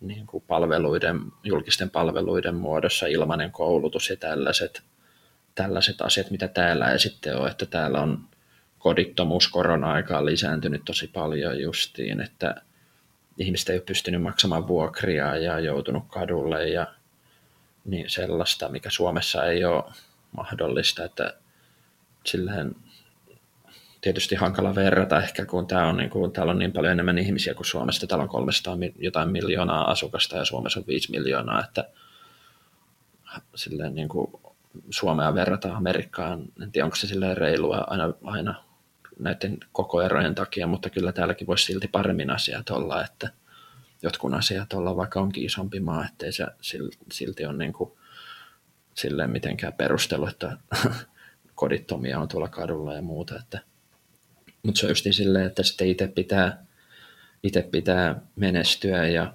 niin 0.00 0.26
kuin 0.26 0.44
palveluiden, 0.46 1.20
julkisten 1.44 1.90
palveluiden 1.90 2.54
muodossa 2.54 3.06
ilmainen 3.06 3.52
koulutus 3.52 4.10
ja 4.10 4.16
tällaiset, 4.16 4.82
tällaiset 5.54 6.00
asiat, 6.00 6.30
mitä 6.30 6.48
täällä 6.48 6.92
ei 6.92 6.98
sitten 6.98 7.36
ole, 7.36 7.50
että 7.50 7.66
täällä 7.66 8.00
on 8.00 8.24
kodittomuus 8.80 9.48
korona-aikaan 9.48 10.26
lisääntynyt 10.26 10.82
tosi 10.84 11.06
paljon 11.08 11.60
justiin, 11.60 12.20
että 12.20 12.62
ihmiset 13.38 13.68
ei 13.68 13.76
ole 13.76 13.82
pystynyt 13.86 14.22
maksamaan 14.22 14.68
vuokria 14.68 15.36
ja 15.36 15.60
joutunut 15.60 16.04
kadulle 16.08 16.68
ja 16.68 16.86
niin 17.84 18.10
sellaista, 18.10 18.68
mikä 18.68 18.90
Suomessa 18.90 19.44
ei 19.44 19.64
ole 19.64 19.84
mahdollista, 20.36 21.04
että 21.04 21.34
silleen 22.26 22.76
tietysti 24.00 24.34
hankala 24.34 24.74
verrata 24.74 25.22
ehkä, 25.22 25.46
kun 25.46 25.66
tää 25.66 25.86
on, 25.86 25.96
niin 25.96 26.10
kuin, 26.10 26.32
täällä 26.32 26.50
on 26.50 26.58
niin 26.58 26.72
paljon 26.72 26.92
enemmän 26.92 27.18
ihmisiä 27.18 27.54
kuin 27.54 27.66
Suomessa. 27.66 28.06
Täällä 28.06 28.22
on 28.22 28.28
300 28.28 28.76
jotain 28.98 29.28
miljoonaa 29.28 29.90
asukasta 29.90 30.36
ja 30.36 30.44
Suomessa 30.44 30.80
on 30.80 30.86
5 30.86 31.10
miljoonaa, 31.10 31.64
että 31.64 31.88
silleen 33.54 33.94
niin 33.94 34.08
kuin 34.08 34.32
Suomea 34.90 35.34
verrataan 35.34 35.76
Amerikkaan. 35.76 36.42
En 36.62 36.72
tiedä, 36.72 36.84
onko 36.84 36.96
se 36.96 37.06
silleen 37.06 37.36
reilua 37.36 37.84
aina, 37.86 38.12
aina 38.24 38.69
näiden 39.20 39.58
koko 39.72 40.02
erojen 40.02 40.34
takia, 40.34 40.66
mutta 40.66 40.90
kyllä 40.90 41.12
täälläkin 41.12 41.46
voisi 41.46 41.64
silti 41.64 41.88
paremmin 41.88 42.30
asiat 42.30 42.70
olla, 42.70 43.04
että 43.04 43.30
jotkut 44.02 44.34
asiat 44.34 44.72
olla, 44.72 44.96
vaikka 44.96 45.20
onkin 45.20 45.44
isompi 45.44 45.80
maa, 45.80 46.04
ettei 46.04 46.32
se 46.32 46.46
silti 47.12 47.46
ole 47.46 47.56
niin 47.56 47.72
kuin 47.72 47.92
silleen 48.94 49.30
mitenkään 49.30 49.72
perustelu, 49.72 50.26
että 50.26 50.56
kodittomia 51.54 52.18
on 52.18 52.28
tuolla 52.28 52.48
kadulla 52.48 52.94
ja 52.94 53.02
muuta. 53.02 53.36
Että, 53.36 53.60
mutta 54.62 54.78
se 54.80 54.86
on 54.86 54.90
just 54.90 55.04
niin 55.04 55.14
silleen, 55.14 55.46
että 55.46 55.62
sitten 55.62 55.88
itse 55.88 56.08
pitää, 56.08 56.64
itse 57.42 57.62
pitää 57.62 58.20
menestyä 58.36 59.06
ja 59.06 59.34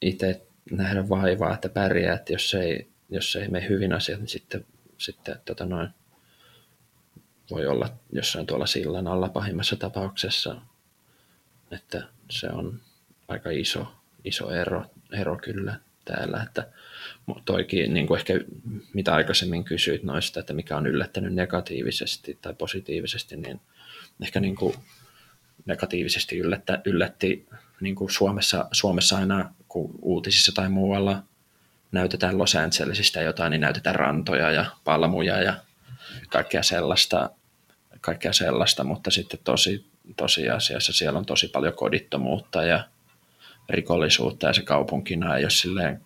itse 0.00 0.46
nähdä 0.70 1.08
vaivaa, 1.08 1.54
että 1.54 1.68
pärjää, 1.68 2.14
että 2.14 2.32
jos 2.32 2.54
ei, 2.54 2.88
jos 3.10 3.36
ei 3.36 3.48
mene 3.48 3.68
hyvin 3.68 3.92
asiat, 3.92 4.20
niin 4.20 4.28
sitten, 4.28 4.66
sitten 4.98 5.36
tota 5.44 5.66
noin, 5.66 5.88
voi 7.50 7.66
olla 7.66 7.88
jossain 8.12 8.46
tuolla 8.46 8.66
sillan 8.66 9.06
alla 9.06 9.28
pahimmassa 9.28 9.76
tapauksessa, 9.76 10.56
että 11.70 12.02
se 12.30 12.48
on 12.48 12.80
aika 13.28 13.50
iso, 13.50 13.92
iso 14.24 14.50
ero, 14.50 14.84
ero 15.12 15.36
kyllä 15.36 15.80
täällä, 16.04 16.42
että 16.42 16.68
toikin 17.44 17.94
niin 17.94 18.06
kuin 18.06 18.18
ehkä 18.18 18.34
mitä 18.92 19.14
aikaisemmin 19.14 19.64
kysyit 19.64 20.02
noista, 20.02 20.40
että 20.40 20.52
mikä 20.52 20.76
on 20.76 20.86
yllättänyt 20.86 21.34
negatiivisesti 21.34 22.38
tai 22.42 22.54
positiivisesti, 22.54 23.36
niin 23.36 23.60
ehkä 24.22 24.40
niin 24.40 24.56
kuin 24.56 24.74
negatiivisesti 25.66 26.38
yllättä, 26.38 26.82
yllätti 26.84 27.48
niin 27.80 27.94
kuin 27.94 28.10
Suomessa, 28.10 28.68
Suomessa 28.72 29.18
aina, 29.18 29.54
kun 29.68 29.98
uutisissa 30.02 30.52
tai 30.54 30.68
muualla 30.68 31.22
näytetään 31.92 32.38
Los 32.38 32.56
Angelesista 32.56 33.22
jotain, 33.22 33.50
niin 33.50 33.60
näytetään 33.60 33.96
rantoja 33.96 34.50
ja 34.50 34.64
palmuja 34.84 35.42
ja 35.42 35.54
kaikkea 36.28 36.62
sellaista, 36.62 37.30
kaikkea 38.00 38.32
sellaista 38.32 38.84
mutta 38.84 39.10
sitten 39.10 39.40
tosi, 39.44 39.86
tosiasiassa 40.16 40.92
siellä 40.92 41.18
on 41.18 41.26
tosi 41.26 41.48
paljon 41.48 41.74
kodittomuutta 41.74 42.62
ja 42.62 42.84
rikollisuutta 43.68 44.46
ja 44.46 44.52
se 44.52 44.62
kaupunkina 44.62 45.36
ei 45.36 45.44
ole 45.44 45.50
silleen 45.50 46.00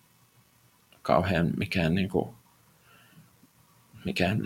kauhean 1.01 1.49
mikään, 1.57 1.95
niin 1.95 2.09
kuin, 2.09 2.35
mikään 4.05 4.41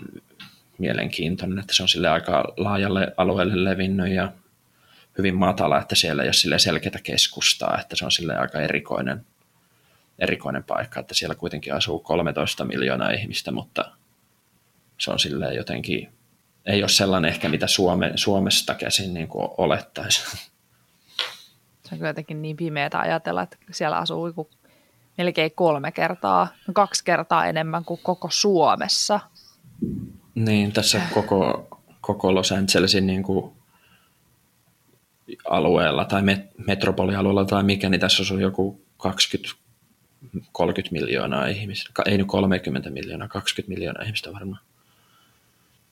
mielenkiintoinen, 0.78 1.58
että 1.58 1.74
se 1.74 1.82
on 1.82 1.88
sille 1.88 2.08
aika 2.08 2.44
laajalle 2.56 3.14
alueelle 3.16 3.64
levinnyt 3.64 4.12
ja 4.12 4.32
hyvin 5.18 5.34
matala, 5.34 5.80
että 5.80 5.94
siellä 5.94 6.22
ei 6.22 6.26
ole 6.26 6.32
sille 6.32 6.58
selkeää 6.58 7.00
keskustaa, 7.02 7.78
että 7.80 7.96
se 7.96 8.04
on 8.04 8.12
sille 8.12 8.36
aika 8.36 8.60
erikoinen, 8.60 9.26
erikoinen 10.18 10.64
paikka, 10.64 11.00
että 11.00 11.14
siellä 11.14 11.34
kuitenkin 11.34 11.74
asuu 11.74 11.98
13 11.98 12.64
miljoonaa 12.64 13.10
ihmistä, 13.10 13.50
mutta 13.50 13.95
se 14.98 15.10
on 15.10 15.18
sille 15.18 15.54
jotenkin, 15.54 16.08
ei 16.66 16.82
ole 16.82 16.88
sellainen 16.88 17.28
ehkä, 17.28 17.48
mitä 17.48 17.66
Suome, 17.66 18.12
Suomesta 18.14 18.74
käsin 18.74 19.14
niin 19.14 19.28
kuin 19.28 19.48
olettaisi. 19.58 20.38
Se 21.84 21.94
on 21.94 22.06
jotenkin 22.06 22.42
niin 22.42 22.56
pimeätä 22.56 22.98
ajatella, 22.98 23.42
että 23.42 23.56
siellä 23.70 23.98
asuu 23.98 24.26
joku 24.26 24.50
melkein 25.18 25.52
kolme 25.54 25.92
kertaa, 25.92 26.48
kaksi 26.72 27.04
kertaa 27.04 27.46
enemmän 27.46 27.84
kuin 27.84 28.00
koko 28.02 28.28
Suomessa. 28.30 29.20
Niin, 30.34 30.72
tässä 30.72 31.00
koko, 31.14 31.68
koko 32.00 32.34
Los 32.34 32.52
Angelesin 32.52 33.06
niin 33.06 33.22
kuin 33.22 33.52
alueella 35.50 36.04
tai 36.04 36.22
metropolialueella 36.66 37.44
tai 37.44 37.62
mikä, 37.62 37.88
niin 37.88 38.00
tässä 38.00 38.34
on 38.34 38.40
joku 38.40 38.80
20 38.96 39.66
30 40.52 40.92
miljoonaa 40.92 41.46
ihmistä, 41.46 41.90
ei 42.06 42.18
nyt 42.18 42.26
30 42.26 42.90
miljoonaa, 42.90 43.28
20 43.28 43.74
miljoonaa 43.74 44.02
ihmistä 44.02 44.32
varmaan. 44.32 44.60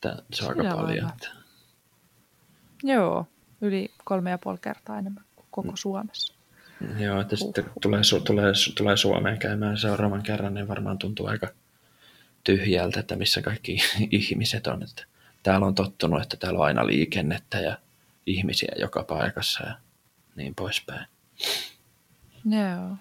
Tämä, 0.04 0.16
se 0.32 0.44
on 0.44 0.50
aika 0.50 0.62
Joo, 0.62 0.76
paljon. 0.76 1.08
Että... 1.08 1.28
Joo, 2.82 3.26
yli 3.60 3.90
kolme 4.04 4.30
ja 4.30 4.38
puoli 4.38 4.58
kertaa 4.58 4.98
enemmän 4.98 5.24
kuin 5.36 5.46
koko 5.50 5.68
mm. 5.70 5.76
Suomessa. 5.76 6.34
Joo, 6.98 7.20
että 7.20 7.36
sitten 7.36 7.64
tulee, 7.80 8.00
tulee, 8.26 8.52
tulee 8.76 8.96
Suomeen 8.96 9.38
käymään 9.38 9.78
seuraavan 9.78 10.22
kerran, 10.22 10.54
niin 10.54 10.68
varmaan 10.68 10.98
tuntuu 10.98 11.26
aika 11.26 11.48
tyhjältä, 12.44 13.00
että 13.00 13.16
missä 13.16 13.42
kaikki 13.42 13.78
ihmiset 14.10 14.66
on. 14.66 14.82
Että 14.82 15.04
täällä 15.42 15.66
on 15.66 15.74
tottunut, 15.74 16.22
että 16.22 16.36
täällä 16.36 16.58
on 16.58 16.66
aina 16.66 16.86
liikennettä 16.86 17.60
ja 17.60 17.78
ihmisiä 18.26 18.72
joka 18.78 19.02
paikassa 19.02 19.66
ja 19.66 19.74
niin 20.36 20.54
poispäin. 20.54 21.06
Joo. 22.44 22.96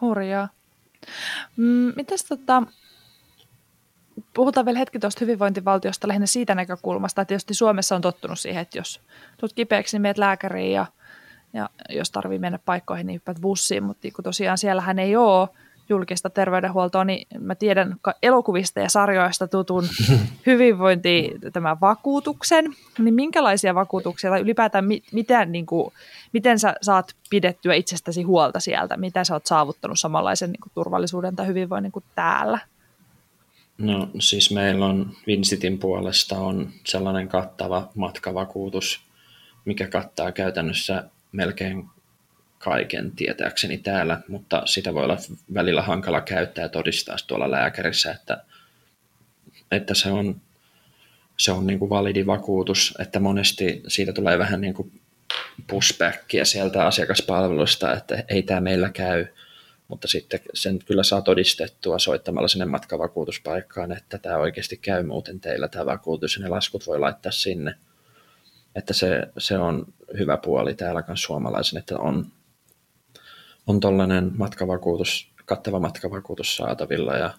Hurjaa. 0.00 0.48
Mm, 1.56 1.92
mitäs 1.96 2.24
tota, 2.24 2.62
puhutaan 4.34 4.66
vielä 4.66 4.78
hetki 4.78 4.98
tuosta 4.98 5.20
hyvinvointivaltiosta 5.20 6.08
lähinnä 6.08 6.26
siitä 6.26 6.54
näkökulmasta, 6.54 7.22
että 7.22 7.28
tietysti 7.28 7.54
Suomessa 7.54 7.96
on 7.96 8.02
tottunut 8.02 8.38
siihen, 8.38 8.62
että 8.62 8.78
jos 8.78 9.00
tulet 9.40 9.52
kipeäksi, 9.52 9.96
niin 9.96 10.02
meet 10.02 10.18
lääkäriin 10.18 10.72
ja, 10.72 10.86
ja 11.52 11.68
jos 11.90 12.10
tarvii 12.10 12.38
mennä 12.38 12.58
paikkoihin, 12.64 13.06
niin 13.06 13.14
hyppäät 13.14 13.40
bussiin, 13.40 13.82
mutta 13.82 14.00
niin 14.02 14.12
kun 14.12 14.24
tosiaan 14.24 14.58
siellähän 14.58 14.98
ei 14.98 15.16
ole 15.16 15.48
julkista 15.88 16.30
terveydenhuoltoa, 16.30 17.04
niin 17.04 17.26
mä 17.40 17.54
tiedän 17.54 17.96
elokuvista 18.22 18.80
ja 18.80 18.88
sarjoista 18.88 19.48
tutun 19.48 19.84
hyvinvointi, 20.46 21.34
tämän 21.52 21.80
vakuutuksen, 21.80 22.64
niin 22.98 23.14
minkälaisia 23.14 23.74
vakuutuksia 23.74 24.30
tai 24.30 24.40
ylipäätään 24.40 24.84
miten, 25.12 25.52
niin 25.52 25.66
kuin, 25.66 25.92
miten 26.32 26.58
sä 26.58 26.74
saat 26.82 27.14
pidettyä 27.30 27.74
itsestäsi 27.74 28.22
huolta 28.22 28.60
sieltä, 28.60 28.96
mitä 28.96 29.24
sä 29.24 29.34
oot 29.34 29.46
saavuttanut 29.46 30.00
samanlaisen 30.00 30.52
niin 30.52 30.60
kuin, 30.60 30.72
turvallisuuden 30.74 31.36
tai 31.36 31.46
hyvinvoinnin 31.46 31.92
kuin 31.92 32.04
täällä? 32.14 32.58
No 33.78 34.10
siis 34.18 34.50
meillä 34.50 34.86
on 34.86 35.16
Vincitin 35.26 35.78
puolesta 35.78 36.38
on 36.38 36.72
sellainen 36.84 37.28
kattava 37.28 37.90
matkavakuutus, 37.94 39.00
mikä 39.64 39.88
kattaa 39.88 40.32
käytännössä 40.32 41.04
melkein 41.32 41.84
kaiken 42.58 43.12
tietääkseni 43.12 43.78
täällä, 43.78 44.20
mutta 44.28 44.62
sitä 44.66 44.94
voi 44.94 45.04
olla 45.04 45.16
välillä 45.54 45.82
hankala 45.82 46.20
käyttää 46.20 46.62
ja 46.62 46.68
todistaa 46.68 47.16
tuolla 47.26 47.50
lääkärissä, 47.50 48.12
että, 48.12 48.44
että 49.70 49.94
se 49.94 50.10
on, 50.10 50.40
se 51.36 51.52
on 51.52 51.66
niin 51.66 51.78
kuin 51.78 51.90
validi 51.90 52.26
vakuutus, 52.26 52.94
että 52.98 53.20
monesti 53.20 53.82
siitä 53.88 54.12
tulee 54.12 54.38
vähän 54.38 54.60
niin 54.60 54.74
kuin 54.74 55.00
pushbackia 55.66 56.44
sieltä 56.44 56.86
asiakaspalvelusta, 56.86 57.92
että 57.92 58.24
ei 58.28 58.42
tämä 58.42 58.60
meillä 58.60 58.90
käy, 58.90 59.26
mutta 59.88 60.08
sitten 60.08 60.40
sen 60.54 60.78
kyllä 60.86 61.02
saa 61.02 61.22
todistettua 61.22 61.98
soittamalla 61.98 62.48
sinne 62.48 62.64
matkavakuutuspaikkaan, 62.64 63.92
että 63.92 64.18
tämä 64.18 64.36
oikeasti 64.36 64.76
käy 64.76 65.02
muuten 65.02 65.40
teillä 65.40 65.68
tämä 65.68 65.86
vakuutus 65.86 66.36
ja 66.36 66.42
ne 66.42 66.48
laskut 66.48 66.86
voi 66.86 66.98
laittaa 66.98 67.32
sinne. 67.32 67.74
Että 68.74 68.92
se, 68.92 69.22
se 69.38 69.58
on 69.58 69.86
hyvä 70.18 70.36
puoli 70.36 70.74
täällä 70.74 71.02
kanssa 71.02 71.26
suomalaisen, 71.26 71.78
että 71.78 71.98
on 71.98 72.26
on 73.68 73.80
tuollainen 73.80 74.32
matkavakuutus, 74.36 75.32
kattava 75.44 75.80
matkavakuutus 75.80 76.56
saatavilla 76.56 77.16
ja 77.16 77.34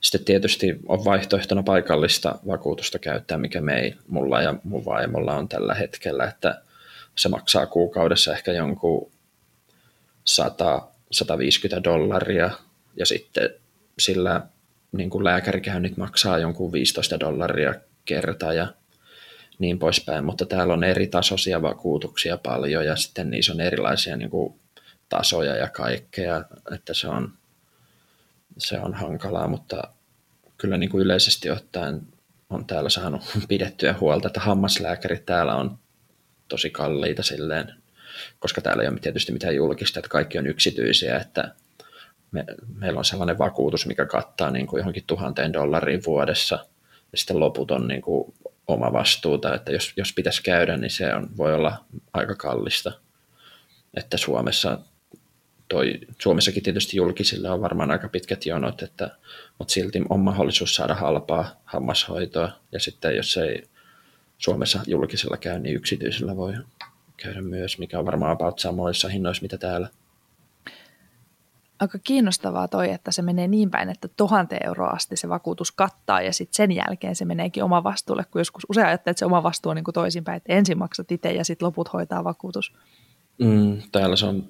sitten 0.00 0.24
tietysti 0.24 0.80
on 0.88 1.04
vaihtoehtona 1.04 1.62
paikallista 1.62 2.38
vakuutusta 2.46 2.98
käyttää, 2.98 3.38
mikä 3.38 3.60
me 3.60 3.80
ei, 3.80 3.94
mulla 4.08 4.42
ja 4.42 4.54
mun 4.64 4.84
vaimolla 4.84 5.34
on 5.34 5.48
tällä 5.48 5.74
hetkellä, 5.74 6.24
että 6.24 6.62
se 7.16 7.28
maksaa 7.28 7.66
kuukaudessa 7.66 8.32
ehkä 8.32 8.52
jonkun 8.52 9.12
100, 10.24 10.88
150 11.12 11.84
dollaria 11.84 12.50
ja 12.96 13.06
sitten 13.06 13.50
sillä 13.98 14.40
niin 14.92 15.10
kuin 15.10 15.24
lääkärikäynnit 15.24 15.96
maksaa 15.96 16.38
jonkun 16.38 16.72
15 16.72 17.20
dollaria 17.20 17.74
kerta 18.04 18.52
ja 18.52 18.74
niin 19.58 19.78
poispäin, 19.78 20.24
mutta 20.24 20.46
täällä 20.46 20.74
on 20.74 20.84
eri 20.84 21.06
tasoisia 21.06 21.62
vakuutuksia 21.62 22.38
paljon 22.38 22.86
ja 22.86 22.96
sitten 22.96 23.30
niissä 23.30 23.52
on 23.52 23.60
erilaisia 23.60 24.16
niin 24.16 24.30
kuin 24.30 24.60
tasoja 25.08 25.56
ja 25.56 25.68
kaikkea, 25.68 26.44
että 26.74 26.94
se 26.94 27.08
on, 27.08 27.32
se 28.58 28.80
on 28.80 28.94
hankalaa, 28.94 29.48
mutta 29.48 29.82
kyllä 30.58 30.76
niin 30.76 30.90
kuin 30.90 31.02
yleisesti 31.02 31.50
ottaen 31.50 32.02
on 32.50 32.66
täällä 32.66 32.90
saanut 32.90 33.22
pidettyä 33.48 33.94
huolta, 34.00 34.26
että 34.26 34.40
hammaslääkärit 34.40 35.26
täällä 35.26 35.54
on 35.54 35.78
tosi 36.48 36.70
kalliita 36.70 37.22
silleen, 37.22 37.74
koska 38.38 38.60
täällä 38.60 38.82
ei 38.82 38.88
ole 38.88 38.98
tietysti 38.98 39.32
mitään 39.32 39.56
julkista, 39.56 39.98
että 39.98 40.08
kaikki 40.08 40.38
on 40.38 40.46
yksityisiä, 40.46 41.16
että 41.16 41.54
me, 42.30 42.44
meillä 42.74 42.98
on 42.98 43.04
sellainen 43.04 43.38
vakuutus, 43.38 43.86
mikä 43.86 44.06
kattaa 44.06 44.50
niin 44.50 44.66
kuin 44.66 44.78
johonkin 44.78 45.04
tuhanteen 45.06 45.52
dollariin 45.52 46.02
vuodessa, 46.06 46.66
ja 47.12 47.18
sitten 47.18 47.40
loput 47.40 47.70
on 47.70 47.88
niin 47.88 48.02
kuin 48.02 48.34
oma 48.66 48.92
vastuuta, 48.92 49.54
että 49.54 49.72
jos, 49.72 49.92
jos 49.96 50.12
pitäisi 50.12 50.42
käydä, 50.42 50.76
niin 50.76 50.90
se 50.90 51.14
on, 51.14 51.28
voi 51.36 51.54
olla 51.54 51.84
aika 52.12 52.34
kallista. 52.34 52.92
Että 53.94 54.16
Suomessa 54.16 54.78
toi, 55.68 56.00
Suomessakin 56.22 56.62
tietysti 56.62 56.96
julkisilla 56.96 57.52
on 57.52 57.60
varmaan 57.60 57.90
aika 57.90 58.08
pitkät 58.08 58.46
jonot, 58.46 58.82
että, 58.82 59.10
mutta 59.58 59.72
silti 59.72 60.02
on 60.08 60.20
mahdollisuus 60.20 60.74
saada 60.74 60.94
halpaa 60.94 61.60
hammashoitoa. 61.64 62.50
Ja 62.72 62.80
sitten 62.80 63.16
jos 63.16 63.36
ei 63.36 63.62
Suomessa 64.38 64.80
julkisella 64.86 65.36
käy, 65.36 65.58
niin 65.58 65.76
yksityisellä 65.76 66.36
voi 66.36 66.52
käydä 67.16 67.40
myös, 67.40 67.78
mikä 67.78 67.98
on 67.98 68.06
varmaan 68.06 68.32
about 68.32 68.58
samoissa 68.58 69.08
hinnoissa, 69.08 69.42
mitä 69.42 69.58
täällä. 69.58 69.88
Aika 71.80 71.98
kiinnostavaa 71.98 72.68
toi, 72.68 72.90
että 72.90 73.12
se 73.12 73.22
menee 73.22 73.48
niin 73.48 73.70
päin, 73.70 73.90
että 73.90 74.08
tuhanteen 74.16 74.66
euroa 74.66 74.88
asti 74.88 75.16
se 75.16 75.28
vakuutus 75.28 75.72
kattaa 75.72 76.22
ja 76.22 76.32
sitten 76.32 76.54
sen 76.54 76.72
jälkeen 76.72 77.16
se 77.16 77.24
meneekin 77.24 77.64
oma 77.64 77.84
vastuulle, 77.84 78.24
kun 78.30 78.40
joskus 78.40 78.66
usein 78.68 78.86
ajattelee, 78.86 79.10
että 79.10 79.18
se 79.18 79.26
oma 79.26 79.42
vastuu 79.42 79.70
on 79.70 79.76
niin 79.76 79.84
kuin 79.84 79.94
toisinpäin, 79.94 80.36
että 80.36 80.52
ensin 80.52 80.78
maksat 80.78 81.12
itse 81.12 81.32
ja 81.32 81.44
sitten 81.44 81.66
loput 81.66 81.92
hoitaa 81.92 82.24
vakuutus. 82.24 82.72
Mm, 83.38 83.82
täällä 83.92 84.16
se 84.16 84.26
on 84.26 84.48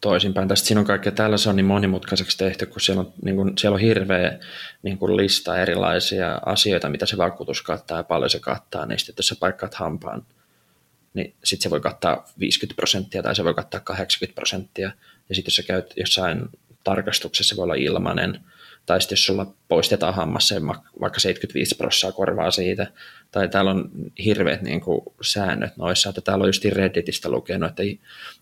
toisinpäin. 0.00 0.48
Tästä 0.48 0.66
siinä 0.66 0.80
on 0.80 0.86
kaikkea, 0.86 1.12
täällä 1.12 1.36
se 1.36 1.48
on 1.48 1.56
niin 1.56 1.66
monimutkaiseksi 1.66 2.38
tehty, 2.38 2.66
kun 2.66 2.80
siellä 2.80 3.00
on, 3.00 3.12
niin 3.24 3.36
kuin, 3.36 3.58
siellä 3.58 3.74
on 3.74 3.80
hirveä 3.80 4.38
niin 4.82 4.98
kuin 4.98 5.16
lista 5.16 5.58
erilaisia 5.58 6.40
asioita, 6.46 6.88
mitä 6.88 7.06
se 7.06 7.16
vakuutus 7.16 7.62
kattaa 7.62 7.96
ja 7.96 8.04
paljon 8.04 8.30
se 8.30 8.40
kattaa, 8.40 8.86
niin 8.86 8.98
sitten 8.98 9.14
jos 9.18 9.28
sä 9.28 9.36
paikkaat 9.40 9.74
hampaan, 9.74 10.26
niin 11.14 11.34
sitten 11.44 11.62
se 11.62 11.70
voi 11.70 11.80
kattaa 11.80 12.24
50 12.38 12.76
prosenttia 12.76 13.22
tai 13.22 13.36
se 13.36 13.44
voi 13.44 13.54
kattaa 13.54 13.80
80 13.80 14.34
prosenttia. 14.34 14.90
Ja 15.28 15.34
sitten 15.34 15.50
jos 15.50 15.56
sä 15.56 15.62
käyt 15.62 15.94
jossain 15.96 16.48
tarkastuksessa, 16.84 17.54
se 17.54 17.56
voi 17.56 17.62
olla 17.62 17.74
ilmainen, 17.74 18.40
tai 18.86 19.00
sitten 19.00 19.16
jos 19.16 19.26
sulla 19.26 19.54
poistetaan 19.68 20.14
hammas, 20.14 20.48
se 20.48 20.54
vaikka 21.00 21.20
75 21.20 21.74
prosenttia 21.74 22.16
korvaa 22.16 22.50
siitä, 22.50 22.86
tai 23.30 23.48
täällä 23.48 23.70
on 23.70 23.90
hirveät 24.24 24.62
niin 24.62 24.80
kuin, 24.80 25.00
säännöt 25.22 25.76
noissa, 25.76 26.08
että 26.08 26.20
täällä 26.20 26.42
on 26.42 26.48
just 26.48 26.64
Redditistä 26.64 27.30
lukenut, 27.30 27.70
että 27.70 27.82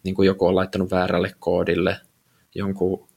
niin 0.02 0.14
kuin 0.14 0.26
joku 0.26 0.46
on 0.46 0.54
laittanut 0.54 0.90
väärälle 0.90 1.34
koodille, 1.38 2.00
jonkun 2.54 3.08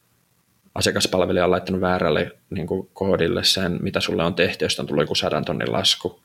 asiakaspalvelija 0.76 1.45
on 1.45 1.52
laittanut 1.52 1.82
väärälle 1.82 2.32
niin 2.49 2.68
kuin, 2.68 2.89
koodille 2.93 3.43
sen, 3.43 3.80
mitä 3.82 3.99
sulle 3.99 4.24
on 4.24 4.36
tehty, 4.36 4.66
jos 4.66 4.80
on 4.80 4.88
tullut 4.88 5.04
joku 5.04 5.16
sadan 5.16 5.45
tonnin 5.45 5.72
lasku, 5.72 6.22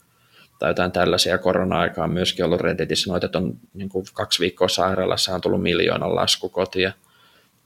tai 0.58 0.70
jotain 0.70 0.92
tällaisia. 0.92 1.38
Korona-aikaa 1.38 2.04
on 2.04 2.12
myöskin 2.12 2.44
ollut 2.44 2.60
Redditissä 2.60 3.10
noita, 3.10 3.26
että 3.26 3.38
on 3.38 3.58
niin 3.74 3.88
kuin, 3.88 4.06
kaksi 4.14 4.40
viikkoa 4.40 4.68
sairaalassa 4.68 5.34
on 5.34 5.40
tullut 5.40 5.62
miljoonan 5.62 6.14
lasku 6.14 6.48
kotia, 6.48 6.92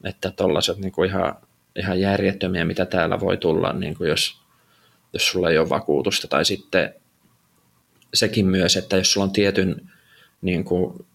että 0.05 0.31
tollaiset 0.31 0.79
niin 0.79 1.05
ihan, 1.07 1.37
ihan 1.77 2.01
järjettömiä, 2.01 2.65
mitä 2.65 2.87
täällä 2.87 3.21
voi 3.21 3.37
tulla, 3.37 3.73
niin 3.73 3.97
kuin 3.97 4.11
jos, 4.11 4.41
jos 5.13 5.31
sulla 5.31 5.51
ei 5.51 5.59
ole 5.59 5.69
vakuutusta, 5.69 6.29
tai 6.29 6.45
sitten 6.45 6.95
sekin 8.15 8.47
myös, 8.47 8.77
että 8.77 8.97
jos 8.97 9.13
sulla 9.13 9.25
on 9.25 9.33
tietyn 9.33 9.91
niin 10.43 10.65
kuin, 10.65 11.07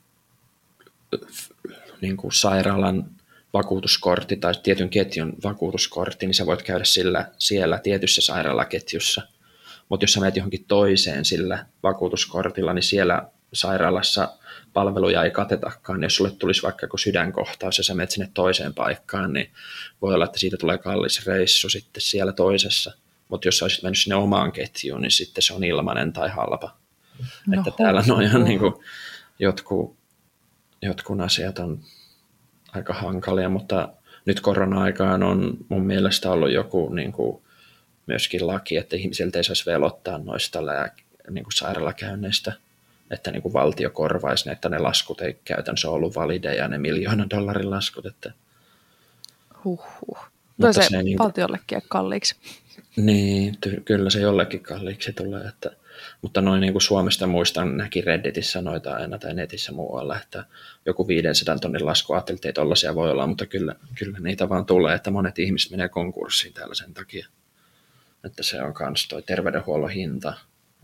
niin 2.01 2.17
kuin 2.17 2.31
sairaalan 2.33 3.09
vakuutuskortti 3.53 4.35
tai 4.35 4.53
tietyn 4.63 4.89
ketjun 4.89 5.33
vakuutuskortti, 5.43 6.25
niin 6.25 6.33
sä 6.33 6.45
voit 6.45 6.61
käydä 6.61 6.83
sillä 6.83 7.31
siellä 7.37 7.79
tietyssä 7.79 8.21
sairaalaketjussa. 8.21 9.21
Mutta 9.89 10.03
jos 10.03 10.13
sä 10.13 10.19
menet 10.19 10.35
johonkin 10.35 10.65
toiseen 10.67 11.25
sillä 11.25 11.65
vakuutuskortilla, 11.83 12.73
niin 12.73 12.83
siellä 12.83 13.29
sairaalassa 13.53 14.33
palveluja 14.73 15.23
ei 15.23 15.31
katetakaan. 15.31 16.03
Jos 16.03 16.15
sulle 16.15 16.31
tulisi 16.31 16.63
vaikka 16.63 16.83
joku 16.83 16.97
sydänkohtaus 16.97 17.77
ja 17.77 17.83
sä 17.83 17.93
menet 17.93 18.11
sinne 18.11 18.29
toiseen 18.33 18.73
paikkaan, 18.73 19.33
niin 19.33 19.51
voi 20.01 20.13
olla, 20.13 20.25
että 20.25 20.39
siitä 20.39 20.57
tulee 20.57 20.77
kallis 20.77 21.25
reissu 21.25 21.69
sitten 21.69 22.01
siellä 22.01 22.31
toisessa. 22.31 22.93
Mutta 23.27 23.47
jos 23.47 23.57
sä 23.57 23.65
olisit 23.65 23.83
mennyt 23.83 23.99
sinne 23.99 24.15
omaan 24.15 24.51
ketjuun, 24.51 25.01
niin 25.01 25.11
sitten 25.11 25.41
se 25.41 25.53
on 25.53 25.63
ilmainen 25.63 26.13
tai 26.13 26.29
halpa. 26.29 26.75
No, 27.47 27.59
että 27.59 27.71
täällä 27.77 28.03
noin 28.07 28.43
niin 28.43 28.59
kuin, 28.59 28.73
jotkut, 29.39 29.95
jotkut 30.81 31.21
asiat 31.21 31.59
on 31.59 31.79
aika 32.71 32.93
hankalia, 32.93 33.49
mutta 33.49 33.89
nyt 34.25 34.39
korona-aikaan 34.39 35.23
on 35.23 35.57
mun 35.69 35.85
mielestä 35.85 36.31
ollut 36.31 36.51
joku 36.51 36.89
niin 36.93 37.11
kuin, 37.11 37.44
myöskin 38.07 38.47
laki, 38.47 38.77
että 38.77 38.95
ihmisiltä 38.95 39.39
ei 39.39 39.43
saisi 39.43 39.65
velottaa 39.65 40.17
noista 40.17 40.65
lää, 40.65 40.91
niin 41.29 41.43
kuin 41.43 41.53
sairaalakäynneistä, 41.53 42.53
että 43.11 43.31
niin 43.31 43.41
kuin 43.41 43.53
valtio 43.53 43.89
korvaisi 43.89 44.45
ne, 44.45 44.51
että 44.51 44.69
ne 44.69 44.79
laskut 44.79 45.21
ei 45.21 45.39
käytännössä 45.45 45.89
ollut 45.89 46.15
valideja, 46.15 46.67
ne 46.67 46.77
miljoonan 46.77 47.29
dollarin 47.29 47.69
laskut. 47.69 48.05
Että... 48.05 48.33
Huhhuh. 49.63 50.17
No 50.57 50.73
se, 50.73 50.83
se 50.89 51.03
niin... 51.03 51.17
valtiollekin 51.17 51.81
kalliiksi. 51.87 52.35
Niin, 52.95 53.57
ty- 53.65 53.81
kyllä 53.85 54.09
se 54.09 54.19
jollekin 54.19 54.63
kalliiksi 54.63 55.13
tulee, 55.13 55.47
että 55.47 55.71
mutta 56.21 56.41
noin 56.41 56.61
niin 56.61 56.73
kuin 56.73 56.81
Suomesta 56.81 57.27
muistan, 57.27 57.77
näki 57.77 58.01
Redditissä 58.01 58.61
noita 58.61 58.95
aina 58.95 59.19
tai 59.19 59.33
netissä 59.33 59.71
muualla, 59.71 60.19
että 60.21 60.45
joku 60.85 61.07
500 61.07 61.59
tonnin 61.59 61.85
lasku 61.85 62.13
ajattelin, 62.13 62.37
että 62.37 62.49
ei 62.49 62.53
tollaisia 62.53 62.95
voi 62.95 63.11
olla, 63.11 63.27
mutta 63.27 63.45
kyllä, 63.45 63.75
kyllä 63.99 64.19
niitä 64.19 64.49
vaan 64.49 64.65
tulee, 64.65 64.95
että 64.95 65.11
monet 65.11 65.39
ihmiset 65.39 65.71
menee 65.71 65.89
konkurssiin 65.89 66.53
täällä 66.53 66.75
sen 66.75 66.93
takia. 66.93 67.27
Että 68.25 68.43
se 68.43 68.61
on 68.61 68.73
myös 68.79 69.07
toi 69.07 69.21
terveydenhuollon 69.21 69.89
hinta 69.89 70.33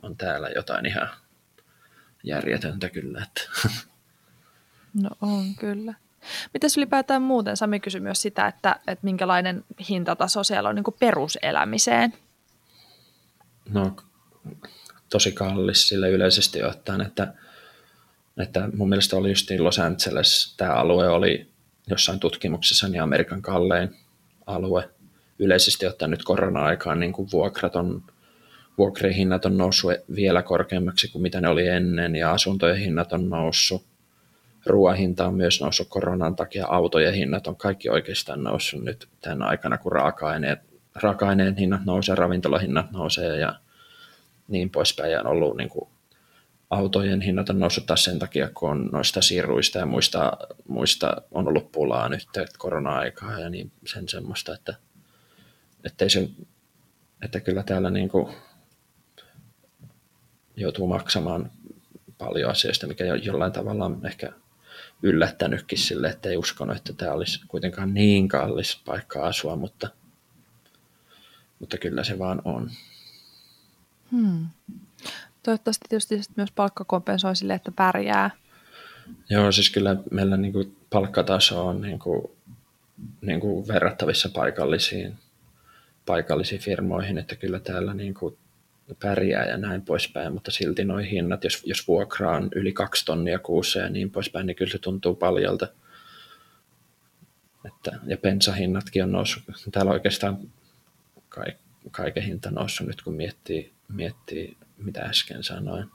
on 0.01 0.17
täällä 0.17 0.49
jotain 0.49 0.85
ihan 0.85 1.09
järjetöntä 2.23 2.89
kyllä. 2.89 3.23
Että. 3.23 3.69
No 4.93 5.09
on 5.21 5.55
kyllä. 5.59 5.93
Mitäs 6.53 6.77
ylipäätään 6.77 7.21
muuten? 7.21 7.57
Sami 7.57 7.79
kysyi 7.79 8.01
myös 8.01 8.21
sitä, 8.21 8.47
että, 8.47 8.75
että 8.87 9.05
minkälainen 9.05 9.65
hintataso 9.89 10.43
siellä 10.43 10.69
on 10.69 10.75
niin 10.75 10.83
kuin 10.83 10.95
peruselämiseen. 10.99 12.13
No 13.69 13.95
tosi 15.09 15.31
kallis 15.31 15.87
sille 15.87 16.09
yleisesti 16.09 16.63
ottaen, 16.63 17.01
että, 17.01 17.33
että 18.37 18.69
mun 18.75 18.89
mielestä 18.89 19.17
oli 19.17 19.29
just 19.29 19.49
niin 19.49 19.63
Los 19.63 19.79
Angeles, 19.79 20.53
tämä 20.57 20.73
alue 20.73 21.07
oli 21.07 21.51
jossain 21.87 22.19
tutkimuksessa 22.19 22.87
niin 22.87 23.03
Amerikan 23.03 23.41
kallein 23.41 23.97
alue. 24.45 24.89
Yleisesti 25.41 25.85
ottaen 25.85 26.11
nyt 26.11 26.23
korona-aikaan 26.23 26.99
niin 26.99 27.13
kuin 27.13 27.27
vuokrat 27.31 27.75
on, 27.75 28.03
vuokrien 28.77 29.15
hinnat 29.15 29.45
on 29.45 29.57
noussut 29.57 29.91
vielä 30.15 30.43
korkeammaksi 30.43 31.07
kuin 31.07 31.21
mitä 31.21 31.41
ne 31.41 31.49
oli 31.49 31.67
ennen 31.67 32.15
ja 32.15 32.31
asuntojen 32.31 32.77
hinnat 32.77 33.13
on 33.13 33.29
noussut. 33.29 33.85
Ruoan 34.65 34.97
hinta 34.97 35.27
on 35.27 35.35
myös 35.35 35.61
noussut 35.61 35.87
koronan 35.89 36.35
takia, 36.35 36.67
autojen 36.67 37.13
hinnat 37.13 37.47
on 37.47 37.55
kaikki 37.55 37.89
oikeastaan 37.89 38.43
noussut 38.43 38.83
nyt 38.83 39.07
tämän 39.21 39.41
aikana, 39.41 39.77
kun 39.77 39.91
raaka-aineet, 39.91 40.59
raaka-aineen 40.95 41.57
hinnat 41.57 41.85
nousee, 41.85 42.15
ravintolahinnat 42.15 42.91
nousee 42.91 43.39
ja 43.39 43.55
niin 44.47 44.69
poispäin. 44.69 45.11
Ja 45.11 45.19
on 45.19 45.27
ollut 45.27 45.57
niin 45.57 45.69
kuin, 45.69 45.89
autojen 46.69 47.21
hinnat 47.21 47.49
on 47.49 47.59
noussut 47.59 47.85
taas 47.85 48.03
sen 48.03 48.19
takia, 48.19 48.49
kun 48.53 48.69
on 48.69 48.89
noista 48.91 49.21
siirruista 49.21 49.79
ja 49.79 49.85
muista, 49.85 50.37
muista 50.67 51.21
on 51.31 51.47
ollut 51.47 51.71
pulaa 51.71 52.09
nyt 52.09 52.27
korona-aikaa 52.57 53.39
ja 53.39 53.49
niin 53.49 53.71
sen 53.85 54.09
semmoista, 54.09 54.53
että, 54.53 54.75
että, 55.83 56.09
se, 56.09 56.29
että 57.21 57.39
kyllä 57.39 57.63
täällä 57.63 57.89
niin 57.89 58.09
kuin 58.09 58.33
joutuu 60.55 60.87
maksamaan 60.87 61.51
paljon 62.17 62.51
asioista, 62.51 62.87
mikä 62.87 63.03
jollain 63.05 63.51
tavalla 63.51 63.85
on 63.85 64.05
ehkä 64.05 64.31
yllättänytkin 65.03 65.77
sille, 65.77 66.09
että 66.09 66.29
ei 66.29 66.37
uskonut, 66.37 66.77
että 66.77 66.93
tämä 66.93 67.11
olisi 67.11 67.41
kuitenkaan 67.47 67.93
niin 67.93 68.27
kallis 68.27 68.81
paikka 68.85 69.27
asua, 69.27 69.55
mutta, 69.55 69.89
mutta 71.59 71.77
kyllä 71.77 72.03
se 72.03 72.19
vaan 72.19 72.41
on. 72.45 72.71
Hmm. 74.11 74.47
Toivottavasti 75.43 75.85
tietysti 75.89 76.15
myös 76.35 76.51
palkka 76.51 76.85
kompensoi 76.85 77.35
sille, 77.35 77.53
että 77.53 77.71
pärjää. 77.71 78.31
Joo, 79.29 79.51
siis 79.51 79.69
kyllä 79.69 79.95
meillä 80.11 80.37
niin 80.37 80.53
kuin 80.53 80.77
palkkataso 80.89 81.67
on 81.67 81.81
niin 81.81 81.99
kuin, 81.99 82.23
niin 83.21 83.39
kuin 83.39 83.67
verrattavissa 83.67 84.29
paikallisiin, 84.29 85.17
paikallisiin 86.05 86.61
firmoihin, 86.61 87.17
että 87.17 87.35
kyllä 87.35 87.59
täällä 87.59 87.93
niin 87.93 88.13
kuin 88.13 88.37
pärjää 88.99 89.45
ja 89.45 89.57
näin 89.57 89.81
poispäin, 89.81 90.33
mutta 90.33 90.51
silti 90.51 90.85
noin 90.85 91.05
hinnat, 91.05 91.43
jos, 91.43 91.61
jos 91.65 91.87
vuokra 91.87 92.31
on 92.31 92.49
yli 92.55 92.73
kaksi 92.73 93.05
tonnia 93.05 93.39
kuussa 93.39 93.79
ja 93.79 93.89
niin 93.89 94.11
poispäin, 94.11 94.47
niin 94.47 94.55
kyllä 94.55 94.71
se 94.71 94.77
tuntuu 94.77 95.15
paljolta. 95.15 95.67
Että, 97.65 97.91
ja 98.05 98.17
bensahinnatkin 98.17 99.03
on 99.03 99.11
noussut. 99.11 99.43
Täällä 99.71 99.91
oikeastaan 99.91 100.37
kaiken 101.91 102.23
hinta 102.23 102.51
noussut 102.51 102.87
nyt, 102.87 103.01
kun 103.01 103.13
miettii 103.13 103.73
miettii, 103.93 104.57
mitä 104.77 105.01
äsken 105.01 105.43
sanoin. 105.43 105.89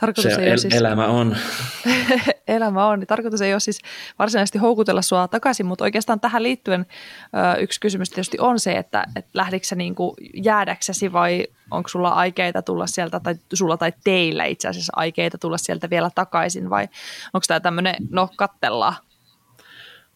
Tarkoitus 0.00 0.34
se 0.34 0.42
ei 0.42 0.50
el- 0.50 0.58
siis... 0.58 0.74
elämä 0.74 1.06
on. 1.06 1.36
elämä 2.48 2.86
on. 2.86 3.04
Tarkoitus 3.06 3.40
ei 3.40 3.54
ole 3.54 3.60
siis 3.60 3.80
varsinaisesti 4.18 4.58
houkutella 4.58 5.02
sua 5.02 5.28
takaisin, 5.28 5.66
mutta 5.66 5.84
oikeastaan 5.84 6.20
tähän 6.20 6.42
liittyen 6.42 6.86
ö, 7.56 7.60
yksi 7.60 7.80
kysymys 7.80 8.10
tietysti 8.10 8.36
on 8.40 8.60
se, 8.60 8.72
että 8.72 9.04
et 9.16 9.26
lähdikö 9.34 9.66
niin 9.76 9.94
jäädäksesi 10.34 11.12
vai 11.12 11.46
onko 11.70 11.88
sulla 11.88 12.08
aikeita 12.08 12.62
tulla 12.62 12.86
sieltä, 12.86 13.20
tai 13.20 13.34
sulla 13.54 13.76
tai 13.76 13.92
teillä 14.04 14.44
itse 14.44 14.68
asiassa 14.68 14.92
aikeita 14.96 15.38
tulla 15.38 15.58
sieltä 15.58 15.90
vielä 15.90 16.10
takaisin, 16.14 16.70
vai 16.70 16.88
onko 17.34 17.44
tämä 17.48 17.60
tämmöinen 17.60 17.94
no 18.10 18.28
kattellaan? 18.36 18.94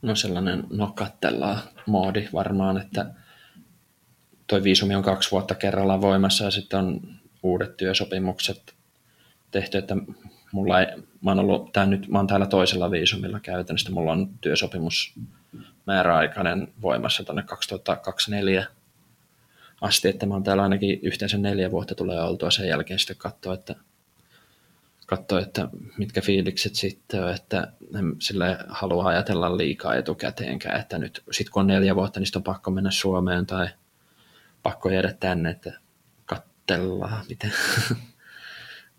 No 0.03 0.15
sellainen 0.15 0.65
no 0.71 0.93
kattellaan 0.97 1.59
moodi 1.87 2.29
varmaan, 2.33 2.81
että– 2.81 3.07
toi 4.53 4.63
viisumi 4.63 4.95
on 4.95 5.03
kaksi 5.03 5.31
vuotta 5.31 5.55
kerrallaan 5.55 6.01
voimassa 6.01 6.45
ja 6.45 6.51
sitten 6.51 6.79
on 6.79 7.01
uudet 7.43 7.77
työsopimukset 7.77 8.75
tehty, 9.51 9.79
että 9.79 9.97
mulla 10.53 10.81
ei, 10.81 10.87
mä 11.21 11.31
oon, 11.31 11.39
ollut, 11.39 11.73
tää 11.73 11.87
nyt, 11.87 12.09
mä 12.09 12.19
oon 12.19 12.27
täällä 12.27 12.47
toisella 12.47 12.91
viisumilla 12.91 13.41
käytännössä, 13.41 13.93
mulla 13.93 14.13
on 14.13 14.31
työsopimus 14.41 15.15
määräaikainen 15.87 16.73
voimassa 16.83 17.25
tuonne 17.25 17.43
2024 17.43 18.67
asti, 19.81 20.09
että 20.09 20.27
mä 20.27 20.35
oon 20.35 20.43
täällä 20.43 20.63
ainakin 20.63 21.01
yhteensä 21.03 21.39
neljä 21.39 21.71
vuotta 21.71 21.95
tulee 21.95 22.23
oltua. 22.23 22.51
Sen 22.51 22.69
jälkeen 22.69 22.99
sitten 22.99 23.17
katsoa, 23.17 23.55
että, 23.55 23.75
katsoa, 25.07 25.41
että 25.41 25.69
mitkä 25.99 26.21
fiilikset 26.21 26.75
sitten 26.75 27.25
on, 27.25 27.35
että 27.35 27.73
sille 28.19 28.59
halua 28.69 29.05
ajatella 29.09 29.57
liikaa 29.57 29.95
etukäteenkään, 29.95 30.81
että 30.81 30.99
nyt 30.99 31.23
sit 31.31 31.51
kun 31.51 31.61
on 31.61 31.67
neljä 31.67 31.97
vuotta, 31.97 32.21
niin 32.21 32.37
on 32.37 32.43
pakko 32.43 32.71
mennä 32.71 32.91
Suomeen 32.91 33.47
tai 33.47 33.69
pakko 34.63 34.91
jäädä 34.91 35.15
tänne, 35.21 35.51
että 35.51 35.73
kattellaan, 36.27 37.25
miten, 37.29 37.53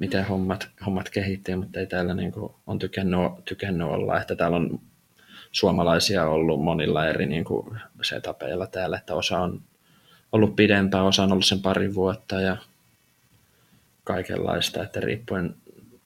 miten 0.03 0.25
hommat, 0.25 0.69
hommat 0.85 1.09
kehittyy, 1.09 1.55
mutta 1.55 1.79
ei 1.79 1.87
täällä 1.87 2.13
niin 2.13 2.31
kuin 2.31 2.53
on 2.67 2.79
tykännyt, 2.79 3.19
tykännyt 3.45 3.87
olla, 3.87 4.21
että 4.21 4.35
täällä 4.35 4.57
on 4.57 4.79
suomalaisia 5.51 6.25
ollut 6.25 6.63
monilla 6.63 7.07
eri 7.07 7.25
niin 7.25 7.43
kuin 7.43 7.79
setapeilla 8.01 8.67
täällä, 8.67 8.97
että 8.97 9.15
osa 9.15 9.39
on 9.39 9.61
ollut 10.31 10.55
pidempään, 10.55 11.05
osa 11.05 11.23
on 11.23 11.31
ollut 11.31 11.45
sen 11.45 11.61
pari 11.61 11.95
vuotta 11.95 12.41
ja 12.41 12.57
kaikenlaista, 14.03 14.83
että 14.83 14.99
riippuen 14.99 15.55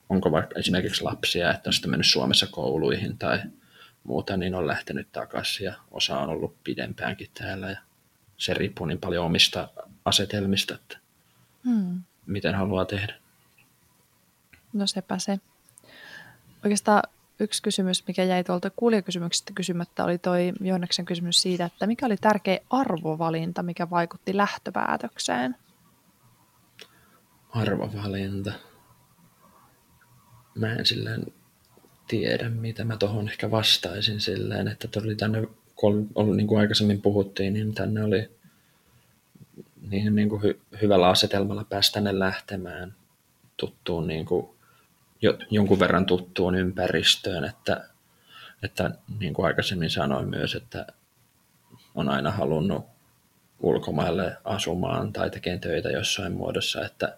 onko 0.10 0.32
vaikka 0.32 0.60
esimerkiksi 0.60 1.04
lapsia, 1.04 1.54
että 1.54 1.70
on 1.70 1.74
sitten 1.74 1.92
mennyt 1.92 2.08
Suomessa 2.08 2.48
kouluihin 2.52 3.18
tai 3.18 3.40
muuta, 4.04 4.38
niin 4.38 4.56
on 4.56 4.68
lähtenyt 4.68 5.08
takaisin 5.12 5.66
ja 5.66 5.74
osa 5.92 6.20
on 6.20 6.30
ollut 6.30 6.56
pidempäänkin 6.64 7.30
täällä 7.34 7.70
ja 7.70 7.78
se 8.38 8.54
riippuu 8.54 8.86
niin 8.86 9.00
paljon 9.00 9.26
omista 9.26 9.68
asetelmista, 10.06 10.76
että 10.76 10.98
hmm. 11.64 12.02
miten 12.26 12.56
haluaa 12.56 12.86
tehdä. 12.86 13.27
No 14.74 14.88
sepä 14.88 15.20
se. 15.20 15.40
Oikeastaan 16.64 17.04
yksi 17.40 17.62
kysymys, 17.62 18.08
mikä 18.08 18.24
jäi 18.24 18.44
tuolta 18.44 18.70
kuulijakysymyksestä 18.70 19.54
kysymättä, 19.56 20.04
oli 20.04 20.18
toi 20.18 20.54
Joonneksen 20.62 21.06
kysymys 21.06 21.42
siitä, 21.42 21.66
että 21.66 21.88
mikä 21.88 22.06
oli 22.06 22.18
tärkeä 22.18 22.60
arvovalinta, 22.70 23.64
mikä 23.64 23.90
vaikutti 23.90 24.38
lähtöpäätökseen? 24.38 25.56
Arvovalinta. 27.50 28.52
Mä 30.56 30.74
en 30.74 30.86
silleen 30.86 31.26
tiedä, 32.08 32.50
mitä 32.50 32.84
mä 32.84 32.98
tuohon 32.98 33.30
ehkä 33.30 33.52
vastaisin 33.52 34.22
silleen, 34.22 34.68
että 34.68 34.88
tuli 34.88 35.16
tänne 35.16 35.48
kun 35.78 36.10
niin 36.36 36.48
kuin 36.48 36.60
aikaisemmin 36.60 37.02
puhuttiin, 37.02 37.54
niin 37.54 37.74
tänne 37.74 38.04
oli 38.04 38.30
niin, 39.90 40.16
niin 40.16 40.30
kuin 40.30 40.44
hy, 40.44 40.60
hyvällä 40.82 41.08
asetelmalla 41.08 41.64
päästä 41.64 41.94
tänne 41.94 42.20
lähtemään 42.20 42.96
tuttuun, 43.58 44.08
niin 44.08 44.26
kuin, 44.26 44.50
jo, 45.22 45.38
jonkun 45.50 45.80
verran 45.80 46.06
tuttuun 46.06 46.56
ympäristöön, 46.56 47.44
että, 47.44 47.90
että 48.64 48.92
niin 49.20 49.34
kuin 49.34 49.46
aikaisemmin 49.46 49.90
sanoin 49.90 50.30
myös, 50.30 50.56
että 50.56 50.88
on 51.96 52.10
aina 52.10 52.32
halunnut 52.32 52.86
ulkomaille 53.60 54.38
asumaan 54.44 55.14
tai 55.14 55.30
tekemään 55.30 55.60
töitä 55.60 55.90
jossain 55.90 56.34
muodossa, 56.34 56.86
että, 56.86 57.18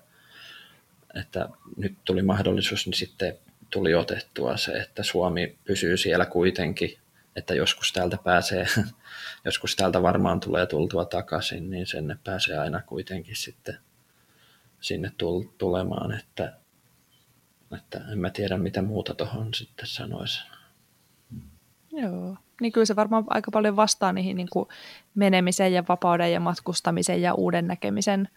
että 1.16 1.50
nyt 1.78 1.98
tuli 2.06 2.22
mahdollisuus, 2.22 2.86
niin 2.86 2.94
sitten 2.94 3.38
tuli 3.70 3.96
otettua 3.96 4.58
se, 4.58 4.72
että 4.72 5.04
Suomi 5.04 5.58
pysyy 5.66 5.98
siellä 5.98 6.26
kuitenkin 6.26 6.98
että 7.40 7.54
joskus 7.54 7.94
täältä 7.94 8.18
pääsee, 8.24 8.68
joskus 9.46 9.76
täältä 9.76 10.02
varmaan 10.02 10.40
tulee 10.40 10.66
tultua 10.66 11.06
takaisin, 11.06 11.70
niin 11.70 11.88
sinne 11.88 12.18
pääsee 12.24 12.58
aina 12.58 12.82
kuitenkin 12.82 13.36
sitten 13.36 13.78
sinne 14.82 15.12
tulemaan, 15.58 16.12
että, 16.12 16.54
että 17.76 18.02
en 18.12 18.20
mä 18.20 18.30
tiedä 18.30 18.58
mitä 18.58 18.82
muuta 18.82 19.14
tuohon 19.14 19.54
sitten 19.54 19.88
sanoisi. 19.88 20.42
Joo. 21.92 22.38
niin 22.62 22.72
kyllä 22.72 22.86
se 22.86 22.96
varmaan 22.96 23.24
aika 23.28 23.52
paljon 23.52 23.76
vastaa 23.76 24.14
niihin 24.14 24.38
niin 24.38 24.48
kuin 24.52 24.70
menemisen 25.16 25.74
ja 25.74 25.84
vapauden 25.90 26.34
ja 26.34 26.40
matkustamisen 26.40 27.22
ja 27.22 27.34
uuden 27.34 27.68
näkemisen 27.68 28.28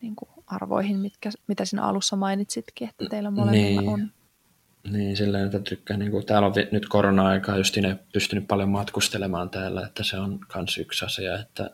niin 0.00 0.16
kuin 0.16 0.28
arvoihin, 0.46 0.98
mitkä, 0.98 1.30
mitä 1.46 1.64
siinä 1.64 1.82
alussa 1.82 2.16
mainitsitkin, 2.16 2.88
että 2.88 3.04
teillä 3.10 3.30
molemmilla 3.30 3.80
niin. 3.80 3.90
on. 3.90 4.12
Niin, 4.90 5.16
silleen, 5.16 5.46
että 5.46 5.60
tykkää, 5.60 5.96
niin 5.96 6.10
kuin, 6.10 6.26
täällä 6.26 6.46
on 6.46 6.54
nyt 6.72 6.88
korona-aikaa 6.88 7.56
just 7.56 7.76
ne 7.76 7.98
pystynyt 8.12 8.48
paljon 8.48 8.68
matkustelemaan 8.68 9.50
täällä, 9.50 9.86
että 9.86 10.02
se 10.04 10.18
on 10.18 10.40
myös 10.54 10.78
yksi 10.78 11.04
asia, 11.04 11.38
että 11.38 11.70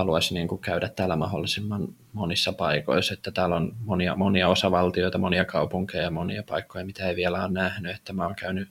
haluaisi 0.00 0.34
niin 0.34 0.48
kuin 0.48 0.60
käydä 0.60 0.88
täällä 0.88 1.16
mahdollisimman 1.16 1.88
monissa 2.12 2.52
paikoissa, 2.52 3.14
että 3.14 3.30
täällä 3.30 3.56
on 3.56 3.76
monia, 3.80 4.16
monia 4.16 4.48
osavaltioita, 4.48 5.18
monia 5.18 5.44
kaupunkeja, 5.44 6.10
monia 6.10 6.42
paikkoja, 6.42 6.84
mitä 6.84 7.08
ei 7.08 7.16
vielä 7.16 7.44
ole 7.44 7.52
nähnyt, 7.52 7.96
että 7.96 8.12
mä 8.12 8.24
oon 8.24 8.34
käynyt 8.34 8.68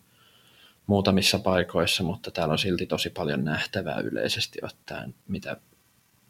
muutamissa 0.88 1.40
paikoissa, 1.40 2.04
mutta 2.04 2.32
täällä 2.32 2.52
on 2.52 2.60
silti 2.60 2.86
tosi 2.86 3.10
paljon 3.10 3.46
nähtävää 3.46 4.00
yleisesti 4.00 4.60
ottaen, 4.62 5.16
mitä, 5.28 5.58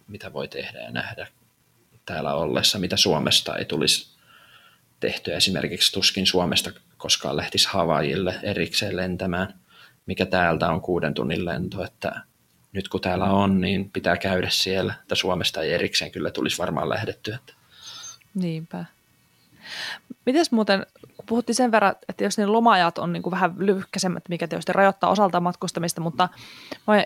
mitä 0.07 0.33
voi 0.33 0.47
tehdä 0.47 0.79
ja 0.79 0.91
nähdä 0.91 1.27
täällä 2.05 2.33
ollessa, 2.33 2.79
mitä 2.79 2.97
Suomesta 2.97 3.55
ei 3.55 3.65
tulisi 3.65 4.17
tehtyä. 4.99 5.35
Esimerkiksi 5.35 5.91
tuskin 5.93 6.27
Suomesta 6.27 6.71
koskaan 6.97 7.37
lähtisi 7.37 7.67
Havaijille 7.71 8.39
erikseen 8.43 8.95
lentämään, 8.95 9.53
mikä 10.05 10.25
täältä 10.25 10.69
on 10.69 10.81
kuuden 10.81 11.13
tunnin 11.13 11.45
lento, 11.45 11.83
että 11.83 12.21
nyt 12.73 12.87
kun 12.87 13.01
täällä 13.01 13.25
on, 13.25 13.61
niin 13.61 13.89
pitää 13.89 14.17
käydä 14.17 14.49
siellä, 14.49 14.93
että 15.01 15.15
Suomesta 15.15 15.61
ei 15.61 15.73
erikseen 15.73 16.11
kyllä 16.11 16.31
tulisi 16.31 16.57
varmaan 16.57 16.89
lähdettyä. 16.89 17.39
Niinpä. 18.33 18.85
Mites 20.25 20.51
muuten, 20.51 20.85
puhuttiin 21.25 21.55
sen 21.55 21.71
verran, 21.71 21.95
että 22.09 22.23
jos 22.23 22.37
ne 22.37 22.45
lomajat 22.45 22.97
on 22.97 23.13
niin 23.13 23.23
kuin 23.23 23.31
vähän 23.31 23.53
lyhkäisemmät, 23.57 24.23
mikä 24.29 24.47
tietysti 24.47 24.73
rajoittaa 24.73 25.09
osalta 25.09 25.39
matkustamista, 25.39 26.01
mutta 26.01 26.29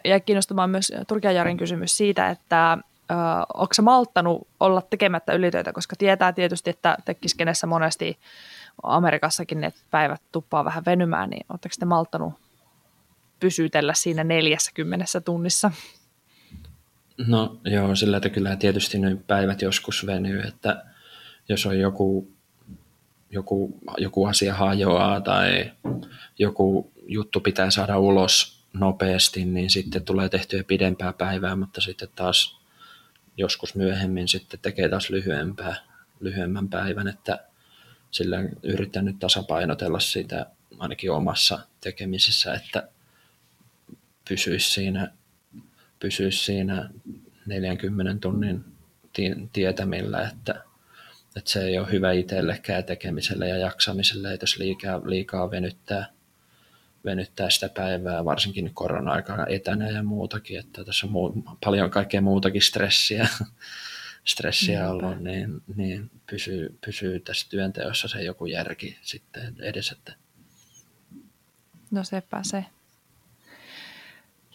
jäi 0.06 0.22
kiinnostamaan 0.22 0.70
myös 0.70 0.92
Turkian 1.08 1.36
Jarin 1.36 1.58
kysymys 1.58 1.98
siitä, 1.98 2.30
että 2.30 2.78
onko 3.54 3.74
se 3.74 3.82
malttanut 3.82 4.48
olla 4.60 4.82
tekemättä 4.82 5.34
ylitöitä, 5.34 5.74
koska 5.74 5.96
tietää 5.96 6.34
tietysti, 6.34 6.70
että 6.70 6.98
tekkiskenessä 7.06 7.68
monesti 7.68 8.18
Amerikassakin 8.84 9.62
ne 9.62 9.74
päivät 9.92 10.22
tuppaa 10.32 10.66
vähän 10.66 10.86
venymään, 10.86 11.30
niin 11.30 11.46
oletteko 11.50 11.76
te 11.80 11.86
malttanut 11.86 12.34
pysytellä 13.44 13.94
siinä 13.94 14.24
40 14.24 15.22
tunnissa? 15.22 15.72
No 17.28 17.60
joo, 17.66 17.96
sillä 17.96 18.18
että 18.18 18.30
kyllä 18.30 18.56
tietysti 18.56 19.00
ne 19.00 19.18
päivät 19.28 19.62
joskus 19.62 20.06
venyy, 20.06 20.40
että 20.40 20.86
jos 21.50 21.66
on 21.66 21.80
joku, 21.80 22.32
joku, 23.30 23.80
joku 23.98 24.26
asia 24.26 24.54
hajoaa 24.54 25.22
tai 25.22 25.72
joku 26.40 26.92
juttu 27.08 27.40
pitää 27.40 27.72
saada 27.72 27.98
ulos 27.98 28.66
nopeasti, 28.74 29.46
niin 29.46 29.70
sitten 29.70 30.06
tulee 30.06 30.30
tehtyä 30.30 30.64
pidempää 30.64 31.14
päivää, 31.14 31.56
mutta 31.56 31.82
sitten 31.82 32.10
taas 32.16 32.60
joskus 33.38 33.76
myöhemmin 33.76 34.28
sitten 34.28 34.60
tekee 34.60 34.90
taas 34.90 35.10
lyhyempää, 35.10 35.76
lyhyemmän 36.20 36.70
päivän, 36.70 37.08
että 37.08 37.46
sillä 38.12 38.38
yritän 38.64 39.06
nyt 39.06 39.20
tasapainotella 39.20 40.00
sitä 40.00 40.46
ainakin 40.80 41.12
omassa 41.12 41.60
tekemisessä, 41.82 42.54
että 42.54 42.88
pysyisi 44.30 44.72
siinä, 44.72 45.12
pysyisi 46.00 46.46
siinä 46.46 46.90
40 47.46 48.22
tunnin 48.22 48.66
tietämillä, 49.54 50.28
että, 50.28 50.64
että 51.36 51.52
se 51.52 51.64
ei 51.64 51.80
ole 51.80 51.92
hyvä 51.92 52.12
itsellekään 52.12 52.84
tekemiselle 52.84 53.48
ja 53.48 53.58
jaksamiselle, 53.58 54.34
että 54.34 54.44
jos 54.44 54.58
liikaa, 54.58 55.02
liikaa 55.06 55.52
venyttää, 55.52 56.06
venyttää 57.06 57.50
sitä 57.50 57.70
päivää, 57.70 58.26
varsinkin 58.26 58.74
korona-aikana 58.74 59.46
etänä 59.50 59.90
ja 59.90 60.04
muutakin, 60.04 60.60
että 60.60 60.84
tässä 60.84 61.08
on 61.08 61.12
muu, 61.12 61.44
paljon 61.64 61.90
kaikkea 61.90 62.22
muutakin 62.22 62.62
stressiä, 62.62 63.28
stressiä 64.26 64.90
ollut, 64.90 65.20
niin, 65.20 65.62
niin 65.76 66.12
pysyy, 66.30 66.78
pysyy 66.86 67.20
tässä 67.20 67.50
työnteossa 67.50 68.08
se 68.08 68.24
joku 68.24 68.46
järki 68.46 68.98
sitten 69.02 69.56
edessä. 69.60 69.96
Että... 69.98 70.14
No 71.92 72.04
sepä 72.04 72.40
se 72.44 72.66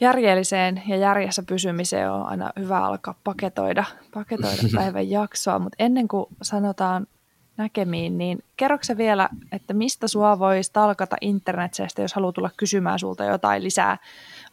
järjelliseen 0.01 0.83
ja 0.87 0.97
järjessä 0.97 1.43
pysymiseen 1.43 2.11
on 2.11 2.27
aina 2.27 2.51
hyvä 2.59 2.79
alkaa 2.79 3.15
paketoida, 3.25 3.85
paketoida 4.15 4.63
päivän 4.77 5.11
jaksoa, 5.11 5.59
mutta 5.59 5.77
ennen 5.79 6.09
kuin 6.09 6.27
sanotaan 6.43 7.07
näkemiin, 7.57 8.19
niin 8.19 8.45
kerroksä 8.57 8.97
vielä, 8.97 9.29
että 9.53 9.75
mistä 9.75 10.09
sua 10.09 10.39
voi 10.39 10.63
stalkata 10.63 11.17
internetsestä, 11.21 12.03
jos 12.03 12.15
haluaa 12.15 12.33
tulla 12.33 12.51
kysymään 12.57 12.99
sulta 12.99 13.25
jotain 13.25 13.65
lisää? 13.65 13.99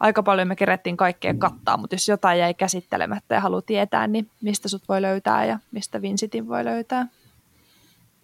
Aika 0.00 0.22
paljon 0.22 0.48
me 0.48 0.56
kerettiin 0.56 0.96
kaikkea 0.96 1.34
kattaa, 1.34 1.76
mutta 1.76 1.94
jos 1.94 2.08
jotain 2.08 2.38
jäi 2.38 2.54
käsittelemättä 2.54 3.34
ja 3.34 3.40
haluaa 3.40 3.62
tietää, 3.62 4.06
niin 4.06 4.30
mistä 4.40 4.68
sut 4.68 4.82
voi 4.88 5.02
löytää 5.02 5.44
ja 5.44 5.58
mistä 5.70 6.02
Vincitin 6.02 6.48
voi 6.48 6.64
löytää? 6.64 7.06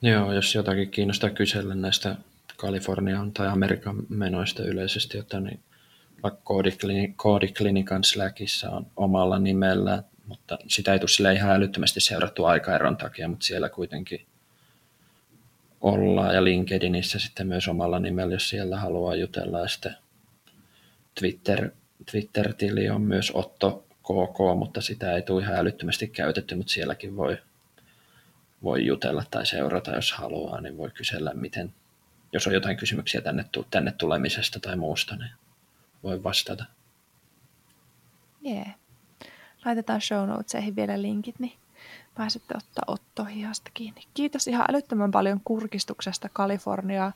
Joo, 0.03 0.33
jos 0.33 0.55
jotakin 0.55 0.91
kiinnostaa 0.91 1.31
kysellä 1.31 1.75
näistä 1.75 2.17
Kalifornian 2.57 3.33
tai 3.33 3.49
Amerikan 3.49 3.97
menoista 4.09 4.63
yleisesti, 4.63 5.17
jotain, 5.17 5.45
niin 5.45 5.61
koodiklinikan 7.17 8.05
Slackissa 8.05 8.71
on 8.71 8.87
omalla 8.97 9.39
nimellä, 9.39 10.03
mutta 10.27 10.59
sitä 10.69 10.93
ei 10.93 10.99
tule 10.99 11.09
sille 11.09 11.33
ihan 11.33 11.57
älyttömästi 11.57 12.01
seurattu 12.01 12.45
aikaeron 12.45 12.97
takia, 12.97 13.29
mutta 13.29 13.47
siellä 13.47 13.69
kuitenkin 13.69 14.27
ollaan 15.81 16.35
ja 16.35 16.45
LinkedInissä 16.45 17.19
sitten 17.19 17.47
myös 17.47 17.69
omalla 17.69 17.99
nimellä, 17.99 18.35
jos 18.35 18.49
siellä 18.49 18.77
haluaa 18.77 19.15
jutella. 19.15 19.61
Ja 19.61 19.69
sitten 19.69 19.97
Twitter, 21.21 21.71
Twitter-tili 22.11 22.91
on 22.91 23.03
myös 23.03 23.31
Otto 23.35 23.85
KK, 24.03 24.59
mutta 24.59 24.81
sitä 24.81 25.13
ei 25.13 25.23
tule 25.23 25.43
ihan 25.43 25.57
älyttömästi 25.57 26.09
käytetty, 26.09 26.55
mutta 26.55 26.73
sielläkin 26.73 27.17
voi, 27.17 27.39
voi 28.63 28.87
jutella 28.87 29.25
tai 29.31 29.47
seurata, 29.47 29.95
jos 29.95 30.13
haluaa, 30.13 30.61
niin 30.61 30.77
voi 30.77 30.91
kysellä, 30.91 31.35
miten, 31.35 31.75
jos 32.33 32.47
on 32.47 32.55
jotain 32.55 32.77
kysymyksiä 32.77 33.21
tänne, 33.21 33.45
tänne 33.71 33.93
tulemisesta 33.93 34.61
tai 34.61 34.77
muusta, 34.77 35.17
niin 35.17 35.31
voi 36.03 36.23
vastata. 36.23 36.65
Jee. 38.41 38.55
Yeah. 38.55 38.75
Laitetaan 39.65 40.01
show 40.01 40.29
notesihin 40.29 40.77
vielä 40.77 41.03
linkit, 41.03 41.39
niin 41.39 41.53
pääsette 42.15 42.55
ottaa 42.57 42.85
Otto 42.87 43.25
hihasta 43.25 43.71
kiinni. 43.75 44.03
Kiitos 44.15 44.49
ihan 44.49 44.67
älyttömän 44.71 45.11
paljon 45.11 45.41
kurkistuksesta 45.45 46.29
Kaliforniaa. 46.33 47.13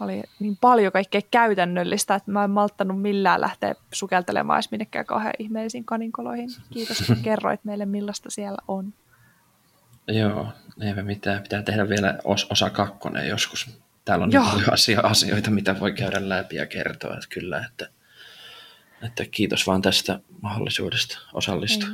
Oli 0.00 0.22
niin 0.40 0.56
paljon 0.60 0.92
kaikkea 0.92 1.20
käytännöllistä, 1.30 2.14
että 2.14 2.30
mä 2.30 2.44
en 2.44 2.50
malttanut 2.50 3.02
millään 3.02 3.40
lähteä 3.40 3.74
sukeltelemaan 3.92 4.56
edes 4.56 4.70
minnekään 4.70 5.06
kauhean 5.06 5.34
ihmeellisiin 5.38 5.84
kaninkoloihin. 5.84 6.50
Kiitos, 6.70 7.00
että 7.00 7.14
kerroit 7.24 7.64
meille 7.64 7.86
millaista 7.86 8.30
siellä 8.30 8.58
on. 8.68 8.92
Joo, 10.06 10.46
eipä 10.80 11.02
mitään. 11.02 11.42
Pitää 11.42 11.62
tehdä 11.62 11.88
vielä 11.88 12.18
os- 12.24 12.46
osa 12.50 12.70
kakkonen 12.70 13.28
joskus. 13.28 13.80
Täällä 14.04 14.22
on 14.22 14.28
niin 14.28 14.42
paljon 14.42 15.02
asioita, 15.02 15.50
mitä 15.50 15.80
voi 15.80 15.92
käydä 15.92 16.28
läpi 16.28 16.56
ja 16.56 16.66
kertoa. 16.66 17.14
Että 17.14 17.26
kyllä, 17.28 17.66
että 17.66 17.88
että 19.02 19.24
kiitos 19.30 19.66
vaan 19.66 19.82
tästä 19.82 20.20
mahdollisuudesta 20.42 21.18
osallistua. 21.32 21.88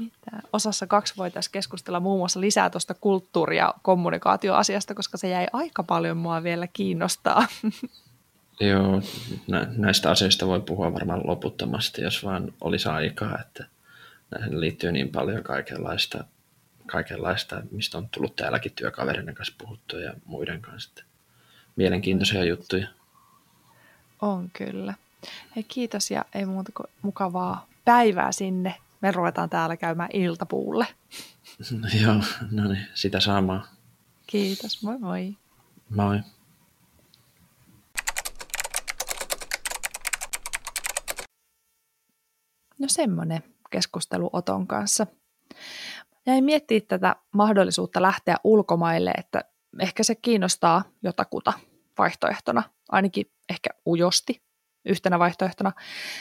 Osassa 0.53 0.87
kaksi 0.87 1.15
voitaisiin 1.17 1.53
keskustella 1.53 2.01
muun 2.01 2.19
muassa 2.19 2.41
lisää 2.41 2.71
tuosta 2.71 2.95
kulttuuri- 2.95 3.57
ja 3.57 3.75
kommunikaatioasiasta, 3.83 4.95
koska 4.95 5.17
se 5.19 5.29
jäi 5.29 5.47
aika 5.53 5.83
paljon 5.83 6.17
mua 6.17 6.43
vielä 6.43 6.67
kiinnostaa. 6.67 7.47
Joo, 8.61 9.03
näistä 9.77 10.11
asioista 10.11 10.47
voi 10.47 10.61
puhua 10.61 10.93
varmaan 10.93 11.27
loputtomasti, 11.27 12.03
jos 12.03 12.25
vaan 12.25 12.53
olisi 12.61 12.89
aikaa, 12.89 13.39
että 13.41 13.67
näihin 14.31 14.61
liittyy 14.61 14.93
niin 14.93 15.09
paljon 15.09 15.43
kaikenlaista, 15.43 16.25
kaikenlaista 16.87 17.63
mistä 17.71 17.99
on 17.99 18.09
tullut 18.09 18.37
täälläkin 18.37 18.73
työkaverinen 18.73 19.35
kanssa 19.35 19.55
puhuttua 19.59 20.01
ja 20.01 20.15
muiden 20.25 20.63
kanssa. 20.63 21.05
Mielenkiintoisia 21.77 22.45
juttuja. 22.45 22.89
On 24.23 24.51
kyllä. 24.53 24.95
Hei, 25.57 25.63
kiitos 25.63 26.11
ja 26.11 26.25
ei 26.35 26.47
muuta 26.47 26.73
kuin 26.77 26.87
mukavaa 27.03 27.67
päivää 27.85 28.33
sinne. 28.33 28.75
Me 29.01 29.13
ruvetaan 29.13 29.51
täällä 29.51 29.77
käymään 29.77 30.11
iltapuulle. 30.13 30.87
No 31.71 31.89
joo, 32.03 32.15
no 32.51 32.69
niin, 32.69 32.87
sitä 32.95 33.21
saamaan. 33.21 33.65
Kiitos, 34.27 34.83
moi 34.83 34.99
moi. 34.99 35.37
Moi. 35.91 36.21
No 42.79 42.87
semmoinen 42.89 43.43
keskustelu 43.71 44.31
Oton 44.33 44.67
kanssa. 44.67 45.07
Jäin 46.27 46.45
miettiä 46.45 46.81
tätä 46.81 47.17
mahdollisuutta 47.33 48.03
lähteä 48.03 48.37
ulkomaille, 48.45 49.11
että 49.19 49.45
ehkä 49.81 50.03
se 50.03 50.15
kiinnostaa 50.15 50.85
jotakuta 51.03 51.53
vaihtoehtona, 51.99 52.63
ainakin 52.89 53.31
ehkä 53.49 53.71
ujosti 53.87 54.46
yhtenä 54.87 55.19
vaihtoehtona. 55.19 55.73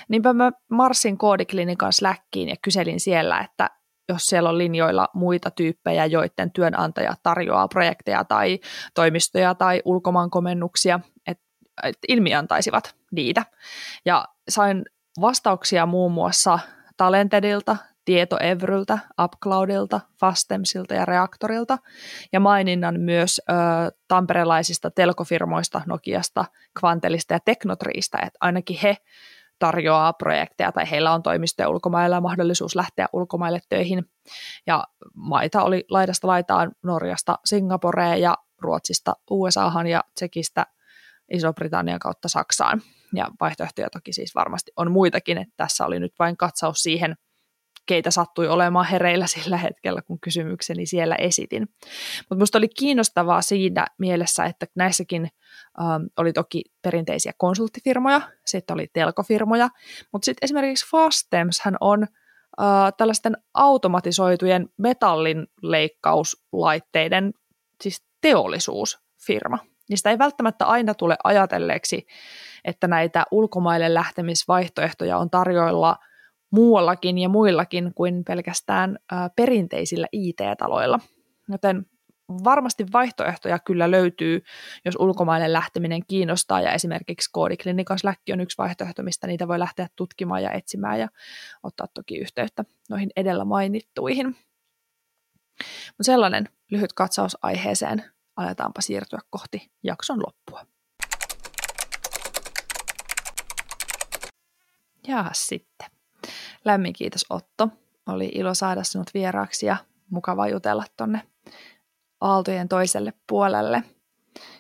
Niinpä 0.08 0.34
mä 0.34 0.52
marssin 0.70 1.18
koodiklinikan 1.18 1.94
Slackiin 1.94 2.50
ja 2.50 2.56
kyselin 2.62 3.00
siellä, 3.00 3.40
että 3.40 3.70
jos 4.10 4.26
siellä 4.26 4.50
on 4.50 4.58
linjoilla 4.58 5.10
muita 5.14 5.52
tyyppejä, 5.52 6.06
joiden 6.06 6.52
työnantaja 6.52 7.14
tarjoaa 7.24 7.68
projekteja 7.68 8.24
tai 8.24 8.60
toimistoja 8.94 9.56
tai 9.56 9.82
ulkomaankomennuksia, 9.86 11.00
että 11.28 11.44
et 11.84 11.98
ilmiantaisivat 12.08 12.96
niitä. 13.12 13.46
Ja 14.06 14.26
sain 14.50 14.86
vastauksia 15.22 15.86
muun 15.86 16.12
muassa 16.12 16.60
Talentedilta, 16.98 17.78
Tietoevryltä, 18.06 19.00
Upcloudilta, 19.24 20.02
Fastemsilta 20.20 20.94
ja 20.94 21.06
Reaktorilta 21.06 21.78
ja 22.34 22.40
maininnan 22.40 23.00
myös 23.00 23.42
ö, 23.50 23.54
tamperelaisista 24.08 24.92
telkofirmoista, 24.92 25.82
Nokiasta, 25.86 26.46
Kvantelista 26.80 27.34
ja 27.34 27.40
Teknotriista, 27.40 28.18
että 28.18 28.38
ainakin 28.42 28.80
he 28.84 28.98
tarjoaa 29.60 30.14
projekteja 30.14 30.72
tai 30.72 30.92
heillä 30.92 31.12
on 31.12 31.24
toimistoja 31.24 31.70
ulkomailla 31.70 32.16
ja 32.16 32.22
mahdollisuus 32.22 32.76
lähteä 32.76 33.08
ulkomaille 33.14 33.60
töihin. 33.70 34.06
Ja 34.68 34.84
maita 35.14 35.64
oli 35.64 35.86
laidasta 35.90 36.28
laitaan 36.28 36.72
Norjasta 36.84 37.40
Singaporeen 37.46 38.22
ja 38.22 38.38
Ruotsista 38.62 39.14
USAhan 39.30 39.88
ja 39.88 40.04
Tsekistä 40.16 40.66
Iso-Britannian 41.34 42.00
kautta 42.00 42.30
Saksaan. 42.30 42.82
Ja 43.14 43.28
vaihtoehtoja 43.42 43.90
toki 43.90 44.14
siis 44.14 44.36
varmasti 44.36 44.72
on 44.78 44.92
muitakin, 44.92 45.38
että 45.38 45.54
tässä 45.58 45.86
oli 45.86 46.00
nyt 46.00 46.14
vain 46.20 46.38
katsaus 46.38 46.84
siihen, 46.84 47.16
keitä 47.86 48.12
sattui 48.12 48.48
olemaan 48.48 48.86
hereillä 48.86 49.28
sillä 49.36 49.58
hetkellä, 49.58 50.02
kun 50.02 50.20
kysymykseni 50.20 50.86
siellä 50.86 51.16
esitin. 51.16 51.62
Mutta 52.20 52.36
minusta 52.36 52.58
oli 52.58 52.68
kiinnostavaa 52.68 53.42
siinä 53.42 53.88
mielessä, 53.98 54.46
että 54.46 54.66
näissäkin 54.76 55.30
ähm, 55.82 56.04
oli 56.18 56.34
toki 56.34 56.62
perinteisiä 56.82 57.32
konsulttifirmoja, 57.38 58.22
sitten 58.46 58.74
oli 58.74 58.88
telkofirmoja, 58.94 59.70
mutta 60.12 60.26
sitten 60.26 60.46
esimerkiksi 60.46 60.90
Fastems 60.92 61.62
hän 61.64 61.78
on 61.82 62.04
äh, 62.04 62.10
tällaisten 62.98 63.38
automatisoitujen 63.54 64.70
metallinleikkauslaitteiden 64.78 67.34
siis 67.82 68.04
teollisuusfirma. 68.22 69.58
Niistä 69.90 70.10
ei 70.10 70.18
välttämättä 70.18 70.66
aina 70.66 70.94
tule 70.94 71.18
ajatelleeksi, 71.24 72.08
että 72.64 72.88
näitä 72.88 73.24
ulkomaille 73.32 73.94
lähtemisvaihtoehtoja 73.94 75.18
on 75.18 75.30
tarjoilla– 75.30 75.98
muuallakin 76.56 77.18
ja 77.18 77.30
muillakin 77.30 77.94
kuin 77.96 78.24
pelkästään 78.24 78.98
perinteisillä 79.36 80.08
IT-taloilla. 80.12 81.00
Joten 81.50 81.86
varmasti 82.44 82.86
vaihtoehtoja 82.94 83.60
kyllä 83.60 83.92
löytyy, 83.92 84.44
jos 84.86 84.96
ulkomaille 85.00 85.54
lähteminen 85.54 86.02
kiinnostaa 86.08 86.62
ja 86.62 86.72
esimerkiksi 86.72 87.30
koodiklinikan 87.32 88.00
Slack 88.00 88.22
on 88.34 88.40
yksi 88.40 88.58
vaihtoehto, 88.58 89.04
mistä 89.04 89.28
niitä 89.28 89.48
voi 89.48 89.60
lähteä 89.60 89.88
tutkimaan 89.96 90.44
ja 90.44 90.52
etsimään 90.52 91.00
ja 91.00 91.08
ottaa 91.64 91.88
toki 91.94 92.18
yhteyttä 92.18 92.64
noihin 92.90 93.10
edellä 93.16 93.46
mainittuihin. 93.46 94.28
Mutta 95.88 96.04
sellainen 96.04 96.50
lyhyt 96.72 96.94
katsaus 96.94 97.38
aiheeseen. 97.42 98.04
Aletaanpa 98.36 98.82
siirtyä 98.82 99.20
kohti 99.30 99.72
jakson 99.84 100.20
loppua. 100.20 100.66
Ja 105.08 105.26
sitten. 105.34 105.95
Lämmin 106.66 106.94
kiitos 106.94 107.26
Otto. 107.30 107.70
Oli 108.08 108.32
ilo 108.36 108.54
saada 108.54 108.84
sinut 108.84 109.14
vieraaksi 109.14 109.66
ja 109.66 109.78
mukava 110.10 110.48
jutella 110.48 110.84
tonne 110.98 111.22
aaltojen 112.22 112.68
toiselle 112.68 113.14
puolelle. 113.30 113.84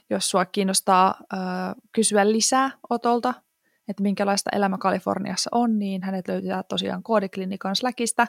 Jos 0.09 0.29
sua 0.29 0.45
kiinnostaa 0.45 1.15
ö, 1.33 1.37
kysyä 1.91 2.31
lisää 2.31 2.71
Otolta, 2.89 3.33
että 3.87 4.03
minkälaista 4.03 4.49
elämä 4.53 4.77
Kaliforniassa 4.77 5.49
on, 5.53 5.79
niin 5.79 6.03
hänet 6.03 6.27
löytää 6.27 6.63
tosiaan 6.63 7.03
Koodiklinikan 7.03 7.75
Slackista 7.75 8.27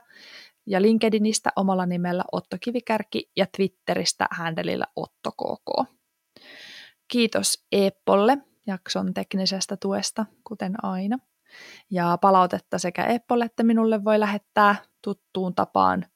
ja 0.66 0.82
LinkedInistä 0.82 1.50
omalla 1.56 1.86
nimellä 1.86 2.24
Otto 2.32 2.56
Kivikärki 2.60 3.30
ja 3.36 3.46
Twitteristä 3.56 4.26
händelillä 4.30 4.86
Otto 4.96 5.32
KK. 5.32 5.90
Kiitos 7.08 7.66
Eppolle 7.72 8.38
jakson 8.66 9.14
teknisestä 9.14 9.76
tuesta, 9.76 10.26
kuten 10.44 10.84
aina. 10.84 11.18
Ja 11.90 12.18
palautetta 12.20 12.78
sekä 12.78 13.04
Eppolle 13.04 13.44
että 13.44 13.62
minulle 13.62 14.04
voi 14.04 14.20
lähettää 14.20 14.76
tuttuun 15.02 15.54
tapaan 15.54 16.06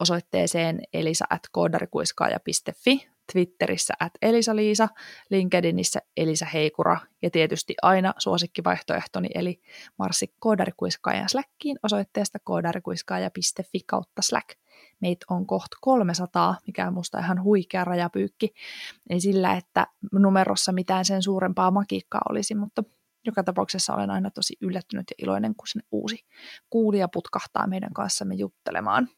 osoitteeseen 0.00 0.80
elisa.koodarikuiskaaja.fi, 0.92 3.08
Twitterissä 3.32 3.94
at 4.00 4.12
Elisa-Liisa, 4.22 4.88
LinkedInissä 5.30 6.00
Elisa 6.16 6.46
Heikura 6.46 6.96
ja 7.22 7.30
tietysti 7.30 7.74
aina 7.82 8.14
suosikkivaihtoehtoni 8.18 9.28
eli 9.34 9.60
marssi 9.98 10.34
koodarikuiskaajan 10.38 11.28
Slackiin 11.28 11.78
osoitteesta 11.82 12.38
koodarikuiskaaja.fi 12.44 13.80
kautta 13.86 14.22
Slack. 14.22 14.48
Meitä 15.00 15.26
on 15.30 15.46
kohta 15.46 15.76
300, 15.80 16.56
mikä 16.66 16.86
on 16.86 16.94
musta 16.94 17.18
ihan 17.18 17.42
huikea 17.42 17.84
rajapyykki. 17.84 18.54
Ei 19.10 19.20
sillä, 19.20 19.52
että 19.52 19.86
numerossa 20.12 20.72
mitään 20.72 21.04
sen 21.04 21.22
suurempaa 21.22 21.70
magiikkaa 21.70 22.20
olisi, 22.30 22.54
mutta 22.54 22.84
joka 23.26 23.44
tapauksessa 23.44 23.94
olen 23.94 24.10
aina 24.10 24.30
tosi 24.30 24.56
yllättynyt 24.60 25.06
ja 25.10 25.14
iloinen, 25.24 25.54
kun 25.54 25.66
sinne 25.66 25.86
uusi 25.92 26.26
kuulija 26.70 27.08
putkahtaa 27.08 27.66
meidän 27.66 27.92
kanssamme 27.92 28.34
juttelemaan. 28.34 29.08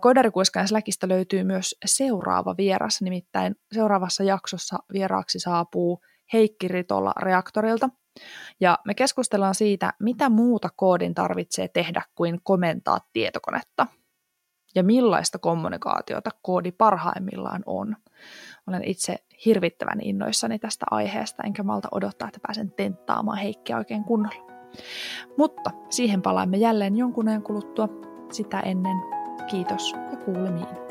Kodarikuiskan 0.00 0.68
Slackista 0.68 1.08
löytyy 1.08 1.44
myös 1.44 1.74
seuraava 1.84 2.54
vieras, 2.56 3.02
nimittäin 3.02 3.54
seuraavassa 3.72 4.24
jaksossa 4.24 4.78
vieraaksi 4.92 5.38
saapuu 5.38 6.00
Heikki 6.32 6.68
Ritola 6.68 7.12
Reaktorilta. 7.22 7.88
Ja 8.60 8.78
me 8.84 8.94
keskustellaan 8.94 9.54
siitä, 9.54 9.92
mitä 10.00 10.28
muuta 10.28 10.68
koodin 10.76 11.14
tarvitsee 11.14 11.68
tehdä 11.68 12.02
kuin 12.14 12.40
komentaa 12.42 12.98
tietokonetta. 13.12 13.86
Ja 14.76 14.82
millaista 14.82 15.38
kommunikaatiota 15.38 16.30
koodi 16.42 16.72
parhaimmillaan 16.72 17.62
on. 17.66 17.96
Olen 18.66 18.84
itse 18.84 19.16
hirvittävän 19.44 20.00
innoissani 20.00 20.58
tästä 20.58 20.86
aiheesta, 20.90 21.42
enkä 21.42 21.62
malta 21.62 21.88
odottaa, 21.92 22.28
että 22.28 22.40
pääsen 22.42 22.70
tenttaamaan 22.70 23.38
Heikkiä 23.38 23.76
oikein 23.76 24.04
kunnolla. 24.04 24.46
Mutta 25.38 25.70
siihen 25.90 26.22
palaamme 26.22 26.56
jälleen 26.56 26.96
jonkun 26.96 27.28
ajan 27.28 27.42
kuluttua. 27.42 27.88
Sitä 28.32 28.60
ennen 28.60 28.96
kiitos 29.50 29.92
ja 30.10 30.16
kuulemiin. 30.16 30.85